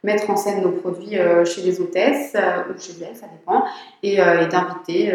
mettre 0.03 0.29
en 0.31 0.37
scène 0.37 0.63
nos 0.63 0.73
produits 0.73 1.19
euh, 1.19 1.45
chez 1.45 1.63
les 1.63 1.81
hôtesses 1.81 2.35
euh, 2.35 2.65
ou 2.71 2.81
chez 2.81 2.93
elles, 3.03 3.17
ça 3.17 3.27
dépend, 3.27 3.65
et, 4.03 4.21
euh, 4.21 4.47
d'inviter 4.47 5.13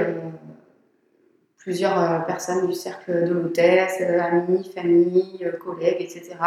plusieurs 1.58 2.26
personnes 2.26 2.66
du 2.66 2.74
cercle 2.74 3.28
de 3.28 3.34
l'hôtesse, 3.34 4.02
amis, 4.02 4.72
famille, 4.74 5.46
collègues, 5.60 5.98
etc. 6.00 6.38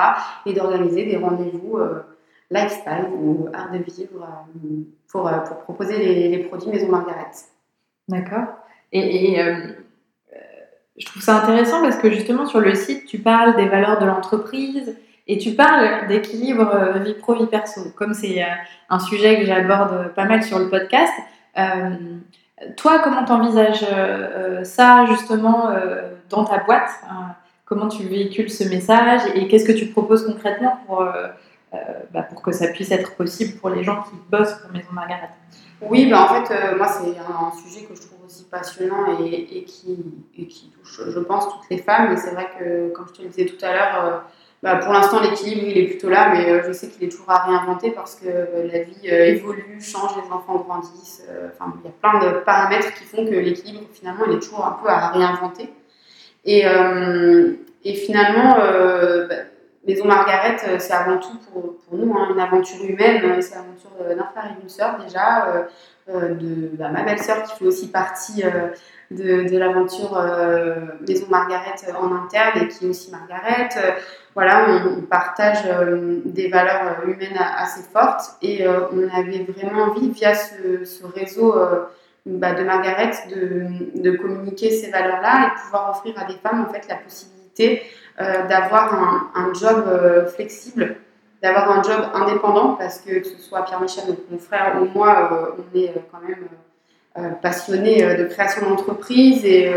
Et 0.47 0.55
d'organiser 0.55 1.05
des 1.05 1.19
rendez-vous 1.19 1.79
lifestyle 2.51 3.09
ou 3.15 3.49
art 3.53 3.71
de 3.73 3.79
vivre 3.79 4.47
pour, 5.09 5.31
pour 5.47 5.57
proposer 5.59 5.99
les, 5.99 6.39
produits 6.39 6.71
Maison 6.71 6.89
Margaret. 6.89 7.31
D'accord. 8.09 8.47
Et, 8.93 9.35
et 9.35 9.43
je 10.99 11.07
trouve 11.07 11.23
ça 11.23 11.43
intéressant 11.43 11.81
parce 11.81 11.97
que 11.97 12.11
justement 12.11 12.47
sur 12.47 12.61
le 12.61 12.75
site, 12.75 13.07
tu 13.07 13.19
parles 13.19 13.57
des 13.57 13.67
valeurs 13.67 13.99
de 14.01 14.07
l'entreprise, 14.07 14.97
et 15.31 15.39
tu 15.39 15.53
parles 15.53 16.09
d'équilibre 16.09 16.69
euh, 16.75 16.99
vie 16.99 17.15
pro, 17.15 17.35
vie 17.35 17.47
perso. 17.47 17.83
Comme 17.95 18.15
c'est 18.15 18.43
euh, 18.43 18.47
un 18.89 18.99
sujet 18.99 19.39
que 19.39 19.47
j'aborde 19.47 20.13
pas 20.15 20.25
mal 20.25 20.43
sur 20.43 20.59
le 20.59 20.69
podcast, 20.69 21.13
euh, 21.57 21.91
toi, 22.77 22.99
comment 22.99 23.25
tu 23.25 23.31
envisages 23.31 23.87
ça 24.65 25.07
justement 25.07 25.71
dans 26.29 26.45
ta 26.45 26.59
boîte? 26.59 26.91
Comment 27.65 27.89
tu 27.89 28.03
véhicules 28.03 28.51
ce 28.51 28.65
message 28.65 29.23
et 29.35 29.49
qu'est-ce 29.49 29.65
que 29.65 29.73
tu 29.73 29.87
proposes 29.87 30.27
concrètement 30.27 30.79
pour, 30.87 31.09
bah, 32.13 32.23
pour 32.23 32.43
que 32.43 32.53
ça 32.53 32.69
puisse 32.69 32.91
être 32.91 33.15
possible 33.15 33.59
pour 33.59 33.71
les 33.71 33.85
gens 33.85 34.03
qui 34.03 34.17
bossent 34.31 34.55
pour 34.55 34.73
Maison 34.73 34.91
Margaret 34.93 35.31
Oui, 35.81 36.11
bah, 36.11 36.23
en 36.23 36.35
fait, 36.35 36.77
moi, 36.77 36.89
c'est 36.89 37.17
un, 37.19 37.53
sujet 37.63 37.87
que 37.87 37.95
je 37.95 38.03
trouve 38.03 38.25
aussi 38.27 38.45
passionnant 38.45 39.19
et, 39.21 39.65
qui, 39.65 40.73
touche, 40.77 41.03
je 41.09 41.21
pense, 41.21 41.49
toutes 41.49 41.71
les 41.71 41.79
femmes. 41.79 42.13
Et 42.13 42.17
c'est 42.17 42.33
vrai 42.33 42.49
que, 42.59 42.91
comme 42.91 43.07
je 43.09 43.13
te 43.13 43.23
le 43.23 43.29
disais 43.29 43.47
tout 43.47 43.65
à 43.65 43.73
l'heure, 43.73 44.25
bah, 44.63 44.77
pour 44.77 44.93
l'instant, 44.93 45.21
l'équilibre, 45.23 45.63
il 45.69 45.79
est 45.79 45.87
plutôt 45.87 46.11
là, 46.11 46.33
mais 46.35 46.51
euh, 46.51 46.63
je 46.67 46.73
sais 46.73 46.89
qu'il 46.89 47.03
est 47.05 47.09
toujours 47.09 47.31
à 47.31 47.47
réinventer 47.47 47.93
parce 47.93 48.17
que 48.17 48.27
euh, 48.27 48.69
la 48.71 48.83
vie 48.83 49.11
euh, 49.11 49.29
évolue, 49.29 49.81
change, 49.81 50.11
les 50.23 50.31
enfants 50.31 50.57
grandissent. 50.57 51.23
Enfin, 51.53 51.73
il 51.83 51.87
y 51.87 51.89
a 51.89 51.93
plein 51.93 52.19
de 52.21 52.39
paramètres 52.41 52.93
qui 52.95 53.05
font 53.05 53.25
que 53.25 53.31
l'équilibre, 53.31 53.87
finalement, 53.93 54.25
il 54.27 54.35
est 54.35 54.41
toujours 54.41 54.67
un 54.67 54.79
peu 54.83 54.89
à 54.91 55.09
réinventer. 55.09 55.71
Et, 56.45 56.65
et 57.85 57.95
finalement, 57.95 58.57
bah, 58.57 59.35
Maison 59.87 60.05
Margaret, 60.05 60.79
c'est 60.79 60.93
avant 60.93 61.19
tout 61.19 61.39
pour, 61.53 61.77
nous 61.93 62.15
hein, 62.15 62.29
une 62.33 62.41
aventure 62.41 62.85
humaine. 62.85 63.41
C'est 63.41 63.55
l'aventure 63.55 63.91
d'un 63.99 64.25
frère 64.25 64.53
et 64.53 64.61
d'une 64.61 64.69
sœur, 64.69 64.99
déjà, 65.03 65.67
de 66.09 66.71
bah, 66.75 66.91
ma 66.91 67.03
belle-sœur 67.03 67.43
qui 67.45 67.57
fait 67.57 67.65
aussi 67.65 67.89
partie 67.89 68.43
de, 69.11 69.49
de 69.49 69.59
l'aventure 69.59 70.23
Maison 71.09 71.27
Margaret 71.31 71.75
en 71.99 72.15
interne 72.15 72.63
et 72.63 72.69
qui 72.69 72.85
est 72.85 72.89
aussi 72.89 73.11
Margaret 73.11 73.69
voilà, 74.35 74.67
on, 74.87 75.03
partage 75.03 75.65
euh, 75.67 76.21
des 76.25 76.49
valeurs 76.49 76.99
euh, 77.01 77.11
humaines 77.11 77.37
assez 77.37 77.83
fortes 77.93 78.37
et 78.43 78.67
euh, 78.67 78.87
on 78.93 79.09
avait 79.09 79.45
vraiment 79.45 79.85
envie, 79.85 80.11
via 80.11 80.35
ce, 80.35 81.05
réseau 81.15 81.55
bah, 82.27 82.55
de 82.55 82.63
Margaret, 82.63 83.11
de, 83.29 84.17
communiquer 84.17 84.71
ces 84.71 84.91
valeurs-là 84.91 85.49
et 85.49 85.61
pouvoir 85.61 85.91
offrir 85.91 86.15
à 86.19 86.27
des 86.27 86.39
femmes 86.39 86.67
en 86.69 86.73
fait 86.73 86.87
la 86.89 86.97
possibilité 86.97 87.83
d'avoir 88.49 89.31
un, 89.35 89.55
job 89.55 89.85
flexible 90.35 90.97
d'avoir 91.43 91.71
un 91.71 91.83
job 91.83 92.03
indépendant 92.13 92.75
parce 92.75 92.99
que 92.99 93.21
que 93.21 93.27
ce 93.27 93.41
soit 93.41 93.65
Pierre-Michel, 93.65 94.05
mon 94.31 94.39
frère 94.39 94.77
ou 94.83 94.87
moi, 94.97 95.55
on 95.57 95.79
est 95.79 95.95
quand 96.13 96.21
même 96.27 97.37
passionnés 97.41 98.17
de 98.17 98.25
création 98.25 98.69
d'entreprise 98.69 99.45
et 99.45 99.73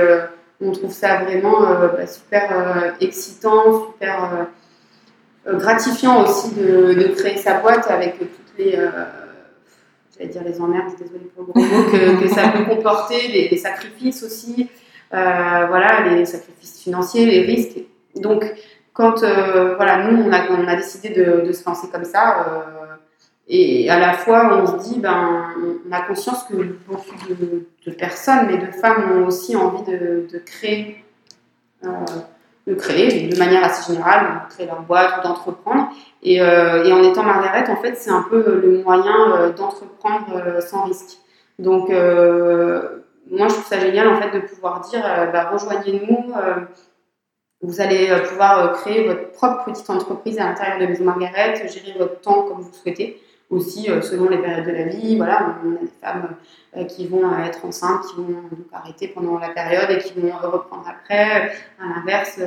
on 0.59 0.71
trouve 0.73 0.91
ça 0.91 1.23
vraiment 1.23 1.61
bah, 1.61 2.05
super 2.05 2.95
excitant, 2.99 3.87
super 3.87 4.47
gratifiant 5.45 6.23
aussi 6.23 6.53
de, 6.53 6.93
de, 6.93 7.07
créer 7.15 7.37
sa 7.37 7.59
boîte 7.59 7.89
avec 7.89 8.19
toutes 8.19 8.57
les 8.57 8.77
j'allais 10.17 10.29
dire 10.29 10.43
les 10.43 10.61
emmerdes, 10.61 10.93
désolé 10.97 11.31
pour 11.35 11.45
le 11.45 11.51
gros 11.51 11.61
mot, 11.61 12.21
que, 12.21 12.27
ça 12.29 12.49
peut 12.49 12.65
comporter, 12.65 13.49
les, 13.49 13.57
sacrifices 13.57 14.23
aussi, 14.23 14.69
euh, 15.13 15.65
voilà, 15.67 16.07
les 16.09 16.25
sacrifices 16.25 16.81
financiers, 16.81 17.25
les 17.25 17.41
risques. 17.41 17.79
Donc, 18.15 18.45
quand 18.93 19.23
euh, 19.23 19.75
voilà, 19.75 20.03
nous, 20.03 20.23
on 20.23 20.31
a, 20.67 20.75
décidé 20.75 21.09
de, 21.09 21.51
se 21.51 21.65
lancer 21.65 21.87
comme 21.91 22.05
ça, 22.05 22.45
euh, 22.47 22.95
et 23.47 23.89
à 23.89 23.99
la 23.99 24.13
fois, 24.13 24.61
on 24.61 24.67
se 24.67 24.89
dit, 24.89 24.99
ben, 24.99 25.47
on 25.87 25.91
a 25.91 26.01
conscience 26.01 26.43
que 26.43 26.55
beaucoup 26.87 27.15
de, 27.29 27.91
personnes, 27.91 28.47
mais 28.47 28.57
de 28.57 28.71
femmes, 28.71 29.11
ont 29.11 29.27
aussi 29.27 29.55
envie 29.55 29.83
de, 29.83 30.27
créer 30.45 31.03
de 32.67 32.73
créer 32.75 33.27
de 33.27 33.37
manière 33.37 33.63
assez 33.63 33.91
générale, 33.91 34.43
de 34.47 34.53
créer 34.53 34.67
leur 34.67 34.81
boîte 34.83 35.23
d'entreprendre. 35.23 35.89
Et, 36.21 36.41
euh, 36.41 36.93
en 36.93 37.03
étant 37.03 37.23
Margaret, 37.23 37.69
en 37.69 37.75
fait, 37.77 37.95
c'est 37.95 38.11
un 38.11 38.25
peu 38.29 38.61
le 38.61 38.83
moyen 38.83 39.33
euh, 39.33 39.51
d'entreprendre 39.51 40.35
euh, 40.35 40.61
sans 40.61 40.83
risque. 40.83 41.17
Donc, 41.59 41.89
moi, 41.89 43.47
je 43.47 43.53
trouve 43.53 43.65
ça 43.65 43.79
génial, 43.79 44.07
en 44.07 44.19
fait, 44.19 44.31
de 44.31 44.45
pouvoir 44.45 44.81
dire, 44.81 45.03
bah, 45.31 45.49
rejoignez-nous, 45.51 46.33
vous 47.63 47.81
allez 47.81 48.09
pouvoir 48.29 48.73
créer 48.73 49.07
votre 49.07 49.31
propre 49.31 49.63
petite 49.65 49.89
entreprise 49.89 50.37
à 50.37 50.45
l'intérieur 50.45 50.79
de 50.79 50.85
Maison 50.85 51.05
Margaret, 51.05 51.55
gérer 51.67 51.97
votre 51.97 52.19
temps 52.21 52.43
comme 52.43 52.61
vous 52.61 52.73
souhaitez 52.73 53.19
aussi 53.53 53.89
euh, 53.89 54.01
selon 54.01 54.29
les 54.29 54.37
périodes 54.37 54.65
de 54.65 54.71
la 54.71 54.83
vie. 54.83 55.17
Voilà, 55.17 55.55
on 55.63 55.75
a 55.75 55.79
des 55.79 55.91
femmes 56.01 56.35
euh, 56.77 56.83
qui 56.85 57.07
vont 57.07 57.25
euh, 57.25 57.43
être 57.43 57.63
enceintes, 57.65 58.05
qui 58.07 58.15
vont 58.17 58.23
donc 58.23 58.67
arrêter 58.71 59.07
pendant 59.07 59.37
la 59.37 59.49
période 59.49 59.89
et 59.89 59.99
qui 59.99 60.19
vont 60.19 60.31
reprendre 60.31 60.85
après. 60.87 61.51
À 61.79 61.87
l'inverse, 61.95 62.39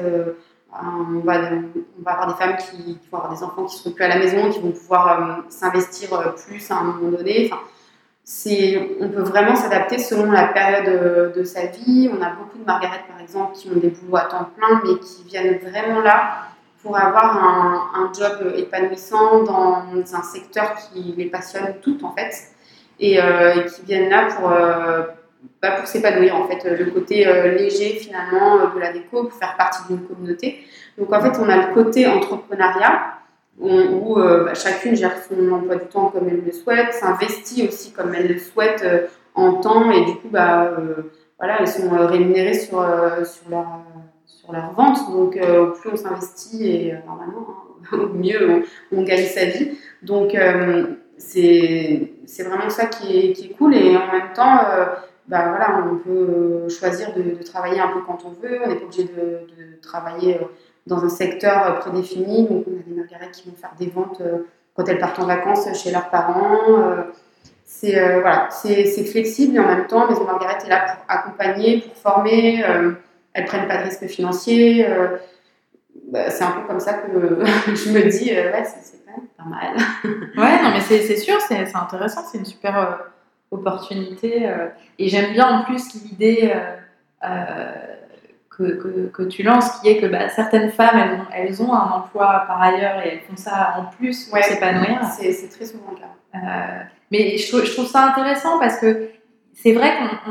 on 0.73 1.21
va, 1.21 1.51
on 1.53 2.03
va, 2.03 2.13
avoir 2.13 2.27
des 2.27 2.45
femmes 2.45 2.57
qui, 2.57 2.99
vont 3.11 3.19
avoir 3.19 3.35
des 3.35 3.43
enfants 3.43 3.65
qui 3.65 3.77
ne 3.77 3.81
seront 3.81 3.93
plus 3.93 4.05
à 4.05 4.09
la 4.09 4.19
maison, 4.19 4.51
qui 4.51 4.61
vont 4.61 4.73
pouvoir 4.73 5.45
s'investir 5.49 6.35
plus 6.35 6.71
à 6.71 6.79
un 6.79 6.85
moment 6.85 7.11
donné. 7.11 7.51
On 8.29 9.09
peut 9.09 9.23
vraiment 9.23 9.55
s'adapter 9.55 9.99
selon 9.99 10.33
la 10.33 10.49
période 10.49 11.33
de, 11.35 11.45
sa 11.45 11.67
vie. 11.67 12.11
On 12.13 12.21
a 12.23 12.31
beaucoup 12.31 12.59
de 12.59 12.65
Margaret, 12.65 13.05
par 13.09 13.21
exemple, 13.21 13.55
qui 13.55 13.69
ont 13.69 13.79
des 13.79 13.91
boulots 13.91 14.17
à 14.17 14.25
temps 14.25 14.51
plein, 14.57 14.81
mais 14.85 14.99
qui 14.99 15.23
viennent 15.27 15.59
vraiment 15.59 16.01
là 16.01 16.49
pour 16.83 16.97
avoir 16.97 17.37
un, 17.95 18.13
job 18.17 18.53
épanouissant 18.57 19.43
dans 19.43 19.83
un 20.13 20.23
secteur 20.23 20.77
qui 20.77 21.15
les 21.17 21.27
passionne 21.27 21.75
toutes 21.83 22.05
en 22.05 22.13
fait 22.13 22.33
et, 23.01 23.21
euh, 23.21 23.63
qui 23.63 23.83
viennent 23.83 24.09
là 24.09 24.29
pour, 24.31 24.51
euh, 24.51 25.03
bah, 25.61 25.73
pour 25.73 25.87
s'épanouir 25.89 26.37
en 26.37 26.47
fait 26.47 26.65
le 26.65 26.91
côté 26.93 27.27
euh, 27.27 27.55
léger 27.55 27.97
finalement 27.97 28.73
de 28.73 28.79
la 28.79 28.93
déco 28.93 29.25
pour 29.25 29.33
faire 29.33 29.57
partie 29.57 29.81
d'une 29.89 30.07
communauté 30.07 30.65
donc 30.97 31.13
en 31.13 31.21
fait 31.21 31.39
on 31.41 31.49
a 31.49 31.57
le 31.57 31.75
côté 31.75 32.07
entrepreneuriat 32.07 33.19
où, 33.59 34.15
bah, 34.17 34.55
chacune 34.55 34.95
gère 34.95 35.17
son 35.25 35.51
emploi 35.51 35.77
du 35.77 35.87
temps 35.87 36.09
comme 36.09 36.29
elle 36.29 36.43
le 36.45 36.53
souhaite 36.53 36.93
s'investit 36.93 37.67
aussi 37.67 37.93
comme 37.93 38.15
elle 38.15 38.29
le 38.29 38.39
souhaite 38.39 38.85
en 39.35 39.55
temps 39.55 39.91
et 39.91 40.05
du 40.05 40.13
coup 40.17 40.29
bah 40.31 40.73
voilà 41.39 41.61
elles 41.61 41.69
sont 41.69 41.89
rémunérées 42.07 42.55
sur, 42.55 42.85
sur 43.25 43.51
leur 43.51 43.67
leur 44.53 44.73
vente. 44.73 45.11
Donc, 45.11 45.37
euh, 45.37 45.71
plus 45.71 45.91
on 45.93 45.97
s'investit 45.97 46.69
et 46.69 46.95
euh, 46.95 46.99
normalement, 47.07 47.47
hein, 47.93 47.99
au 47.99 48.09
mieux 48.09 48.65
on, 48.93 49.03
gagne 49.03 49.25
sa 49.25 49.47
vie. 49.47 49.79
Donc, 50.03 50.35
euh, 50.35 50.87
c'est 51.19 52.13
vraiment 52.39 52.71
ça 52.71 52.87
qui 52.87 53.17
est, 53.19 53.33
qui 53.33 53.47
est, 53.47 53.55
cool. 53.55 53.75
Et 53.75 53.97
en 53.97 54.13
même 54.13 54.33
temps, 54.35 54.61
bah, 55.29 55.49
voilà, 55.49 55.83
on 55.91 55.97
peut 55.97 56.69
choisir 56.69 57.15
de, 57.15 57.43
travailler 57.43 57.81
un 57.81 57.89
peu 57.89 58.01
quand 58.07 58.19
on 58.27 58.31
veut. 58.31 58.61
On 58.65 58.69
n'est 58.69 58.77
pas 58.77 58.85
obligé 58.85 59.05
de, 59.05 59.81
travailler 59.81 60.39
dans 60.87 61.05
un 61.05 61.09
secteur 61.09 61.81
prédéfini. 61.81 62.49
Donc, 62.49 62.65
on 62.67 62.79
a 62.79 62.83
des 62.83 62.95
margarettes 62.95 63.33
qui 63.33 63.49
vont 63.49 63.57
faire 63.57 63.73
des 63.79 63.89
ventes 63.89 64.23
quand 64.75 64.85
elles 64.89 64.99
partent 64.99 65.19
en 65.19 65.27
vacances 65.27 65.67
chez 65.83 65.91
leurs 65.91 66.11
parents. 66.11 66.97
c'est 67.65 68.21
voilà, 68.21 68.49
c'est 68.51 69.05
flexible 69.05 69.57
et 69.57 69.59
en 69.59 69.67
même 69.67 69.87
temps, 69.87 70.09
Maison 70.09 70.25
Margaret 70.25 70.59
est 70.65 70.69
là 70.69 70.97
pour 70.97 71.05
accompagner, 71.09 71.81
pour 71.81 71.97
former 71.97 72.65
elles 73.37 73.45
prennent 73.45 73.69
pas 73.69 73.77
de 73.79 73.85
risques 73.85 74.07
financiers. 74.07 74.89
Euh, 74.89 75.19
bah, 76.11 76.31
c'est 76.31 76.43
un 76.43 76.53
peu 76.53 76.67
comme 76.67 76.81
ça 76.81 76.95
que 76.95 77.13
je 77.75 77.91
me 77.91 78.11
dis, 78.11 78.33
euh, 78.33 78.51
ouais, 78.51 78.65
c'est 78.65 79.05
quand 79.05 79.13
même 79.13 79.29
pas 79.37 79.45
mal. 79.45 79.77
ouais, 80.37 80.63
non, 80.63 80.71
mais 80.73 80.81
c'est 80.81 81.17
sûr, 81.17 81.39
c'est 81.47 81.75
intéressant, 81.75 82.23
c'est 82.31 82.39
une 82.39 82.45
super 82.45 82.79
euh, 82.79 82.95
opportunité. 83.51 84.51
et 84.99 85.09
j'aime 85.09 85.33
bien 85.33 85.61
en 85.61 85.65
plus 85.65 85.95
l'idée 85.95 86.53
que, 88.57 88.63
que, 88.63 89.07
que, 89.09 89.23
tu 89.25 89.43
lances, 89.43 89.81
qui 89.81 89.89
est 89.89 89.99
que 89.99 90.07
bah, 90.07 90.29
certaines 90.29 90.71
femmes, 90.71 90.99
elles 90.99 91.21
ont, 91.21 91.27
elles 91.33 91.63
ont, 91.63 91.75
un 91.75 91.91
emploi 91.91 92.45
par 92.47 92.63
ailleurs 92.63 93.01
et 93.05 93.09
elles 93.09 93.21
font 93.21 93.37
ça 93.37 93.75
en 93.79 93.85
plus 93.97 94.25
pour 94.25 94.39
s'épanouir. 94.39 95.01
C'est 95.19 95.49
très 95.51 95.67
souvent 95.67 95.91
le 95.91 95.99
cas. 95.99 96.87
mais 97.11 97.37
je, 97.37 97.65
je, 97.65 97.73
trouve 97.73 97.87
ça 97.87 98.07
intéressant 98.07 98.59
parce 98.59 98.79
que 98.79 99.11
c'est 99.55 99.73
vrai 99.73 99.93
qu'on 99.99 100.31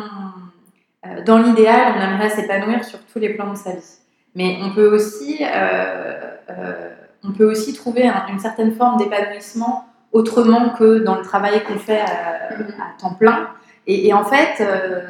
euh, 1.05 1.23
dans 1.23 1.37
l'idéal, 1.39 1.93
on 1.97 2.01
aimerait 2.01 2.29
s'épanouir 2.29 2.83
sur 2.83 2.99
tous 3.05 3.19
les 3.19 3.29
plans 3.29 3.51
de 3.51 3.57
sa 3.57 3.71
vie. 3.71 3.97
Mais 4.35 4.57
on 4.61 4.73
peut 4.73 4.93
aussi, 4.93 5.39
euh, 5.41 6.13
euh, 6.49 6.93
on 7.23 7.31
peut 7.31 7.49
aussi 7.49 7.73
trouver 7.73 8.09
une 8.29 8.39
certaine 8.39 8.73
forme 8.73 8.97
d'épanouissement 8.97 9.85
autrement 10.11 10.69
que 10.69 10.99
dans 10.99 11.15
le 11.15 11.21
travail 11.21 11.63
qu'on 11.63 11.77
fait 11.77 12.01
à, 12.01 12.99
temps 12.99 13.13
plein. 13.13 13.49
Et, 13.87 14.11
en 14.13 14.23
fait, 14.23 14.63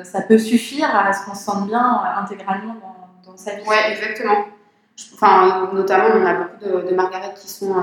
ça 0.04 0.22
peut 0.22 0.38
suffire 0.38 0.94
à 0.94 1.14
ce 1.14 1.26
qu'on 1.26 1.34
se 1.34 1.46
sente 1.46 1.68
bien 1.68 2.02
intégralement 2.18 2.74
dans, 2.74 2.95
sa. 3.38 3.52
Oui, 3.54 3.76
exactement. 3.90 4.46
Enfin, 5.14 5.70
notamment, 5.74 6.08
on 6.16 6.26
a 6.26 6.34
beaucoup 6.34 6.88
de, 6.88 6.96
Margaret 6.96 7.34
qui 7.36 7.50
sont 7.50 7.76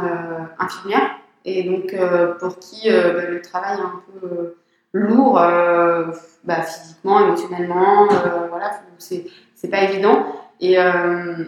infirmières 0.58 1.16
et 1.44 1.64
donc 1.64 1.94
pour 2.38 2.58
qui 2.58 2.88
bah, 2.88 3.26
le 3.28 3.42
travail 3.42 3.78
est 3.78 3.82
un 3.82 4.02
peu 4.20 4.54
lourd 4.92 5.40
euh, 5.40 6.06
bah, 6.44 6.62
physiquement, 6.62 7.20
émotionnellement, 7.20 8.08
euh, 8.10 8.46
voilà, 8.48 8.80
c'est 8.98 9.68
pas 9.70 9.82
évident. 9.82 10.26
Et, 10.60 10.78
euh, 10.78 11.44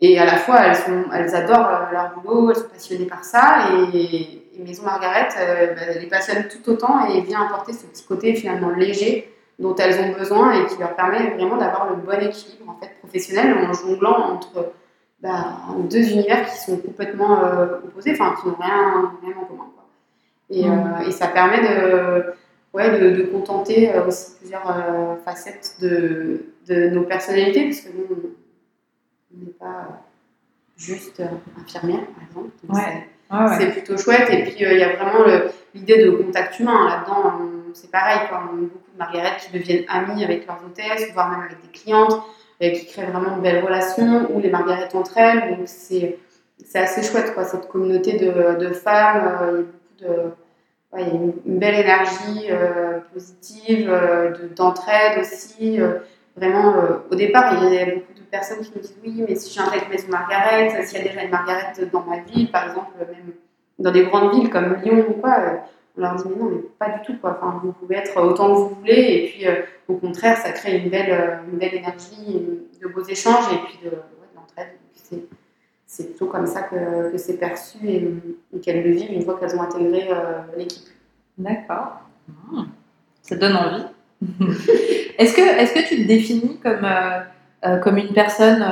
et 0.00 0.18
à 0.18 0.24
la 0.24 0.36
fois, 0.36 0.60
elles, 0.66 0.76
sont, 0.76 1.04
elles 1.12 1.34
adorent 1.34 1.88
leur 1.92 2.14
boulot, 2.14 2.50
elles 2.50 2.56
sont 2.56 2.68
passionnées 2.68 3.06
par 3.06 3.24
ça. 3.24 3.68
Et, 3.92 4.40
Maison 4.56 4.84
Margaret 4.84 5.28
bah, 5.74 5.98
les 6.00 6.06
passionne 6.06 6.46
tout 6.46 6.70
autant 6.70 7.08
et 7.08 7.22
vient 7.22 7.42
apporter 7.44 7.72
ce 7.72 7.86
petit 7.86 8.04
côté 8.04 8.36
finalement 8.36 8.70
léger 8.70 9.34
dont 9.58 9.74
elles 9.76 10.00
ont 10.00 10.18
besoin 10.18 10.52
et 10.52 10.66
qui 10.66 10.78
leur 10.78 10.94
permet 10.96 11.30
vraiment 11.30 11.56
d'avoir 11.56 11.90
le 11.90 11.96
bon 11.96 12.20
équilibre 12.20 12.68
en 12.68 12.76
fait, 12.80 12.90
professionnel 13.00 13.54
en 13.54 13.72
jonglant 13.72 14.34
entre 14.34 14.72
bah, 15.22 15.58
deux 15.88 16.10
univers 16.10 16.44
qui 16.50 16.58
sont 16.58 16.76
complètement 16.76 17.40
opposés, 17.84 18.12
enfin 18.12 18.34
qui 18.40 18.48
n'ont 18.48 18.56
rien, 18.60 19.12
rien, 19.22 19.34
en 19.40 19.44
commun. 19.44 19.70
Quoi. 19.74 19.84
Et, 20.50 20.68
mmh. 20.68 21.08
et, 21.08 21.10
ça 21.12 21.28
permet 21.28 21.62
de, 21.62 22.34
ouais, 22.74 23.00
de, 23.00 23.22
contenter 23.22 23.94
euh, 23.94 24.06
aussi 24.06 24.36
plusieurs 24.38 24.68
euh, 24.68 25.16
facettes 25.24 25.76
de, 25.80 26.44
de, 26.66 26.88
nos 26.90 27.04
personnalités, 27.04 27.64
parce 27.64 27.80
que 27.80 27.88
nous, 27.96 28.34
on 29.32 29.44
n'est 29.44 29.52
pas 29.52 30.02
juste 30.76 31.20
euh, 31.20 31.26
infirmière, 31.62 32.04
par 32.06 32.24
exemple. 32.24 32.50
C'est 33.58 33.70
plutôt 33.72 33.96
chouette. 33.96 34.28
Et 34.30 34.42
puis, 34.42 34.56
il 34.58 34.78
y 34.78 34.82
a 34.82 34.96
vraiment 34.96 35.24
l'idée 35.74 36.04
de 36.04 36.10
contact 36.10 36.58
humain 36.60 36.86
là-dedans. 36.86 37.40
C'est 37.74 37.90
pareil, 37.90 38.20
on 38.32 38.34
a 38.34 38.38
beaucoup 38.52 38.90
de 38.92 38.98
Margaret 38.98 39.36
qui 39.40 39.52
deviennent 39.52 39.84
amies 39.88 40.24
avec 40.24 40.46
leurs 40.46 40.60
hôtesses, 40.64 41.12
voire 41.12 41.30
même 41.30 41.40
avec 41.40 41.60
des 41.60 41.68
clientes, 41.68 42.22
qui 42.60 42.86
créent 42.86 43.06
vraiment 43.06 43.36
de 43.36 43.42
belles 43.42 43.64
relations, 43.64 44.28
ou 44.32 44.40
les 44.40 44.50
Margaret 44.50 44.88
entre 44.94 45.18
elles. 45.18 45.56
Donc, 45.56 45.66
c'est 45.66 46.18
assez 46.74 47.02
chouette, 47.02 47.34
quoi, 47.34 47.44
cette 47.44 47.68
communauté 47.68 48.18
de, 48.18 48.58
de 48.58 48.72
femmes. 48.72 49.66
il 50.00 50.06
y 50.06 50.08
a 50.08 50.10
beaucoup 50.10 50.24
de 50.24 50.34
il 50.96 51.06
y 51.06 51.10
a 51.10 51.14
une, 51.14 51.32
belle 51.58 51.80
énergie 51.80 52.46
euh, 52.50 53.00
positive, 53.12 53.88
euh, 53.90 54.32
d'entraide 54.54 55.18
aussi. 55.20 55.80
Euh, 55.80 55.98
vraiment, 56.36 56.74
au 57.10 57.14
départ, 57.14 57.54
il 57.62 57.74
y 57.74 57.78
a 57.78 57.86
beaucoup 57.86 58.14
de 58.14 58.20
personnes 58.30 58.60
qui 58.60 58.72
me 58.76 58.82
disent 58.82 58.96
oui, 59.04 59.24
mais 59.28 59.34
si 59.34 59.52
j'intègre 59.52 59.88
Maison 59.90 60.08
Margaret, 60.08 60.84
s'il 60.84 60.98
y 60.98 61.00
a 61.00 61.04
déjà 61.04 61.22
une 61.22 61.30
Margaret 61.30 61.72
dans 61.92 62.02
ma 62.02 62.20
ville, 62.20 62.50
par 62.50 62.68
exemple, 62.68 62.90
même 62.98 63.34
dans 63.78 63.90
des 63.90 64.04
grandes 64.04 64.34
villes 64.34 64.50
comme 64.50 64.76
Lyon 64.82 65.04
ou 65.08 65.12
quoi, 65.20 65.64
on 65.96 66.00
leur 66.00 66.16
dit 66.16 66.24
mais 66.28 66.36
non, 66.36 66.50
mais 66.50 66.62
pas 66.78 66.90
du 66.90 67.02
tout. 67.04 67.18
Quoi. 67.20 67.38
Enfin, 67.40 67.60
vous 67.62 67.72
pouvez 67.72 67.96
être 67.96 68.20
autant 68.20 68.48
que 68.48 68.58
vous 68.58 68.74
voulez, 68.80 68.92
et 68.92 69.28
puis 69.28 69.46
au 69.88 69.94
contraire, 69.94 70.36
ça 70.38 70.50
crée 70.52 70.78
une 70.78 70.90
belle, 70.90 71.40
une 71.50 71.58
belle 71.58 71.74
énergie, 71.74 72.42
de 72.82 72.88
beaux 72.88 73.04
échanges, 73.04 73.52
et 73.52 73.58
puis 73.66 73.78
de, 73.84 73.96
l'entraide 74.34 74.74
c'est 75.94 76.08
plutôt 76.08 76.26
comme 76.26 76.46
ça 76.46 76.62
que, 76.62 77.12
que 77.12 77.18
c'est 77.18 77.38
perçu 77.38 77.78
et, 77.84 78.60
qu'elles 78.60 78.82
le 78.82 78.90
vivent 78.90 79.12
une 79.12 79.22
fois 79.22 79.38
qu'elles 79.38 79.54
ont 79.54 79.62
intégré 79.62 80.08
euh, 80.10 80.40
l'équipe. 80.56 80.88
D'accord. 81.38 82.00
Ah. 82.52 82.64
ça 83.22 83.36
donne 83.36 83.54
envie. 83.54 83.84
est-ce 85.18 85.34
que, 85.34 85.40
est 85.40 85.72
que 85.72 85.88
tu 85.88 86.02
te 86.02 86.08
définis 86.08 86.58
comme 86.60 86.84
euh, 86.84 87.76
comme 87.78 87.96
une 87.98 88.12
personne 88.12 88.64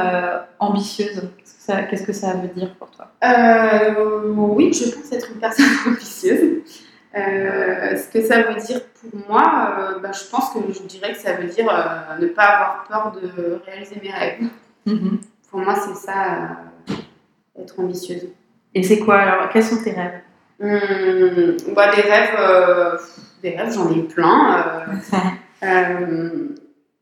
ambitieuse? 0.58 1.30
Qu'est-ce 1.66 2.02
que 2.02 2.12
ça 2.12 2.34
veut 2.34 2.48
dire 2.48 2.74
pour 2.74 2.90
toi? 2.90 3.08
Oui, 4.26 4.72
je 4.72 4.90
pense 4.90 5.12
être 5.12 5.30
une 5.30 5.38
personne 5.38 5.66
ambitieuse. 5.86 6.62
Ce 7.14 8.10
que 8.10 8.22
ça 8.22 8.42
veut 8.42 8.54
dire 8.54 8.80
pour 8.94 9.20
moi, 9.28 9.98
bah, 10.02 10.12
je 10.12 10.30
pense 10.30 10.50
que 10.50 10.58
je 10.72 10.82
dirais 10.82 11.12
que 11.12 11.18
ça 11.18 11.34
veut 11.34 11.48
dire 11.48 11.66
ne 12.20 12.26
pas 12.26 12.44
avoir 12.44 12.84
peur 12.88 13.20
de 13.20 13.60
réaliser 13.66 14.00
mes 14.02 14.10
rêves. 14.10 14.40
Mm-hmm. 14.86 15.18
Pour 15.50 15.60
moi, 15.60 15.74
c'est 15.74 15.94
ça, 15.94 16.56
être 17.60 17.78
ambitieuse. 17.78 18.28
Et 18.74 18.82
c'est 18.82 18.98
quoi 18.98 19.18
alors 19.18 19.48
Quels 19.50 19.64
sont 19.64 19.82
tes 19.82 19.92
rêves? 19.92 20.20
Mmh, 20.60 21.74
bah, 21.74 21.94
Des 21.94 22.02
rêves, 22.02 22.36
euh, 22.38 22.96
des 23.42 23.50
rêves 23.50 23.72
j'en 23.72 23.90
ai 23.90 24.02
plein. 24.02 24.86
Euh, 25.12 25.16
euh, 25.64 26.48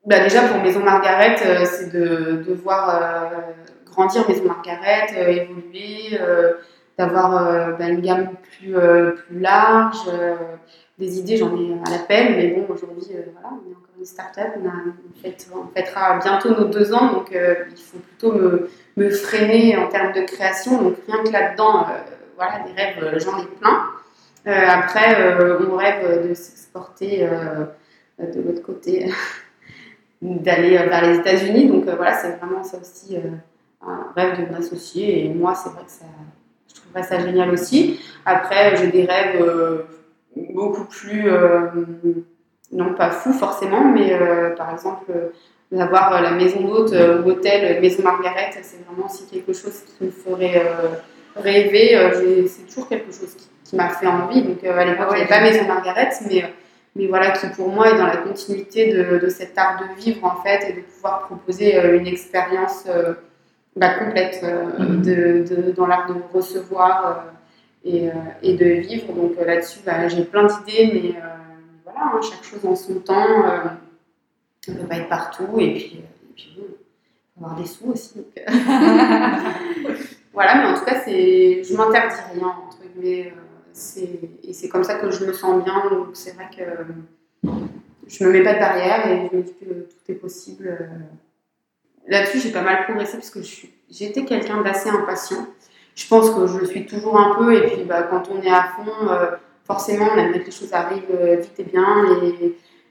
bah, 0.04 0.20
déjà 0.20 0.42
pour 0.48 0.62
Maison 0.62 0.80
Margaret, 0.80 1.36
c'est 1.66 1.92
de, 1.92 2.42
de, 2.46 2.54
voir 2.54 3.32
grandir 3.86 4.28
Maison 4.28 4.44
Margaret, 4.46 5.06
évoluer, 5.14 6.18
d'avoir 7.00 7.76
bah, 7.78 7.88
une 7.88 8.00
gamme 8.00 8.28
plus, 8.42 8.74
plus 8.74 9.40
large. 9.40 9.98
des 10.98 11.18
idées, 11.18 11.36
j'en 11.36 11.56
ai 11.56 11.72
à 11.86 11.90
l'appel, 11.90 12.36
mais 12.36 12.48
bon, 12.48 12.66
aujourd'hui, 12.72 13.06
voilà, 13.32 13.48
on 13.52 13.70
est 13.70 13.74
encore 13.74 13.94
une 13.98 14.04
start-up, 14.04 14.52
on, 14.56 15.58
on, 15.58 15.66
fêtera 15.74 16.18
bientôt 16.18 16.50
nos 16.50 16.64
deux 16.64 16.92
ans, 16.92 17.12
donc 17.12 17.30
il 17.32 17.82
faut 17.82 17.98
plutôt 17.98 18.32
me 18.96 19.10
freiner 19.10 19.76
en 19.76 19.88
termes 19.88 20.12
de 20.12 20.22
création. 20.22 20.82
Donc 20.82 20.96
rien 21.06 21.22
que 21.22 21.30
là-dedans, 21.30 21.86
euh, 21.88 21.98
voilà, 22.36 22.60
des 22.60 22.72
rêves, 22.72 23.02
euh, 23.02 23.18
j'en 23.18 23.38
ai 23.38 23.46
plein. 23.46 23.86
Euh, 24.46 24.66
après, 24.68 25.36
on 25.68 25.76
rêve 25.76 26.28
de 26.28 26.34
s'exporter 26.34 27.28
de 28.18 28.40
l'autre 28.40 28.62
côté, 28.62 29.12
d'aller 30.22 30.78
vers 30.78 31.06
les 31.06 31.18
États-Unis. 31.18 31.68
Donc 31.68 31.84
voilà, 31.84 32.14
c'est 32.14 32.36
vraiment 32.36 32.62
ça 32.62 32.78
aussi 32.78 33.18
un 33.82 34.06
rêve 34.16 34.40
de 34.40 34.50
m'associer. 34.50 35.26
Et 35.26 35.28
moi, 35.28 35.54
c'est 35.54 35.70
vrai 35.70 35.84
que 35.84 35.90
ça, 35.90 36.06
je 36.70 36.80
trouverais 36.80 37.02
ça 37.02 37.18
génial 37.18 37.50
aussi. 37.50 38.00
Après, 38.24 38.76
j'ai 38.76 38.88
des 38.88 39.04
rêves 39.04 39.44
beaucoup 40.54 40.84
plus, 40.84 41.30
non 42.72 42.94
pas 42.94 43.10
fous 43.10 43.32
forcément, 43.32 43.84
mais 43.84 44.18
par 44.56 44.72
exemple 44.72 45.12
d'avoir 45.72 46.12
euh, 46.14 46.20
la 46.20 46.32
maison 46.32 46.60
d'hôte 46.60 46.92
euh, 46.92 47.22
ou 47.22 47.30
hôtel 47.30 47.76
euh, 47.76 47.80
Maison 47.80 48.02
Margaret, 48.02 48.50
c'est 48.62 48.84
vraiment 48.84 49.06
aussi 49.06 49.26
quelque 49.26 49.52
chose 49.52 49.82
qui 49.86 50.04
me 50.04 50.10
ferait 50.10 50.62
rêver. 51.36 52.46
c'est 52.48 52.66
toujours 52.66 52.88
quelque 52.88 53.12
chose 53.12 53.36
qui, 53.64 53.76
m'a 53.76 53.88
fait 53.88 54.06
envie. 54.06 54.42
Donc 54.42 54.64
à 54.64 54.84
l'époque, 54.84 55.08
il 55.12 55.14
n'y 55.14 55.20
avait 55.20 55.28
pas 55.28 55.40
Maison 55.40 55.64
Margaret, 55.66 56.10
mais, 56.28 56.44
mais 56.96 57.06
voilà, 57.06 57.30
qui 57.30 57.46
pour 57.54 57.68
moi 57.68 57.90
est 57.90 57.96
dans 57.96 58.06
la 58.06 58.16
continuité 58.16 58.92
de, 58.92 59.18
de, 59.18 59.28
cet 59.28 59.56
art 59.56 59.80
de 59.80 60.02
vivre 60.02 60.24
en 60.24 60.42
fait 60.42 60.68
et 60.68 60.72
de 60.72 60.80
pouvoir 60.80 61.26
proposer 61.26 61.80
une 61.96 62.08
expérience 62.08 62.84
bah, 63.76 63.94
complète 63.94 64.42
mhm. 64.42 65.02
de, 65.02 65.44
de, 65.48 65.70
dans 65.72 65.86
l'art 65.86 66.12
de 66.12 66.14
recevoir 66.34 67.26
et, 67.84 68.08
et, 68.42 68.56
de 68.56 68.66
vivre. 68.66 69.12
Donc 69.12 69.36
là-dessus, 69.44 69.80
bah, 69.84 70.08
j'ai 70.08 70.24
plein 70.24 70.46
d'idées, 70.46 70.90
mais 70.92 71.20
voilà, 71.84 72.12
hein, 72.14 72.20
chaque 72.22 72.44
chose 72.44 72.64
en 72.64 72.74
son 72.74 73.00
temps. 73.00 73.26
On 74.68 74.72
ne 74.72 74.78
peut 74.78 74.86
pas 74.86 74.96
être 74.96 75.08
partout 75.08 75.58
et 75.58 75.74
puis, 75.74 76.02
et 76.02 76.32
puis 76.34 76.58
avoir 77.40 77.56
des 77.56 77.66
sous 77.66 77.90
aussi. 77.90 78.18
Euh. 78.18 78.42
voilà, 80.32 80.56
mais 80.56 80.66
en 80.66 80.74
tout 80.74 80.84
cas, 80.84 81.00
c'est, 81.04 81.62
je 81.64 81.74
m'interdis 81.74 82.16
rien, 82.34 82.54
entre 82.66 82.78
guillemets. 82.94 83.32
Euh, 83.32 84.26
et 84.42 84.52
c'est 84.52 84.68
comme 84.68 84.84
ça 84.84 84.96
que 84.96 85.10
je 85.10 85.24
me 85.24 85.32
sens 85.32 85.64
bien. 85.64 85.88
Donc 85.88 86.08
c'est 86.14 86.34
vrai 86.34 86.48
que 86.54 86.62
je 88.06 88.24
me 88.24 88.32
mets 88.32 88.42
pas 88.42 88.54
de 88.54 88.58
barrière 88.58 89.06
et 89.06 89.28
je 89.30 89.36
me 89.36 89.42
dis 89.42 89.54
que 89.54 89.64
tout 89.64 90.12
est 90.12 90.14
possible. 90.14 90.90
Euh. 92.04 92.10
Là-dessus, 92.10 92.40
j'ai 92.40 92.50
pas 92.50 92.62
mal 92.62 92.84
progressé 92.84 93.16
parce 93.16 93.30
que 93.30 93.40
j'étais 93.90 94.24
quelqu'un 94.24 94.62
d'assez 94.62 94.88
impatient. 94.88 95.46
Je 95.94 96.06
pense 96.08 96.30
que 96.30 96.46
je 96.46 96.58
le 96.58 96.66
suis 96.66 96.86
toujours 96.86 97.18
un 97.18 97.34
peu. 97.36 97.54
Et 97.54 97.66
puis, 97.68 97.84
bah, 97.84 98.02
quand 98.04 98.22
on 98.30 98.40
est 98.42 98.50
à 98.50 98.68
fond, 98.76 98.90
forcément, 99.64 100.08
on 100.14 100.18
aime 100.18 100.32
que 100.32 100.38
les 100.38 100.50
choses 100.50 100.72
arrivent 100.72 101.38
vite 101.40 101.58
et 101.58 101.64
bien. 101.64 102.04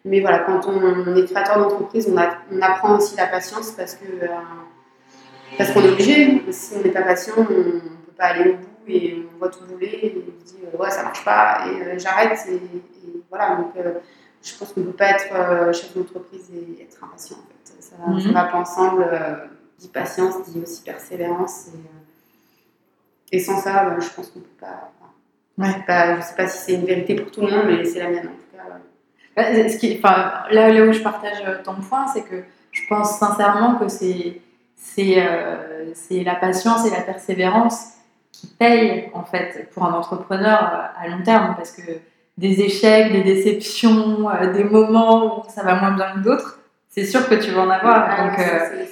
Mais 0.05 0.21
voilà, 0.21 0.39
quand 0.39 0.61
on, 0.67 1.15
est 1.15 1.25
créateur 1.25 1.59
d'entreprise, 1.59 2.09
on, 2.11 2.61
apprend 2.61 2.97
aussi 2.97 3.15
la 3.17 3.27
patience 3.27 3.73
euh, 3.77 4.27
parce 5.57 5.71
qu'on 5.71 5.81
est 5.81 5.89
obligé. 5.89 6.41
Si 6.51 6.75
on 6.77 6.81
n'est 6.81 6.91
pas 6.91 7.01
patient, 7.01 7.33
on 7.37 7.41
ne 7.41 7.45
peut 7.45 8.11
pas 8.17 8.25
aller 8.25 8.51
au 8.51 8.55
bout 8.55 8.87
et 8.87 9.25
on 9.35 9.37
voit 9.37 9.49
tout 9.49 9.65
bouler 9.65 9.99
et 10.01 10.15
on 10.15 10.47
se 10.47 10.53
dit 10.53 10.61
euh, 10.65 10.77
ouais 10.77 10.89
ça 10.89 11.03
marche 11.03 11.23
pas 11.23 11.65
et 11.67 11.81
euh, 11.83 11.99
j'arrête 11.99 12.39
et, 12.49 12.59
voilà 13.29 13.59
je 14.43 14.55
pense 14.57 14.73
qu'on 14.73 14.81
ne 14.81 14.85
peut 14.87 14.93
pas 14.93 15.11
être 15.11 15.73
chef 15.73 15.95
d'entreprise 15.95 16.49
et 16.53 16.83
être 16.83 17.03
impatient 17.03 17.37
en 17.37 17.47
fait. 17.47 17.81
Ça, 17.81 17.95
mhm. 18.07 18.33
va 18.33 18.45
pas 18.45 18.57
ensemble. 18.57 19.05
dit 19.77 19.87
patience, 19.87 20.43
dit 20.47 20.61
aussi 20.61 20.83
persévérance 20.83 21.67
et, 23.31 23.39
sans 23.39 23.59
ça, 23.59 23.95
je 23.99 24.09
pense 24.09 24.29
qu'on 24.29 24.39
ne 24.39 24.43
peut 24.43 24.49
pas. 24.59 24.91
je 25.57 26.17
ne 26.17 26.21
sais 26.21 26.35
pas 26.35 26.47
si 26.47 26.57
c'est 26.57 26.73
une 26.73 26.85
vérité 26.85 27.15
pour 27.15 27.31
tout 27.31 27.41
le 27.41 27.51
monde, 27.51 27.65
mais 27.67 27.85
c'est 27.85 27.99
la 27.99 28.09
mienne. 28.09 28.29
Ce 29.37 29.77
qui, 29.77 29.99
là, 30.01 30.47
là 30.49 30.85
où 30.85 30.91
je 30.91 31.01
partage 31.01 31.63
ton 31.63 31.75
point, 31.75 32.07
c'est 32.07 32.23
que 32.23 32.43
je 32.71 32.81
pense 32.87 33.17
sincèrement 33.17 33.75
que 33.75 33.87
c'est 33.87 34.41
euh, 35.17 35.93
la 36.11 36.35
patience 36.35 36.85
et 36.85 36.89
la 36.89 37.01
persévérance 37.01 37.93
qui 38.31 38.47
payent 38.47 39.09
en 39.13 39.23
fait 39.23 39.69
pour 39.73 39.85
un 39.85 39.93
entrepreneur 39.93 40.63
euh, 40.73 41.03
à 41.03 41.07
long 41.07 41.23
terme 41.23 41.55
parce 41.55 41.71
que 41.71 41.81
des 42.39 42.61
échecs, 42.61 43.11
des 43.11 43.23
déceptions, 43.23 44.29
euh, 44.29 44.53
des 44.53 44.63
moments 44.63 45.39
où 45.39 45.49
ça 45.49 45.63
va 45.63 45.75
moins 45.75 45.91
bien 45.91 46.13
que 46.15 46.19
d'autres, 46.19 46.59
c'est 46.87 47.05
sûr 47.05 47.27
que 47.27 47.35
tu 47.35 47.51
vas 47.51 47.61
en 47.61 47.69
avoir. 47.69 48.07
Ah, 48.09 48.23
donc, 48.23 48.39
euh, 48.39 48.85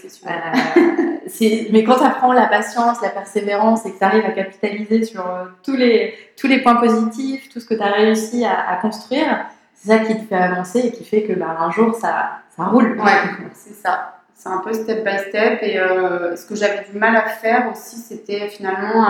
mais 1.72 1.84
quand 1.84 1.95
tu 1.95 2.04
apprends 2.04 2.34
la 2.34 2.48
patience, 2.48 3.02
la 3.02 3.10
persévérance 3.10 3.86
et 3.86 3.91
que 3.91 3.98
tu 3.98 4.04
arrives 4.04 4.26
à 4.26 4.32
capitaliser 4.32 5.04
sur 5.04 5.24
tous, 5.64 5.76
les, 5.76 6.14
tous 6.39 6.48
les 6.48 6.62
points 6.62 6.76
positifs, 6.76 7.50
tout 7.50 7.60
ce 7.60 7.66
que 7.66 7.74
tu 7.74 7.82
as 7.82 7.91
réussi 7.91 8.45
à, 8.45 8.70
à 8.70 8.76
construire, 8.78 9.45
c'est 9.74 9.89
ça 9.89 10.00
qui 10.00 10.16
te 10.16 10.26
fait 10.26 10.36
avancer 10.36 10.80
et 10.80 10.91
qui 10.91 11.04
fait 11.04 11.24
que 11.24 11.34
bah, 11.34 11.56
un 11.60 11.72
jour 11.72 11.95
ça, 11.95 12.39
ça 12.56 12.66
roule. 12.66 13.00
Ouais, 13.00 13.48
c'est 13.54 13.74
ça. 13.74 14.18
C'est 14.34 14.50
un 14.50 14.60
peu 14.60 14.74
step 14.74 15.04
by 15.04 15.18
step. 15.30 15.60
Et 15.62 15.80
euh, 15.80 16.36
ce 16.36 16.45
que 16.45 16.56
j'avais 16.56 16.86
du 16.89 16.98
mal 16.98 17.16
à 17.16 17.24
faire 17.24 17.72
aussi, 17.72 17.98
c'était 17.98 18.50
finalement 18.50 19.04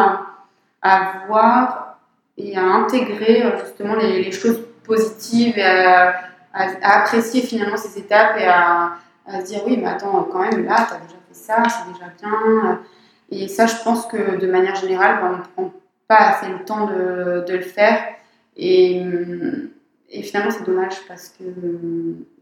à, 0.82 1.24
voir 1.28 1.87
et 2.38 2.56
à 2.58 2.64
intégrer 2.64 3.44
euh, 3.44 3.58
justement 3.60 3.96
les, 3.96 4.32
choses 4.32 4.62
positives 4.84 5.58
et 5.58 5.64
à, 5.64 6.16
apprécier 6.54 7.42
finalement 7.42 7.78
ces 7.78 8.00
étapes 8.00 8.38
et 8.40 8.46
à, 8.46 8.98
se 9.42 9.46
dire 9.46 9.62
oui, 9.66 9.78
mais 9.78 9.88
attends, 9.88 10.28
quand 10.32 10.40
même, 10.40 10.66
là, 10.66 10.88
tu 10.88 10.94
as 10.94 11.00
déjà 11.00 11.18
fait 11.28 11.34
ça, 11.34 11.64
c'est 11.68 11.92
déjà 11.92 12.12
bien. 12.22 12.82
Et 13.30 13.48
ça, 13.48 13.66
je 13.68 13.76
pense 13.84 14.06
que 14.08 14.38
de 14.38 14.48
manière 14.48 14.76
générale, 14.76 15.20
bah, 15.22 15.32
on 15.32 15.38
ne 15.38 15.70
prend 15.70 15.74
pas 16.08 16.30
assez 16.30 16.48
le 16.48 16.64
temps 16.64 16.88
de, 16.88 17.44
de 17.46 17.54
le 17.54 17.62
faire. 17.62 18.00
Et 18.56 19.02
hum, 19.02 19.70
et 20.10 20.24
finalement, 20.24 20.52
c'est 20.52 20.66
dommage 20.66 21.06
parce 21.08 21.30
que 21.30 21.44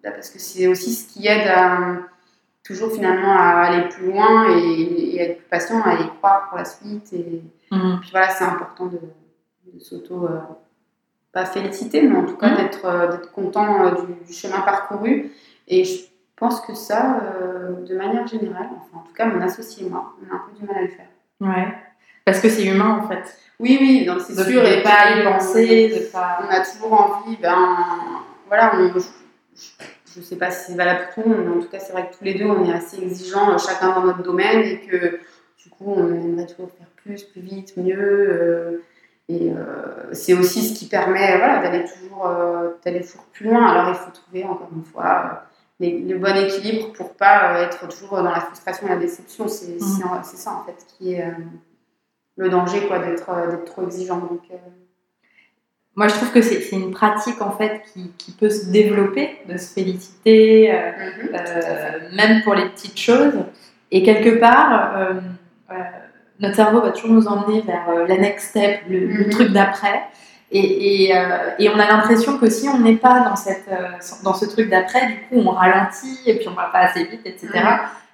bah, 0.04 0.12
parce 0.12 0.30
que 0.30 0.40
c'est 0.40 0.68
aussi 0.68 0.94
ce 0.94 1.12
qui 1.12 1.28
aide 1.28 1.48
à 1.48 1.98
toujours 2.64 2.92
finalement 2.92 3.32
à 3.38 3.62
aller 3.64 3.90
plus 3.90 4.08
loin 4.08 4.48
et, 4.50 5.20
à 5.20 5.24
être 5.24 5.38
plus 5.38 5.50
patient, 5.50 5.82
à 5.82 5.96
y 5.96 6.08
croire 6.18 6.50
pour 6.50 6.58
la 6.58 6.66
suite. 6.66 7.12
Et 7.14 7.42
mhm. 7.72 8.00
puis 8.02 8.10
voilà, 8.12 8.30
c'est 8.30 8.44
important 8.44 8.88
de, 8.88 9.00
s'auto 9.80 10.26
euh, 10.26 10.40
pas 11.32 11.46
féliciter, 11.46 12.02
mais 12.02 12.16
en 12.16 12.26
tout 12.26 12.38
cas 12.38 12.56
d'être 12.56 12.86
euh, 12.86 13.12
d'être 13.12 13.32
content 13.32 13.86
euh, 13.86 13.92
du, 14.26 14.34
chemin 14.34 14.62
parcouru. 14.62 15.32
Et 15.68 15.84
je 15.84 16.04
pense 16.36 16.62
que 16.62 16.74
ça, 16.74 17.22
de 17.88 17.96
manière 17.96 18.28
générale, 18.28 18.68
enfin 18.76 19.00
en 19.00 19.08
tout 19.08 19.14
cas 19.14 19.26
mon 19.26 19.42
associé 19.42 19.86
et 19.86 19.90
moi, 19.90 20.14
on 20.22 20.32
a 20.32 20.36
un 20.36 20.42
peu 20.48 20.60
du 20.60 20.66
mal 20.66 20.78
à 20.78 20.82
le 20.82 20.88
faire. 20.90 21.08
Ouais, 21.42 21.74
parce 22.26 22.40
que 22.40 22.50
c'est 22.50 22.66
humain 22.66 23.02
en 23.02 23.08
fait. 23.08 23.38
Oui, 23.58 23.78
oui, 23.80 24.10
c'est 24.20 24.44
sûr. 24.44 24.66
et 24.66 24.84
pas 24.84 25.18
y 25.18 25.24
penser, 25.24 25.88
de 25.88 26.12
pas... 26.12 26.40
On 26.44 26.50
a 26.50 26.60
toujours 26.60 26.92
envie, 26.92 27.38
ben, 27.38 27.78
voilà, 28.48 28.74
je 28.74 30.20
ne 30.20 30.26
sais 30.26 30.36
pas 30.36 30.52
si 30.52 30.72
c'est 30.72 30.78
valable 30.78 31.06
pour 31.06 31.24
tout 31.24 31.30
le 31.30 31.36
monde, 31.36 31.46
mais 31.46 31.58
en 31.58 31.62
tout 31.62 31.70
cas, 31.70 31.80
c'est 31.80 31.94
vrai 31.94 32.10
que 32.10 32.18
tous 32.18 32.24
les 32.26 32.34
deux, 32.34 32.46
on 32.46 32.66
est 32.66 32.74
assez 32.74 33.02
exigeants, 33.02 33.58
chacun 33.58 33.96
dans 33.96 34.04
notre 34.04 34.24
domaine, 34.24 34.60
et 34.60 34.82
que 34.82 35.20
du 35.58 35.70
coup, 35.70 35.94
on 35.96 36.14
aimerait 36.14 36.46
toujours 36.46 36.70
faire 36.78 36.88
plus, 36.98 37.24
plus 37.24 37.42
vite, 37.42 37.78
mieux. 37.78 37.98
Euh, 37.98 38.84
et 39.28 39.52
euh, 39.52 40.14
c'est 40.14 40.34
aussi 40.34 40.62
ce 40.62 40.78
qui 40.78 40.88
permet 40.88 41.38
voilà, 41.38 41.60
d'aller 41.62 41.86
toujours, 41.86 42.30
d'aller 42.84 43.02
toujours 43.02 43.26
plus 43.34 43.48
loin. 43.48 43.66
Alors, 43.66 43.90
il 43.90 43.96
faut 43.96 44.12
trouver, 44.12 44.44
encore 44.44 44.70
une 44.76 44.84
fois, 44.84 45.44
le 45.80 46.18
bon 46.18 46.36
équilibre 46.36 46.94
pour 46.94 47.14
pas 47.16 47.62
être 47.62 47.88
toujours 47.88 48.18
dans 48.18 48.32
la 48.32 48.40
frustration 48.40 48.88
et 48.88 48.92
la 48.92 48.98
déception. 48.98 49.48
C'est 49.48 49.76
mmh. 49.76 50.24
ça, 50.24 50.52
en 50.52 50.64
fait, 50.64 50.86
qui 50.98 51.14
est 51.14 51.26
le 52.38 52.50
danger 52.50 52.82
d'être 52.82 53.30
euh, 53.30 53.58
trop 53.66 53.84
exigeant. 53.84 54.18
Donc, 54.18 54.42
euh. 54.52 54.56
Moi, 55.96 56.08
je 56.10 56.16
trouve 56.16 56.32
que 56.32 56.42
c'est 56.42 56.70
une 56.72 56.92
pratique 56.92 57.42
en 57.42 57.52
fait 57.52 57.82
qui, 57.94 58.12
qui, 58.18 58.34
peut 58.34 58.50
se 58.50 58.66
développer, 58.66 59.38
de 59.48 59.58
se 59.58 59.74
féliciter, 59.74 60.74
euh, 60.74 60.92
mhm, 61.24 62.16
même 62.16 62.44
pour 62.44 62.54
les 62.54 62.68
petites 62.70 63.00
choses. 63.00 63.34
Et 63.92 64.04
quelque 64.04 64.40
part, 64.40 64.98
notre 66.40 66.56
cerveau 66.56 66.82
va 66.82 66.92
toujours 66.92 67.12
nous 67.12 67.28
emmener 67.28 67.62
vers 67.62 68.08
la 68.08 68.18
next 68.18 68.50
step, 68.50 68.82
le, 68.90 69.08
mhm. 69.08 69.30
truc 69.30 69.52
d'après. 69.52 70.04
Et, 70.52 71.08
et, 71.08 71.14
et 71.60 71.70
on 71.70 71.80
a 71.80 71.88
l'impression 71.88 72.38
que 72.38 72.50
si 72.50 72.70
on 72.70 72.80
n'est 72.80 72.98
pas 72.98 73.22
dans, 73.22 73.36
cette, 73.36 73.70
dans 74.24 74.34
ce 74.34 74.46
truc 74.46 74.70
d'après, 74.70 75.08
du 75.08 75.14
coup, 75.28 75.48
on 75.48 75.52
ralentit 75.52 76.20
et 76.28 76.36
puis 76.38 76.48
on 76.48 76.54
va 76.54 76.70
pas 76.72 76.80
assez 76.80 77.04
vite, 77.04 77.22
etc. 77.26 77.50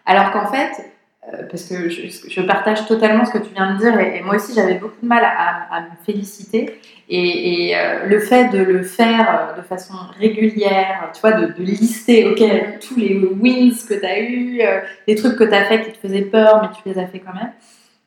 Alors 0.06 0.32
qu'en 0.32 0.48
fait, 0.48 0.92
euh, 1.34 1.44
parce 1.52 1.66
que 1.66 1.88
je, 1.88 2.42
partage 2.42 2.88
totalement 2.88 3.26
ce 3.26 3.32
que 3.32 3.38
tu 3.38 3.54
viens 3.54 3.76
de 3.76 3.78
dire 3.78 4.00
et, 4.00 4.22
moi 4.22 4.38
aussi 4.38 4.56
j'avais 4.56 4.74
beaucoup 4.74 5.00
de 5.04 5.08
mal 5.08 5.24
à, 5.24 5.82
me 5.82 6.04
féliciter 6.04 6.80
et, 7.10 7.74
euh, 7.78 8.08
le 8.08 8.20
fait 8.20 8.50
de 8.50 8.58
le 8.58 8.82
faire 8.82 9.52
euh, 9.52 9.58
de 9.58 9.62
façon 9.62 9.94
régulière, 10.20 11.12
tu 11.14 11.22
vois, 11.22 11.34
de, 11.34 11.54
lister 11.62 12.28
ok 12.28 12.80
tous 12.82 12.96
les 12.98 13.20
wins 13.20 13.72
que 13.88 13.94
tu 13.94 14.04
as 14.04 14.20
eu, 14.20 14.62
les 15.08 15.14
trucs 15.14 15.36
que 15.36 15.44
tu 15.44 15.54
as 15.54 15.66
fait 15.66 15.84
qui 15.84 15.92
te 15.92 15.98
faisaient 16.00 16.24
peur 16.24 16.64
mais 16.64 16.70
tu 16.70 16.90
les 16.90 17.00
as 17.00 17.06
fait 17.06 17.20
quand 17.20 17.36
même, 17.36 17.52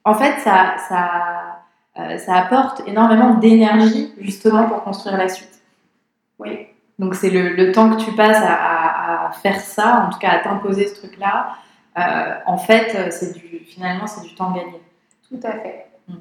en 0.05 0.15
fait 0.15 0.39
ça, 0.41 0.77
ça, 0.89 2.19
ça 2.19 2.35
apporte 2.35 2.83
énormément 2.87 3.35
d'énergie 3.35 4.13
justement 4.19 4.65
pour 4.65 4.83
construire 4.85 5.17
la 5.17 5.29
suite. 5.29 5.63
Oui. 6.39 6.67
Donc 6.99 7.15
c'est 7.15 7.31
le, 7.31 7.51
le, 7.51 7.73
temps 7.73 7.91
que 7.91 8.03
tu 8.03 8.13
passes 8.13 8.43
à, 8.43 9.27
à 9.27 9.33
faire 9.33 9.59
ça, 9.61 10.07
en 10.07 10.11
tout 10.11 10.19
cas 10.19 10.31
à 10.31 10.39
t'imposer 10.39 10.87
ce 10.87 10.95
truc-là, 10.95 11.57
euh, 11.97 12.35
en 12.47 12.59
fait, 12.59 12.95
euh, 12.95 13.09
c'est 13.11 13.33
du, 13.33 13.61
finalement, 13.67 14.07
c'est 14.07 14.27
du 14.27 14.35
temps 14.35 14.51
gagné. 14.53 14.81
Tout 15.29 15.41
à 15.45 15.53
fait. 15.53 15.87
Mm. 16.09 16.15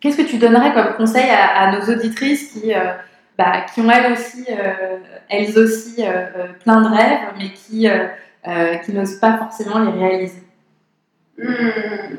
Qu'est-ce 0.00 0.18
que 0.18 0.28
tu 0.28 0.36
donnerais 0.36 0.74
comme 0.74 0.94
conseil 0.96 1.30
à, 1.30 1.72
nos 1.72 1.92
auditrices 1.92 2.52
qui, 2.52 2.74
euh, 2.74 2.92
bah, 3.38 3.62
qui 3.72 3.80
ont 3.80 3.90
elles 3.90 4.12
aussi, 4.12 4.46
elles 5.30 5.58
aussi 5.58 6.04
plein 6.62 6.82
de 6.82 6.88
rêves, 6.88 7.20
mais 7.38 7.50
qui, 7.52 7.88
qui 8.84 8.92
n'osent 8.92 9.18
pas 9.18 9.38
forcément 9.38 9.78
les 9.78 9.92
réaliser? 9.92 10.43
Hmm. 11.38 12.16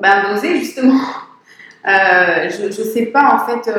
bah, 0.00 0.28
D'oser, 0.28 0.58
justement. 0.58 1.00
je 1.84 2.66
ne 2.66 2.70
sais 2.70 3.06
pas 3.06 3.34
en 3.34 3.46
fait 3.46 3.70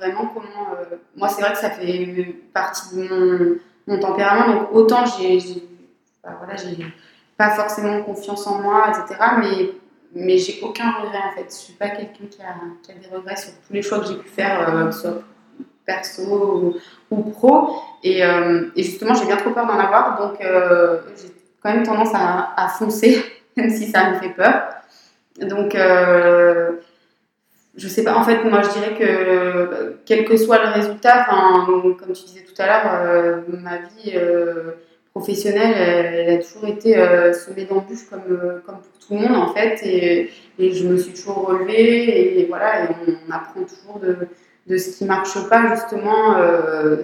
vraiment 0.00 0.26
comment. 0.34 0.68
moi, 1.16 1.28
c'est 1.28 1.42
vrai 1.42 1.52
que 1.52 1.58
ça 1.58 1.70
fait 1.70 2.34
partie 2.52 2.96
de 2.96 3.02
mon, 3.02 3.56
mon 3.86 4.00
tempérament, 4.00 4.52
donc 4.52 4.68
autant 4.72 5.04
j'ai 5.06 5.38
voilà, 6.38 6.56
j'ai 6.56 6.76
pas 7.36 7.50
forcément 7.50 8.02
confiance 8.02 8.46
en 8.46 8.60
moi, 8.60 8.88
etc. 8.90 9.20
Mais, 9.38 9.70
mais 10.14 10.38
j'ai 10.38 10.60
aucun 10.62 10.92
regret 10.92 11.20
en 11.32 11.36
fait. 11.36 11.46
Je 11.48 11.54
suis 11.54 11.72
pas 11.74 11.90
quelqu'un 11.90 12.26
qui 12.30 12.42
a, 12.42 12.54
qui 12.82 12.92
a, 12.92 12.94
des 12.94 13.14
regrets 13.14 13.36
sur 13.36 13.52
tous 13.66 13.72
les 13.72 13.82
choix 13.82 14.00
que 14.00 14.06
j'ai 14.06 14.16
pu 14.16 14.28
faire, 14.28 14.68
euh, 14.68 14.90
soit 14.90 15.22
perso 15.84 16.74
ou, 17.10 17.22
pro. 17.22 17.76
Et, 18.02 18.24
euh, 18.24 18.70
et 18.74 18.82
justement, 18.82 19.14
j'ai 19.14 19.26
bien 19.26 19.36
trop 19.36 19.50
peur 19.50 19.66
d'en 19.66 19.78
avoir, 19.78 20.18
donc 20.20 20.40
euh, 20.40 21.00
j'ai 21.16 21.32
quand 21.62 21.72
même 21.72 21.84
tendance 21.84 22.12
à, 22.14 22.68
foncer, 22.78 23.22
même 23.56 23.70
si 23.70 23.86
ça 23.86 24.10
me 24.10 24.18
fait 24.18 24.30
peur. 24.30 24.68
Donc, 25.40 25.76
je 27.76 27.88
sais 27.88 28.04
pas, 28.04 28.14
en 28.14 28.22
fait, 28.22 28.42
moi 28.44 28.62
je 28.62 28.70
dirais 28.70 28.94
que 28.98 29.98
quel 30.06 30.24
que 30.24 30.36
soit 30.36 30.64
le 30.64 30.70
résultat, 30.70 31.26
comme 31.26 32.12
tu 32.12 32.24
disais 32.24 32.44
tout 32.44 32.60
à 32.60 32.66
l'heure, 32.66 33.44
ma 33.48 33.76
vie 33.78 34.14
professionnelle, 35.16 35.74
elle, 35.74 36.38
a 36.38 36.42
toujours 36.42 36.68
été 36.68 36.98
euh, 36.98 37.32
semée 37.32 37.64
d'embûches 37.64 38.08
comme, 38.10 38.20
euh, 38.30 38.60
comme 38.66 38.76
pour 38.76 38.98
tout 39.00 39.14
le 39.14 39.20
monde 39.20 39.36
en 39.36 39.54
fait. 39.54 39.80
Et, 39.84 40.30
je 40.58 40.86
me 40.86 40.96
suis 40.96 41.12
toujours 41.12 41.46
relevée 41.46 42.40
et 42.40 42.46
voilà, 42.46 42.84
et 42.84 42.88
on, 43.06 43.32
apprend 43.32 43.60
toujours 43.62 43.98
de, 44.00 44.28
de, 44.66 44.76
ce 44.76 44.96
qui 44.96 45.04
marche 45.04 45.48
pas 45.48 45.74
justement. 45.74 46.36
Euh, 46.36 47.02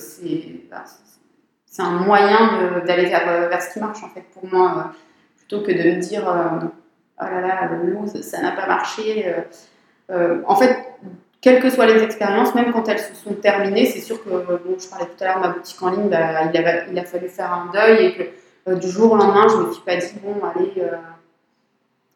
bah, 0.71 0.85
c'est 1.67 1.83
un 1.83 1.93
moyen 1.93 2.83
d'aller 2.87 3.07
vers, 3.07 3.49
vers, 3.49 3.63
ce 3.63 3.73
qui 3.73 3.81
marche 3.81 4.03
en 4.03 4.09
fait 4.09 4.25
pour 4.35 4.47
moi, 4.47 4.93
plutôt 5.53 5.67
que 5.67 5.73
de 5.73 5.97
me 5.97 6.01
dire 6.01 6.23
oh 6.27 7.25
là 7.25 7.41
là, 7.41 7.71
ça 8.23 8.41
n'a 8.41 8.53
pas 8.53 8.67
marché. 8.67 9.35
en 10.11 10.57
fait, 10.57 10.77
quelles 11.43 11.61
que 11.61 11.69
soient 11.69 11.87
les 11.87 12.03
expériences, 12.03 12.55
même 12.55 12.73
quand 12.73 12.89
elles 12.89 13.01
se 13.01 13.15
sont 13.15 13.35
terminées, 13.35 13.85
c'est 13.87 14.01
sûr 14.01 14.23
que, 14.23 14.31
bon, 14.31 14.77
je 14.79 14.89
parlais 14.89 15.07
tout 15.07 15.23
à 15.23 15.27
l'heure 15.27 15.37
de 15.37 15.41
ma 15.41 15.49
boutique 15.49 15.83
en 15.83 15.91
ligne, 15.91 16.09
bah, 16.09 16.45
il, 16.45 16.57
a, 16.57 16.87
il, 16.87 16.99
a, 16.99 17.05
fallu 17.05 17.29
faire 17.29 17.53
un 17.53 17.71
deuil 17.73 18.07
et 18.07 18.15
que 18.15 18.23
euh, 18.69 18.77
du 18.77 18.89
jour 18.89 19.13
au 19.13 19.17
lendemain, 19.17 19.49
je 19.49 19.57
ne 19.57 19.67
me 19.67 19.73
suis 19.73 19.83
pas 19.83 19.97
dit, 19.97 20.15
bon, 20.23 20.35
allez, 20.47 20.73
euh, 20.79 20.97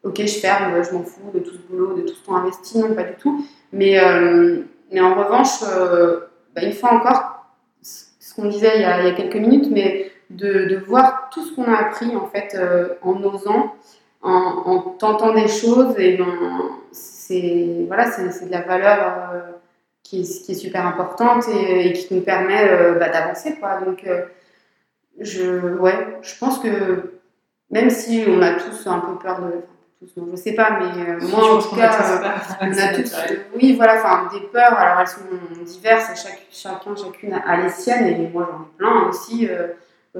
ok, 0.03 0.21
je 0.21 0.39
ferme, 0.39 0.81
je 0.81 0.93
m'en 0.93 1.03
fous 1.03 1.29
de 1.33 1.39
tout 1.39 1.51
ce 1.51 1.57
boulot, 1.69 1.95
de 1.95 2.03
tout 2.03 2.15
ce 2.15 2.25
temps 2.25 2.37
investi, 2.37 2.79
non, 2.79 2.95
pas 2.95 3.03
du 3.03 3.15
tout. 3.15 3.45
Mais, 3.73 3.99
euh, 4.01 4.61
mais 4.93 5.01
en 5.01 5.13
revanche, 5.13 5.59
bah, 6.55 6.63
une 6.63 6.71
fois 6.71 6.93
encore, 6.93 7.45
ce 7.81 8.33
qu'on 8.33 8.47
disait 8.47 8.71
il 8.75 8.81
y, 8.81 8.85
a, 8.85 9.11
quelques 9.11 9.35
minutes, 9.35 9.67
mais 9.69 10.06
de, 10.29 10.65
de 10.65 10.75
voir 10.77 11.29
tout 11.33 11.43
ce 11.43 11.55
qu'on 11.55 11.71
a 11.71 11.77
appris 11.77 12.15
en 12.15 12.27
fait 12.27 12.57
en 13.01 13.23
osant, 13.23 13.75
en, 14.21 14.29
en, 14.31 14.79
tentant 14.79 15.33
des 15.33 15.47
choses 15.47 15.97
et 15.97 16.17
ben, 16.17 16.25
c'est 16.91 17.85
voilà, 17.87 18.11
c'est 18.11 18.45
de 18.45 18.51
la 18.51 18.61
valeur 18.61 19.29
euh, 19.33 19.39
qui, 20.03 20.21
est, 20.21 20.45
qui, 20.45 20.51
est, 20.53 20.55
super 20.55 20.85
importante 20.85 21.45
et, 21.49 21.93
qui 21.93 22.13
nous 22.13 22.21
permet 22.21 22.69
euh, 22.69 22.97
bah, 22.97 23.09
d'avancer. 23.09 23.55
Quoi. 23.59 23.81
Donc, 23.81 24.05
euh, 24.05 24.23
je, 25.19 25.75
ouais, 25.77 26.19
je 26.21 26.37
pense 26.39 26.59
que 26.59 27.19
même 27.69 27.89
si 27.89 28.23
on 28.27 28.41
a 28.41 28.53
tous 28.53 28.87
un 28.87 28.99
peu 28.99 29.17
peur 29.17 29.41
de. 29.41 29.53
Je 29.99 30.35
sais 30.35 30.53
pas, 30.53 30.79
mais 30.79 31.25
moi 31.25 31.55
en 31.55 31.59
tout 31.59 31.75
cas, 31.75 31.91
on 32.61 32.71
a 32.71 32.87
tous, 32.93 33.15
oui, 33.55 33.73
voilà, 33.75 33.95
enfin 33.95 34.29
des 34.31 34.45
peurs. 34.45 34.77
Alors 34.77 34.99
elles 34.99 35.07
sont 35.07 35.21
diverses, 35.65 36.11
chaque, 36.21 36.45
chacun, 36.51 36.95
chacune 36.95 37.33
a 37.33 37.57
les 37.57 37.69
siennes, 37.69 38.05
et 38.05 38.29
moi 38.29 38.47
j'en 38.47 38.61
ai 38.61 38.77
plein 38.77 39.09
aussi. 39.09 39.49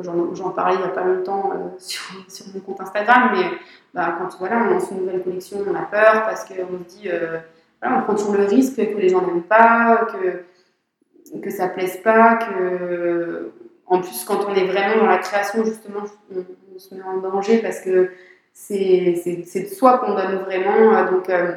J'en 0.04 0.50
parlais 0.52 0.76
il 0.76 0.80
n'y 0.80 0.86
a 0.86 0.90
pas 0.90 1.04
longtemps 1.04 1.52
sur, 1.78 2.04
sur, 2.28 2.46
mon 2.54 2.60
compte 2.60 2.82
Instagram, 2.82 3.32
mais 3.34 3.58
bah, 3.94 4.16
quand 4.18 4.38
voilà, 4.40 4.64
on 4.64 4.74
lance 4.74 4.92
une 4.92 5.00
nouvelle 5.00 5.24
collection, 5.24 5.60
on 5.68 5.76
a 5.76 5.84
peur 5.84 6.24
parce 6.26 6.46
qu'on 6.46 6.56
se 6.56 6.98
dit, 6.98 7.10
euh, 7.10 7.38
voilà, 7.82 7.98
on 7.98 8.02
prend 8.04 8.16
toujours 8.16 8.36
le 8.36 8.46
risque 8.46 8.76
que 8.76 8.98
les 8.98 9.10
gens 9.10 9.22
n'aiment 9.22 9.44
pas, 9.44 10.08
que, 10.12 11.40
que 11.40 11.50
ça 11.50 11.68
ne 11.68 11.74
plaise 11.74 11.98
pas, 12.04 12.36
que. 12.36 13.52
En 13.90 14.02
plus, 14.02 14.26
quand 14.26 14.46
on 14.46 14.54
est 14.54 14.66
vraiment 14.66 14.98
dans 15.02 15.10
la 15.10 15.18
création, 15.20 15.64
justement, 15.64 16.02
on, 16.36 16.78
se 16.78 16.94
met 16.94 17.02
en 17.02 17.18
danger 17.18 17.60
parce 17.60 17.80
que 17.80 18.12
c'est 18.54 19.14
de 19.24 19.66
soi 19.74 20.00
qu'on 20.00 20.14
donne 20.14 20.36
vraiment. 20.44 20.94
Euh, 20.94 21.10
donc, 21.10 21.30
euh, 21.30 21.56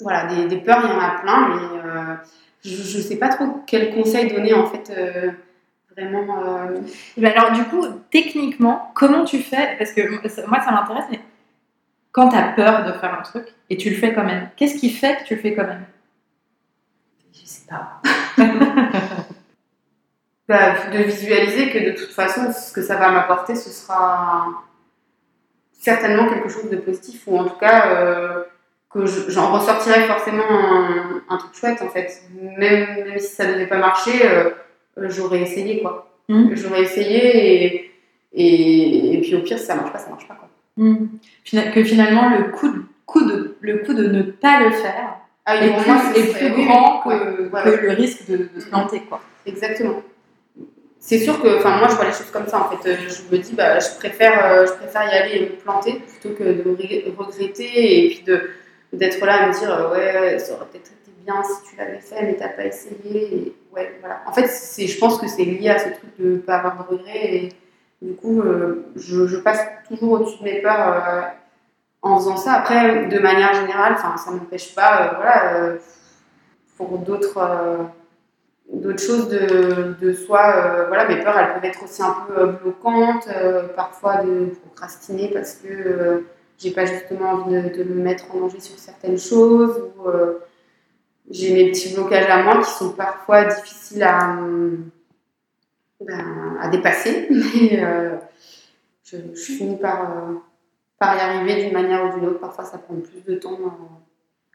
voilà, 0.00 0.26
des, 0.26 0.46
des, 0.46 0.56
peurs, 0.56 0.80
il 0.84 0.90
y 0.90 0.92
en 0.92 1.00
a 1.00 1.20
plein, 1.20 1.48
mais 1.48 2.70
je 2.70 2.98
ne 2.98 3.02
sais 3.02 3.16
pas 3.16 3.28
trop 3.28 3.46
quel 3.66 3.94
conseil 3.94 4.32
donner 4.32 4.54
en 4.54 4.66
fait. 4.66 4.90
Vraiment. 5.98 6.52
alors, 7.24 7.52
du 7.52 7.64
coup, 7.64 7.84
techniquement, 8.10 8.92
comment 8.94 9.24
tu 9.24 9.38
fais? 9.38 9.76
Parce 9.78 9.92
que 9.92 10.02
moi, 10.46 10.60
ça 10.60 10.70
m'intéresse, 10.70 11.06
mais 11.10 11.20
quand 12.12 12.28
tu 12.28 12.36
as 12.36 12.52
peur 12.52 12.84
de 12.84 12.92
faire 12.92 13.18
un 13.18 13.22
truc 13.22 13.46
et 13.68 13.76
tu 13.76 13.90
le 13.90 13.96
fais 13.96 14.14
quand 14.14 14.24
même, 14.24 14.48
qu'est-ce 14.56 14.78
qui 14.78 14.90
fait 14.90 15.18
que 15.18 15.24
tu 15.24 15.34
le 15.34 15.40
fais 15.40 15.54
quand 15.54 15.66
même? 15.66 15.84
Je 17.32 17.40
sais 17.44 17.66
pas. 17.68 18.00
bah, 20.48 20.74
de 20.92 20.98
visualiser 20.98 21.70
que 21.70 21.90
de 21.90 21.96
toute 21.96 22.12
façon, 22.12 22.52
ce 22.52 22.72
que 22.72 22.82
ça 22.82 22.96
va 22.96 23.10
m'apporter, 23.10 23.56
ce 23.56 23.70
sera 23.70 24.48
certainement 25.72 26.28
quelque 26.28 26.48
chose 26.48 26.70
de 26.70 26.76
positif 26.76 27.22
ou 27.26 27.38
en 27.38 27.44
tout 27.44 27.58
cas 27.58 27.90
euh, 27.92 28.44
que 28.90 29.04
j'en 29.06 29.52
ressortirai 29.52 30.04
forcément 30.04 30.44
un, 31.28 31.36
truc 31.36 31.54
chouette 31.54 31.82
en 31.82 31.88
fait. 31.88 32.22
Même, 32.32 33.04
même 33.04 33.18
si 33.18 33.34
ça 33.34 33.46
ne 33.46 33.54
devait 33.54 33.66
pas 33.66 33.78
marcher, 33.78 34.24
euh, 34.24 34.50
j'aurais 35.08 35.42
essayé 35.42 35.80
quoi. 35.80 36.12
Mmh. 36.28 36.54
J'aurais 36.54 36.82
essayé 36.82 37.90
et, 38.32 39.14
et, 39.14 39.20
puis 39.20 39.34
au 39.34 39.40
pire, 39.40 39.58
si 39.58 39.64
ça 39.64 39.74
marche 39.74 39.92
pas, 39.92 39.98
ça 39.98 40.10
marche 40.10 40.28
pas 40.28 40.34
quoi. 40.34 40.48
Hmm. 40.76 41.08
Que 41.74 41.82
finalement, 41.82 42.30
le 42.30 42.52
coup, 42.52 42.68
de, 42.68 42.82
coup 43.04 43.24
de, 43.24 43.56
le 43.60 43.78
coup 43.78 43.94
de 43.94 44.06
ne 44.06 44.22
pas 44.22 44.60
le 44.60 44.70
faire 44.70 45.18
ah, 45.44 45.56
est, 45.56 45.70
plus, 46.34 46.64
grand 46.64 47.00
que, 47.00 47.82
le 47.82 47.90
risque 47.92 48.28
de, 48.28 48.48
se 48.60 48.66
planter. 48.66 49.00
Quoi. 49.08 49.20
Exactement. 49.46 50.02
C'est 51.00 51.18
sûr 51.18 51.40
que, 51.40 51.58
enfin, 51.58 51.78
moi, 51.78 51.88
je 51.88 51.94
vois 51.94 52.04
les 52.04 52.12
choses 52.12 52.30
comme 52.30 52.46
ça. 52.46 52.60
En 52.60 52.76
fait, 52.76 52.96
je 52.96 53.34
me 53.34 53.42
dis, 53.42 53.54
bah, 53.54 53.78
je 53.78 53.96
préfère, 53.98 54.44
euh, 54.44 54.66
je 54.66 54.72
préfère 54.74 55.02
y 55.10 55.16
aller 55.16 55.36
et 55.36 55.40
me 55.40 55.56
planter 55.56 55.94
plutôt 55.94 56.36
que 56.36 56.44
de 56.44 56.62
regretter 57.16 58.04
et 58.04 58.08
puis 58.10 58.22
de 58.26 58.50
d'être 58.92 59.24
là 59.24 59.42
à 59.42 59.48
me 59.48 59.58
dire, 59.58 59.70
euh, 59.70 59.90
ouais, 59.92 60.38
ça 60.38 60.54
aurait 60.54 60.66
peut-être 60.66 60.90
été 60.92 60.97
si 61.42 61.70
tu 61.70 61.76
l'avais 61.76 62.00
fait, 62.00 62.22
mais 62.22 62.36
t'as 62.36 62.48
pas 62.48 62.64
essayé. 62.64 63.34
Et, 63.34 63.56
ouais, 63.74 63.96
voilà. 64.00 64.22
En 64.26 64.32
fait, 64.32 64.46
je 64.46 64.98
pense 64.98 65.18
que 65.18 65.28
c'est 65.28 65.44
lié 65.44 65.70
à 65.70 65.78
ce 65.78 65.88
truc 65.90 66.10
de 66.18 66.32
ne 66.32 66.38
pas 66.38 66.56
avoir 66.56 66.86
de 66.86 66.96
regrets 66.96 67.34
et 67.34 67.48
du 68.00 68.14
coup, 68.14 68.40
euh, 68.40 68.86
je, 68.96 69.36
passe 69.38 69.60
toujours 69.88 70.12
au-dessus 70.12 70.38
de 70.38 70.44
mes 70.44 70.62
peurs 70.62 70.88
euh, 70.88 71.22
en 72.02 72.18
faisant 72.18 72.36
ça. 72.36 72.52
Après, 72.54 73.06
de 73.06 73.18
manière 73.18 73.54
générale, 73.54 73.96
ça 73.98 74.30
m'empêche 74.30 74.74
pas, 74.74 75.02
euh, 75.02 75.16
voilà, 75.16 75.78
pour 76.76 76.98
d'autres 76.98 77.88
d'autres 78.70 79.00
choses 79.00 79.28
de, 79.30 79.94
de 79.98 80.12
soi. 80.12 80.84
voilà, 80.88 81.08
mes 81.08 81.22
peurs, 81.22 81.36
elles 81.38 81.54
peuvent 81.54 81.64
être 81.64 81.82
aussi 81.82 82.02
un 82.02 82.14
peu 82.28 82.52
bloquantes, 82.62 83.26
parfois 83.74 84.22
de 84.22 84.52
procrastiner 84.66 85.28
parce 85.32 85.54
que 85.54 86.24
j'ai 86.58 86.70
pas 86.70 86.84
justement 86.84 87.30
envie 87.30 87.70
de, 87.70 87.82
me 87.82 87.94
mettre 87.94 88.32
en 88.32 88.40
danger 88.40 88.60
sur 88.60 88.78
certaines 88.78 89.18
choses. 89.18 89.90
Ou, 89.98 90.10
j'ai 91.30 91.52
mes 91.52 91.70
petits 91.70 91.94
blocages 91.94 92.28
à 92.28 92.42
moi 92.42 92.62
qui 92.62 92.70
sont 92.70 92.92
parfois 92.92 93.44
difficiles 93.44 94.02
à 94.02 94.36
ben, 96.00 96.56
à 96.60 96.68
dépasser, 96.68 97.26
mais 97.30 97.82
euh, 97.82 98.16
je, 99.04 99.16
finis 99.34 99.76
par, 99.76 100.02
euh, 100.02 100.34
par 100.98 101.16
y 101.16 101.20
arriver 101.20 101.64
d'une 101.64 101.72
manière 101.72 102.04
ou 102.04 102.16
d'une 102.18 102.28
autre. 102.28 102.38
Parfois, 102.38 102.64
ça 102.64 102.78
prend 102.78 102.94
plus 102.94 103.20
de 103.26 103.38
temps 103.38 103.58
euh, 103.60 103.68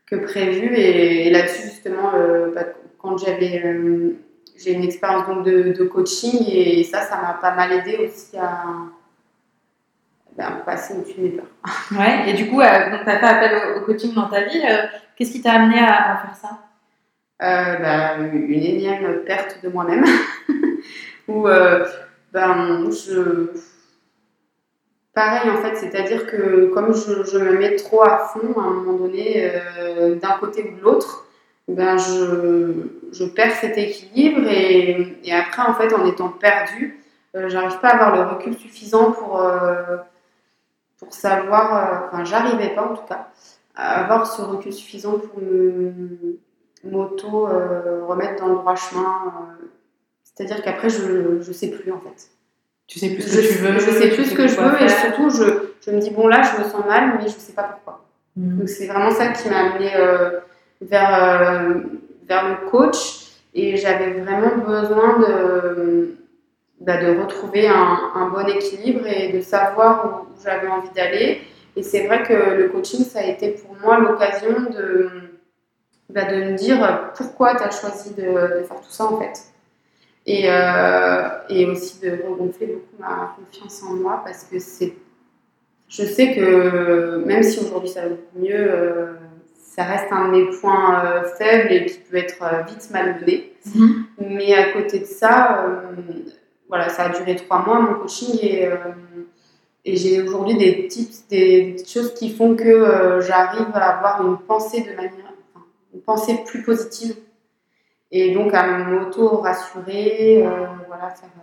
que 0.06 0.16
prévu. 0.24 0.74
Et, 0.76 1.30
là-dessus, 1.30 1.64
justement, 1.64 2.14
bah, 2.54 2.64
quand 2.98 3.18
j'avais. 3.18 4.16
j'ai 4.56 4.72
une 4.72 4.84
expérience 4.84 5.28
donc 5.28 5.44
de, 5.44 5.84
coaching 5.84 6.46
et 6.48 6.84
ça, 6.86 7.02
ça 7.02 7.22
m'a 7.22 7.34
pas 7.34 7.56
mal 7.56 7.74
aidé 7.74 7.98
aussi 7.98 8.38
à, 8.38 8.64
ben, 10.38 10.62
passer 10.66 10.94
au-dessus 10.94 11.18
de 11.18 11.24
mes 11.24 11.30
peurs. 11.30 11.46
Ouais, 11.92 12.30
et 12.30 12.34
du 12.34 12.48
coup, 12.48 12.62
tu 12.62 12.66
as 12.66 13.04
fait 13.04 13.26
appel 13.26 13.78
au, 13.78 13.82
coaching 13.82 14.14
dans 14.14 14.30
ta 14.30 14.44
vie. 14.44 14.62
Qu'est-ce 15.16 15.32
qui 15.32 15.42
t'a 15.42 15.54
amené 15.54 15.80
à, 15.80 16.18
faire 16.18 16.36
ça? 16.36 16.60
Ben, 17.40 18.32
Une 18.34 18.64
énième 18.64 19.24
perte 19.26 19.60
de 19.64 19.70
moi-même. 19.70 20.06
Où 21.28 21.44
ben, 21.44 22.90
je 22.92 23.52
Pareil, 25.14 25.52
en 25.52 25.58
fait, 25.58 25.76
c'est-à-dire 25.76 26.26
que 26.26 26.74
comme 26.74 26.92
je, 26.96 27.38
me 27.38 27.58
mets 27.60 27.76
trop 27.76 28.02
à 28.02 28.18
fond 28.18 28.60
à 28.60 28.64
un 28.64 28.72
moment 28.72 28.98
donné, 28.98 29.52
euh, 29.78 30.16
d'un 30.16 30.38
côté 30.40 30.72
ou 30.72 30.76
de 30.76 30.82
l'autre, 30.82 31.28
ben 31.68 31.98
je, 31.98 33.26
perds 33.36 33.56
cet 33.58 33.78
équilibre 33.78 34.42
et, 34.50 35.32
après, 35.32 35.62
en 35.62 35.76
fait, 35.76 35.94
en 35.94 36.06
étant 36.08 36.30
perdue, 36.30 37.00
euh, 37.36 37.48
j'arrive 37.48 37.80
pas 37.80 37.90
à 37.90 37.94
avoir 37.94 38.16
le 38.16 38.36
recul 38.36 38.58
suffisant 38.58 39.12
pour, 39.12 39.40
euh, 39.40 39.98
pour 40.98 41.14
savoir, 41.14 42.06
enfin, 42.08 42.24
j'arrivais 42.24 42.74
pas 42.74 42.84
en 42.84 42.96
tout 42.96 43.06
cas, 43.08 43.30
avoir 43.76 44.28
ce 44.28 44.42
recul 44.42 44.72
suffisant 44.74 45.20
pour 45.20 45.40
me 45.42 46.40
m'auto 46.84 47.48
remettre 48.08 48.42
dans 48.44 48.50
le 48.50 48.56
droit 48.56 48.76
chemin. 48.76 49.34
c'est-à-dire 50.24 50.62
qu'après, 50.62 50.90
je 50.90 51.38
ne 51.38 51.54
sais 51.54 51.72
plus 51.72 51.92
en 51.92 52.00
fait. 52.00 52.30
Tu 52.88 53.00
sais 53.00 53.10
plus 53.10 53.24
ce 53.24 53.36
que 53.36 53.42
je, 53.42 53.48
tu 53.48 53.58
veux. 53.60 53.80
Je 53.80 53.92
sais 53.92 54.10
plus 54.10 54.26
ce 54.26 54.36
que 54.36 54.48
je 54.48 54.56
veux 54.60 54.82
et 54.82 54.90
surtout 54.90 55.30
je, 55.30 55.70
je, 55.86 55.92
me 55.92 56.00
dis 56.00 56.10
bon 56.10 56.28
là 56.28 56.42
je 56.44 56.62
me 56.62 56.70
sens 56.70 56.86
mal 56.86 57.18
mais 57.18 57.24
je 57.24 57.30
sais 57.30 57.54
pas 57.54 57.64
pourquoi. 57.64 58.06
Mm. 58.36 58.60
Donc 58.60 58.70
c'est 58.70 58.88
vraiment 58.88 59.12
ça 59.12 59.30
qui 59.30 59.50
m'a 59.50 59.72
amené 59.72 59.92
euh, 59.96 60.40
vers, 60.82 61.24
euh, 61.24 61.74
vers 62.28 62.50
le 62.50 62.70
coach 62.70 63.22
et 63.54 63.78
j'avais 63.78 64.20
vraiment 64.20 64.58
besoin 64.58 65.20
de, 65.20 66.16
bah, 66.82 66.98
de 66.98 67.20
retrouver 67.20 67.68
un, 67.68 68.12
un, 68.16 68.30
bon 68.30 68.48
équilibre 68.48 69.08
et 69.08 69.32
de 69.32 69.42
savoir 69.42 70.26
où, 70.28 70.44
j'avais 70.44 70.68
envie 70.68 70.90
d'aller. 70.96 71.42
Et 71.76 71.84
c'est 71.84 72.06
vrai 72.06 72.24
que 72.24 72.34
le 72.34 72.70
coaching 72.70 73.04
ça 73.04 73.20
a 73.20 73.24
été 73.24 73.50
pour 73.50 73.76
moi 73.82 74.00
l'occasion 74.00 74.70
de, 74.70 75.10
bah, 76.10 76.26
de 76.26 76.52
me 76.52 76.58
dire 76.58 77.12
pourquoi 77.16 77.56
tu 77.56 77.64
as 77.64 77.72
choisi 77.72 78.14
de, 78.14 78.60
de 78.60 78.64
faire 78.64 78.82
tout 78.82 78.92
ça 78.92 79.06
en 79.06 79.20
fait. 79.20 79.54
Et, 80.26 80.44
euh, 80.50 81.30
et 81.50 81.66
aussi 81.66 82.00
de 82.00 82.12
regonfler 82.28 82.68
beaucoup 82.68 82.96
ma 83.02 83.36
confiance 83.36 83.84
en 83.84 83.96
moi 83.96 84.22
parce 84.24 84.46
que 84.46 84.60
c'est. 84.60 84.94
Je 85.90 86.04
sais 86.04 86.34
que 86.34 87.24
même 87.26 87.44
si 87.44 87.60
aujourd'hui 87.60 87.90
ça 87.90 88.04
va 88.04 88.10
beaucoup 88.10 88.40
mieux, 88.40 88.54
euh, 88.54 89.14
ça 89.58 89.84
reste 89.84 90.12
un 90.12 90.30
de 90.30 90.32
mes 90.32 90.46
points 90.60 91.04
euh, 91.04 91.24
faibles 91.38 91.74
et 91.74 91.86
qui 91.86 92.00
peut 92.00 92.18
être 92.18 92.44
vite 92.68 92.90
malmené. 92.92 93.54
Mhm. 93.76 94.06
Mais 94.20 94.54
à 94.54 94.72
côté 94.72 95.00
de 95.00 95.06
ça, 95.06 95.66
voilà, 96.70 96.90
ça 96.90 97.04
a 97.04 97.10
duré 97.10 97.36
trois 97.36 97.66
mois 97.66 97.80
mon 97.80 97.96
coaching 97.96 98.40
et, 98.42 98.70
et 99.86 99.96
j'ai 99.96 100.22
aujourd'hui 100.22 100.58
des 100.58 100.88
tips, 100.88 101.28
des, 101.28 101.76
choses 101.86 102.14
qui 102.14 102.34
font 102.34 102.56
que 102.56 103.20
j'arrive 103.22 103.68
à 103.74 103.98
avoir 103.98 104.26
une 104.26 104.38
pensée 104.38 104.82
de 104.82 104.96
manière, 104.96 105.34
enfin, 105.54 105.66
une 105.94 106.02
pensée 106.02 106.40
plus 106.46 106.64
positive 106.64 107.16
et 108.16 108.32
donc 108.32 108.54
à 108.54 108.68
m'auto-rassurer, 108.68 110.46
euh, 110.46 110.68
voilà, 110.88 111.08
euh, 111.08 111.40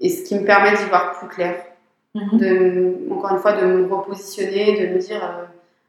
et 0.00 0.08
ce 0.08 0.24
qui 0.24 0.34
me 0.34 0.44
permet 0.44 0.76
d'y 0.76 0.84
voir 0.86 1.12
plus 1.18 1.28
clair. 1.28 1.64
Mhm. 2.16 2.38
de, 2.38 2.96
encore 3.12 3.30
une 3.30 3.38
fois, 3.38 3.52
de 3.52 3.64
me 3.64 3.94
repositionner, 3.94 4.88
de 4.88 4.92
me 4.92 4.98
dire, 4.98 5.22
euh, 5.22 5.44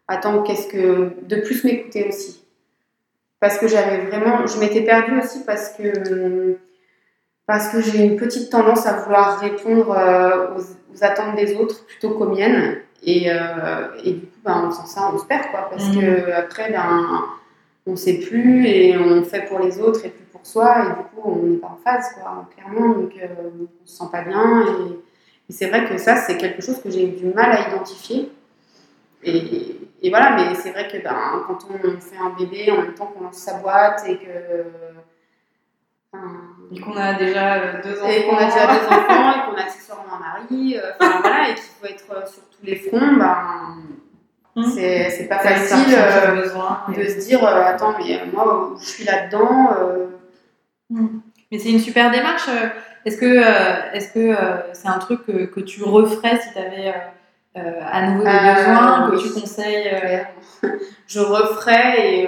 attends, 0.08 0.44
qu'est-ce 0.44 0.68
que. 0.68 1.16
de 1.24 1.36
plus 1.38 1.64
m'écouter 1.64 2.08
aussi. 2.08 2.46
Parce 3.40 3.58
que 3.58 3.68
j'avais 3.68 4.06
vraiment. 4.06 4.46
Je 4.46 4.60
m'étais 4.60 4.82
perdue 4.82 5.20
aussi 5.20 5.44
parce 5.44 5.70
que. 5.70 6.58
Parce 7.46 7.70
que 7.70 7.82
j'ai 7.82 8.06
une 8.06 8.18
petite 8.18 8.50
tendance 8.50 8.86
à 8.86 9.02
vouloir 9.02 9.40
répondre 9.40 9.90
aux, 10.58 11.04
attentes 11.04 11.36
des 11.36 11.56
autres 11.56 11.86
plutôt 11.86 12.12
qu'aux 12.12 12.30
miennes. 12.30 12.78
Et, 13.04 13.28
et, 14.04 14.14
du 14.14 14.22
coup, 14.22 14.40
ben, 14.46 14.68
on 14.68 14.72
sent 14.72 14.88
ça, 14.88 15.12
on 15.14 15.18
se 15.18 15.26
perd, 15.26 15.50
quoi. 15.52 15.68
Parce 15.70 15.88
mhm. 15.90 16.02
que 16.02 16.32
après, 16.32 16.72
ben 16.72 17.26
on 17.86 17.96
sait 17.96 18.20
plus 18.20 18.68
et 18.68 18.98
on 18.98 19.24
fait 19.24 19.46
pour 19.46 19.60
les 19.60 19.80
autres 19.80 20.06
et 20.06 20.10
plus 20.10 20.26
pour 20.26 20.46
soi 20.46 20.84
et 20.84 20.90
du 20.90 21.22
coup 21.22 21.32
on 21.32 21.48
n'est 21.48 21.58
pas 21.58 21.68
en 21.68 21.80
phase 21.84 22.14
quoi 22.14 22.48
clairement 22.56 22.90
donc 22.90 23.14
euh, 23.22 23.28
on 23.84 23.88
se 23.88 23.98
sent 23.98 24.10
pas 24.12 24.24
bien 24.24 24.66
et, 24.66 24.98
c'est 25.50 25.68
vrai 25.68 25.86
que 25.86 25.98
ça 25.98 26.16
c'est 26.16 26.38
quelque 26.38 26.62
chose 26.62 26.82
que 26.82 26.90
j'ai 26.90 27.06
eu 27.06 27.12
du 27.12 27.26
mal 27.26 27.52
à 27.52 27.68
identifier 27.68 28.32
et, 29.24 29.78
et 30.02 30.10
voilà 30.10 30.36
mais 30.36 30.56
c'est 30.56 30.72
vrai 30.72 30.88
que 30.88 31.04
ben, 31.04 31.44
quand 31.46 31.60
on 31.70 32.00
fait 32.00 32.18
un 32.18 32.30
bébé 32.38 32.72
en 32.72 32.78
même 32.78 32.94
temps 32.94 33.08
qu'on 33.08 33.26
lance 33.26 33.38
sa 33.38 33.56
boîte 33.56 34.04
et 34.08 34.18
que 34.18 34.28
et 36.74 36.80
qu'on 36.80 36.96
a 36.96 37.14
déjà 37.14 37.56
euh, 37.56 37.82
deux 37.84 38.02
enfants 38.02 38.10
et 38.10 38.24
qu'on 38.26 38.38
a 38.38 38.46
déjà 38.46 38.68
deux 38.68 38.88
enfants 38.88 39.32
et 39.32 39.50
qu'on 39.50 39.58
a 39.58 39.62
accessoirement 39.62 40.14
un 40.16 40.20
mari 40.20 40.78
euh, 40.78 40.92
enfin 41.00 41.20
voilà 41.22 41.50
et 41.50 41.56
qu'il 41.56 41.64
faut 41.64 41.86
être 41.88 42.28
sur 42.30 42.44
tous 42.50 42.66
les 42.66 42.76
fronts 42.76 43.16
ben 43.18 43.78
Mmh. 44.56 44.64
C'est 44.66 45.28
pas 45.30 45.40
facile 45.40 45.96
euh, 45.98 46.94
de 46.94 47.04
se 47.08 47.26
dire 47.26 47.44
euh, 47.46 47.64
attends, 47.64 47.94
mais 47.98 48.20
euh, 48.20 48.26
moi, 48.34 48.74
je 48.80 48.86
suis 48.86 49.06
là-dedans. 49.06 49.70
Mmh. 50.90 51.08
Mais 51.52 51.60
c'est 51.60 51.70
une 51.70 51.80
super 51.80 52.12
démarche. 52.12 52.50
Est-ce 53.06 53.18
que 53.18 53.42
c'est 54.74 54.88
un 54.88 55.00
truc 55.00 55.26
que, 55.26 55.60
tu 55.62 55.84
referais 55.84 56.40
si 56.40 56.52
tu 56.54 56.60
avais 56.60 56.94
à 57.56 58.08
nouveau 58.08 58.24
des 58.24 58.30
besoins, 58.30 59.12
que 59.12 59.22
tu 59.22 59.40
conseilles 59.40 60.26
Je 61.08 61.20
referais 61.20 62.10
et, 62.10 62.24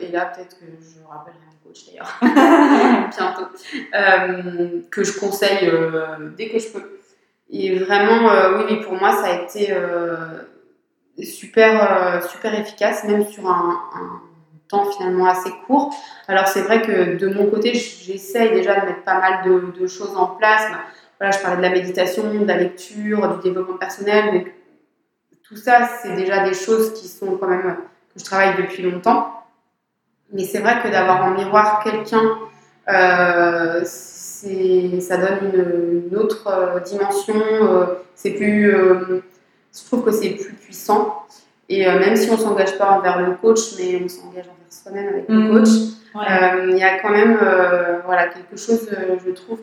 et 0.00 0.12
là, 0.12 0.26
peut-être 0.26 0.58
que 0.58 0.64
je 0.80 1.06
rappellerai 1.06 1.51
d'ailleurs, 1.86 2.18
bientôt, 3.16 3.46
que 4.90 5.04
je 5.04 5.18
conseille 5.18 5.70
dès 6.36 6.48
que 6.48 6.58
je 6.58 6.68
peux. 6.68 6.98
Et 7.50 7.78
vraiment, 7.78 8.30
oui, 8.56 8.64
mais 8.70 8.80
pour 8.80 8.94
moi, 8.94 9.12
ça 9.12 9.26
a 9.26 9.42
été 9.42 9.74
super, 11.20 11.92
euh, 11.92 12.20
super 12.26 12.58
efficace, 12.58 13.04
même 13.04 13.26
sur 13.26 13.48
un, 13.48 13.80
temps 14.68 14.90
finalement 14.90 15.26
assez 15.26 15.50
court. 15.66 15.94
Alors 16.28 16.48
c'est 16.48 16.62
vrai 16.62 16.80
que 16.80 17.16
de 17.16 17.28
mon 17.28 17.46
côté, 17.50 17.74
j'essaye 17.74 18.52
déjà 18.52 18.80
de 18.80 18.86
mettre 18.86 19.02
pas 19.02 19.20
mal 19.20 19.44
de, 19.44 19.86
choses 19.86 20.16
en 20.16 20.26
place. 20.26 20.62
Bah, 20.70 20.78
voilà, 21.18 21.36
je 21.36 21.42
parlais 21.42 21.56
de 21.58 21.62
la 21.62 21.70
méditation, 21.70 22.32
de 22.32 22.44
la 22.46 22.56
lecture, 22.56 23.36
du 23.36 23.42
développement 23.42 23.76
personnel. 23.76 24.32
Donc, 24.32 24.52
tout 25.42 25.56
ça, 25.56 25.88
c'est 26.02 26.14
déjà 26.16 26.48
des 26.48 26.54
choses 26.54 26.94
qui 26.94 27.06
sont 27.06 27.36
quand 27.36 27.48
même 27.48 27.76
que 28.14 28.18
je 28.18 28.24
travaille 28.24 28.56
depuis 28.56 28.82
longtemps. 28.82 29.41
Mais 30.32 30.44
c'est 30.44 30.60
vrai 30.60 30.80
que 30.82 30.88
d'avoir 30.88 31.24
en 31.24 31.30
miroir 31.32 31.82
quelqu'un, 31.84 32.38
euh, 32.88 33.84
ça 33.84 35.16
donne 35.16 35.52
une, 36.10 36.16
autre 36.16 36.48
euh, 36.48 36.80
dimension. 36.80 37.34
c'est 38.14 38.32
plus 38.32 38.74
je 39.74 39.86
trouve 39.86 40.04
que 40.04 40.10
c'est 40.10 40.30
plus 40.30 40.54
puissant. 40.54 41.26
Et 41.68 41.86
euh, 41.86 41.98
même 41.98 42.16
si 42.16 42.28
on 42.30 42.34
ne 42.34 42.38
s'engage 42.38 42.76
pas 42.76 42.90
envers 42.90 43.20
le 43.20 43.34
coach, 43.34 43.60
mais 43.78 44.02
on 44.04 44.08
s'engage 44.08 44.44
envers 44.44 44.68
soi-même 44.68 45.08
avec 45.08 45.28
le 45.28 45.34
mmh. 45.34 45.50
coach, 45.50 45.68
euh, 46.16 46.66
il 46.68 46.76
y 46.76 46.82
a 46.82 46.98
quand 46.98 47.10
même 47.10 47.38
euh, 47.40 48.00
voilà, 48.04 48.26
quelque 48.26 48.56
chose, 48.56 48.90
je 49.24 49.30
trouve, 49.30 49.60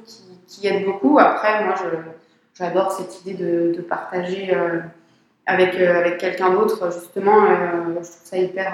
qui, 0.48 0.68
aide 0.68 0.86
beaucoup. 0.86 1.20
Après, 1.20 1.64
moi, 1.66 1.76
j'adore 2.56 2.92
cette 2.92 3.22
idée 3.22 3.34
de, 3.36 3.82
partager 3.82 4.56
avec, 5.46 5.76
avec 5.76 6.18
quelqu'un 6.18 6.50
d'autre, 6.52 6.92
justement. 6.92 7.46
je 7.46 7.94
trouve 7.94 8.04
ça 8.04 8.38
hyper, 8.38 8.74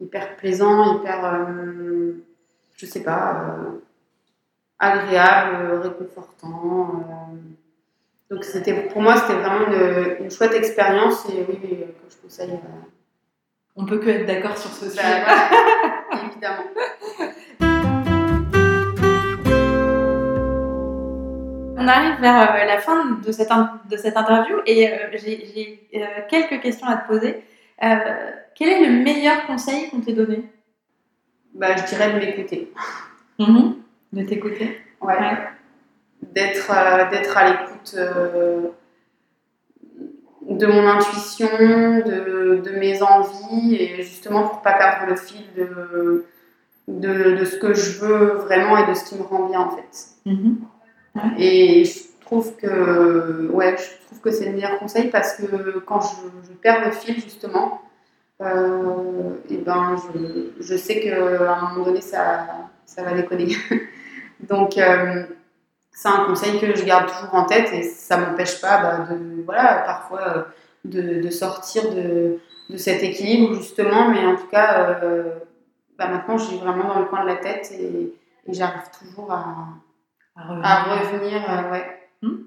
hyper 0.00 0.36
plaisant, 0.36 1.00
hyper, 1.00 1.48
je 2.76 2.86
sais 2.86 3.02
pas, 3.02 3.56
agréable, 4.78 5.80
réconfortant. 5.82 7.04
Donc 8.30 8.42
c'était 8.44 8.72
pour 8.88 9.02
moi 9.02 9.16
c'était 9.16 9.34
vraiment 9.34 9.66
une, 9.66 10.24
une 10.24 10.30
chouette 10.30 10.54
expérience 10.54 11.28
et 11.28 11.44
oui, 11.48 11.58
que 11.60 12.10
je 12.10 12.16
conseille. 12.22 12.52
Euh, 12.52 12.86
On 13.76 13.84
peut 13.84 13.98
que 13.98 14.08
être 14.08 14.26
d'accord 14.26 14.56
sur 14.56 14.70
ce 14.70 14.88
sujet. 14.88 15.02
Bah, 15.02 16.22
évidemment. 16.30 16.64
On 21.76 21.86
arrive 21.86 22.20
vers 22.20 22.54
euh, 22.54 22.64
la 22.64 22.78
fin 22.78 23.04
de 23.24 23.30
cette, 23.30 23.50
de 23.90 23.96
cette 23.96 24.16
interview 24.16 24.56
et 24.64 24.88
euh, 24.88 24.96
j'ai 25.12 25.86
quelques 26.30 26.62
questions 26.62 26.86
à 26.86 26.96
te 26.96 27.06
poser. 27.06 27.44
Quel 28.54 28.68
est 28.68 28.86
le 28.86 29.02
meilleur 29.02 29.46
conseil 29.46 29.90
qu'on 29.90 30.00
t'ait 30.00 30.12
donné? 30.12 30.44
Bah, 31.54 31.76
Je 31.76 31.84
dirais 31.86 32.12
de 32.12 32.18
m'écouter. 32.18 32.72
Mhm. 33.38 33.76
De 34.12 34.22
t'écouter? 34.22 34.80
Ouais 35.00 35.14
d'être 36.32 36.70
euh, 36.70 37.10
d'être 37.10 37.36
à 37.36 37.50
l'écoute 37.50 37.94
euh, 37.96 38.68
de 40.48 40.66
mon 40.66 40.86
intuition, 40.86 41.48
de, 42.04 42.60
de, 42.62 42.70
mes 42.72 43.02
envies, 43.02 43.76
et 43.76 44.02
justement 44.02 44.46
pour 44.46 44.60
pas 44.60 44.74
perdre 44.74 45.06
le 45.08 45.16
fil 45.16 45.42
de, 45.56 46.26
de, 46.86 47.36
de, 47.36 47.44
ce 47.46 47.56
que 47.56 47.72
je 47.72 47.98
veux 48.00 48.26
vraiment 48.34 48.76
et 48.76 48.86
de 48.86 48.94
ce 48.94 49.04
qui 49.06 49.14
me 49.14 49.22
rend 49.22 49.48
bien 49.48 49.60
en 49.60 49.70
fait. 49.70 50.30
Mm-hmm. 50.30 51.38
Et 51.38 51.84
je 51.86 51.98
trouve 52.20 52.54
que 52.56 53.50
ouais, 53.52 53.74
je 53.78 54.06
trouve 54.06 54.20
que 54.20 54.30
c'est 54.30 54.44
le 54.46 54.52
meilleur 54.52 54.78
conseil 54.78 55.08
parce 55.08 55.32
que 55.34 55.78
quand 55.78 56.00
je, 56.00 56.52
perds 56.60 56.84
le 56.84 56.92
fil 56.92 57.14
justement, 57.14 57.80
et 58.40 59.56
ben, 59.58 59.96
je, 59.96 60.50
je 60.60 60.76
sais 60.76 61.00
qu'à 61.00 61.56
un 61.56 61.72
moment 61.72 61.86
donné, 61.86 62.00
ça, 62.00 62.46
ça 62.84 63.02
va 63.02 63.14
déconner. 63.14 63.56
Donc, 64.40 64.72
c'est 65.92 66.08
un 66.08 66.24
conseil 66.26 66.58
que 66.60 66.74
je 66.74 66.84
garde 66.84 67.08
toujours 67.08 67.34
en 67.34 67.44
tête 67.44 67.72
et 67.72 67.82
ça 67.82 68.18
ne 68.18 68.26
m'empêche 68.26 68.60
pas 68.60 68.82
bah, 68.82 69.14
de, 69.14 69.42
voilà, 69.44 69.82
parfois 69.86 70.48
de, 70.84 71.22
de 71.22 71.30
sortir 71.30 71.94
de, 71.94 72.40
de, 72.68 72.76
cet 72.76 73.02
équilibre 73.02 73.54
justement, 73.54 74.08
mais 74.08 74.26
en 74.26 74.36
tout 74.36 74.48
cas, 74.48 75.00
bah, 75.98 76.08
maintenant, 76.08 76.36
je 76.36 76.44
suis 76.46 76.58
vraiment 76.58 76.88
dans 76.88 77.00
le 77.00 77.06
coin 77.06 77.22
de 77.22 77.28
la 77.28 77.36
tête 77.36 77.72
et, 77.72 78.12
j'arrive 78.48 78.90
toujours 78.98 79.32
à, 79.32 79.68
à 80.36 80.82
revenir. 80.82 81.40
ouais. 81.70 82.10
Hmm. 82.20 82.44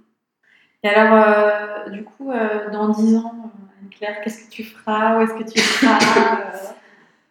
Et 0.83 0.89
alors, 0.89 1.25
euh, 1.27 1.89
du 1.89 2.03
coup, 2.03 2.31
euh, 2.31 2.69
dans 2.71 2.89
10 2.89 3.17
ans, 3.17 3.51
Anne-Claire, 3.87 4.21
qu'est-ce 4.23 4.45
que 4.45 4.51
tu 4.51 4.63
feras 4.63 5.17
Où 5.17 5.21
est-ce 5.21 5.33
que 5.33 5.49
tu 5.49 5.59
seras 5.59 5.97
euh? 5.97 6.57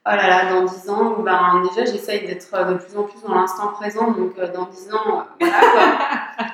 Oh 0.08 0.10
là 0.10 0.28
là, 0.28 0.50
dans 0.52 0.64
10 0.64 0.88
ans, 0.88 1.18
ben, 1.18 1.62
déjà, 1.68 1.90
j'essaye 1.90 2.26
d'être 2.26 2.68
de 2.68 2.74
plus 2.74 2.96
en 2.96 3.02
plus 3.02 3.20
dans 3.22 3.34
l'instant 3.34 3.72
présent. 3.72 4.12
Donc, 4.12 4.36
dans 4.36 4.66
10 4.66 4.94
ans, 4.94 5.26
voilà 5.40 5.60
quoi. 5.60 6.46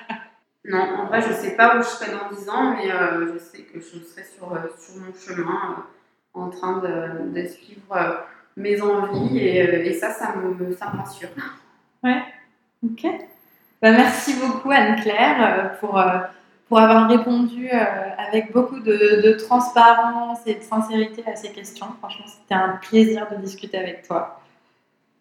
non, 0.65 1.03
en 1.03 1.07
vrai, 1.07 1.21
je 1.21 1.29
ne 1.29 1.35
sais 1.35 1.55
pas 1.55 1.77
où 1.77 1.83
je 1.83 1.87
serai 1.87 2.13
dans 2.13 2.35
10 2.35 2.49
ans, 2.49 2.75
mais 2.75 2.89
je 2.89 3.39
sais 3.39 3.63
que 3.63 3.79
je 3.79 3.99
serai 3.99 4.25
sur, 4.25 4.49
sur 4.79 5.03
mon 5.03 5.13
chemin 5.15 5.85
en 6.33 6.49
train 6.49 6.79
de, 6.79 7.31
de 7.39 7.47
suivre 7.47 8.25
mes 8.57 8.81
envies 8.81 9.39
et, 9.39 9.87
et, 9.87 9.93
ça, 9.93 10.11
ça 10.11 10.35
me, 10.35 10.73
ça 10.75 10.91
me 10.91 10.99
rassure. 10.99 11.29
Ouais, 12.03 12.23
ok. 12.83 13.07
Bah, 13.83 13.91
merci 13.91 14.35
beaucoup 14.41 14.71
Anne-Claire 14.71 15.77
pour 15.79 16.03
pour 16.73 16.81
avoir 16.81 17.07
répondu 17.07 17.69
euh, 17.71 17.85
avec 18.17 18.51
beaucoup 18.51 18.81
de, 18.81 19.37
transparence 19.47 20.39
et 20.47 20.55
de 20.55 20.63
sincérité 20.63 21.23
à 21.27 21.37
ces 21.37 21.53
questions. 21.53 21.85
Franchement, 21.99 22.25
c'était 22.27 22.55
un 22.55 22.79
plaisir 22.81 23.27
de 23.31 23.37
discuter 23.37 23.77
avec 23.77 24.09
toi. 24.09 24.41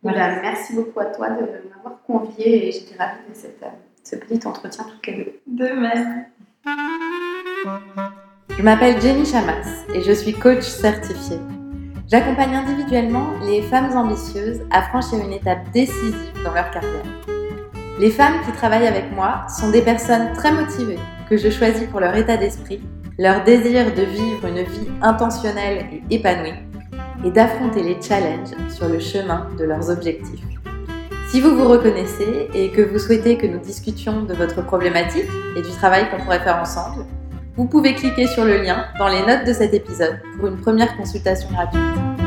Voilà. 0.01 0.41
merci 0.41 0.73
beaucoup 0.73 1.01
à 1.01 1.07
toi 1.07 1.29
de 1.31 1.41
m'avoir 1.41 2.01
conviée 2.07 2.69
et 2.69 2.71
j'étais 2.71 2.95
ravie 2.97 3.27
de 3.29 3.35
cette, 3.35 3.65
ce 4.01 4.15
petit 4.15 4.47
entretien 4.47 4.85
les 5.05 5.41
deux. 5.45 5.65
De 5.65 5.73
même. 5.73 6.25
Je 8.57 8.63
m'appelle 8.63 9.01
Jenny 9.01 9.25
Chamas 9.25 9.83
et 9.93 9.99
je 10.03 10.13
suis 10.13 10.31
coach 10.31 10.63
certifiée. 10.63 11.39
J'accompagne 12.09 12.55
individuellement 12.55 13.27
les 13.43 13.61
femmes 13.63 13.91
ambitieuses 13.97 14.61
à 14.71 14.83
franchir 14.83 15.19
une 15.19 15.33
étape 15.33 15.69
décisive 15.73 16.31
dans 16.45 16.53
leur 16.53 16.71
carrière. 16.71 17.03
Les 17.99 18.09
femmes 18.09 18.39
qui 18.45 18.53
travaillent 18.53 18.87
avec 18.87 19.11
moi 19.11 19.45
sont 19.49 19.69
des 19.69 19.81
personnes 19.81 20.31
très 20.31 20.53
motivées 20.53 20.97
que 21.31 21.37
je 21.37 21.49
choisis 21.49 21.87
pour 21.87 22.01
leur 22.01 22.13
état 22.17 22.35
d'esprit, 22.35 22.81
leur 23.17 23.45
désir 23.45 23.85
de 23.95 24.01
vivre 24.01 24.45
une 24.47 24.63
vie 24.63 24.91
intentionnelle 25.01 25.85
et 25.89 26.15
épanouie, 26.15 26.59
et 27.23 27.31
d'affronter 27.31 27.83
les 27.83 27.97
challenges 28.01 28.49
sur 28.69 28.89
le 28.89 28.99
chemin 28.99 29.47
de 29.57 29.63
leurs 29.63 29.89
objectifs. 29.89 30.43
Si 31.29 31.39
vous 31.39 31.55
vous 31.55 31.69
reconnaissez 31.69 32.49
et 32.53 32.69
que 32.71 32.81
vous 32.81 32.99
souhaitez 32.99 33.37
que 33.37 33.47
nous 33.47 33.59
discutions 33.59 34.23
de 34.23 34.33
votre 34.33 34.61
problématique 34.61 35.29
et 35.55 35.61
du 35.61 35.69
travail 35.69 36.09
qu'on 36.09 36.21
pourrait 36.21 36.41
faire 36.41 36.57
ensemble, 36.57 37.05
vous 37.55 37.65
pouvez 37.65 37.95
cliquer 37.95 38.27
sur 38.27 38.43
le 38.43 38.61
lien 38.61 38.87
dans 38.99 39.07
les 39.07 39.25
notes 39.25 39.47
de 39.47 39.53
cet 39.53 39.73
épisode 39.73 40.19
pour 40.37 40.49
une 40.49 40.57
première 40.57 40.97
consultation 40.97 41.47
gratuite. 41.51 42.20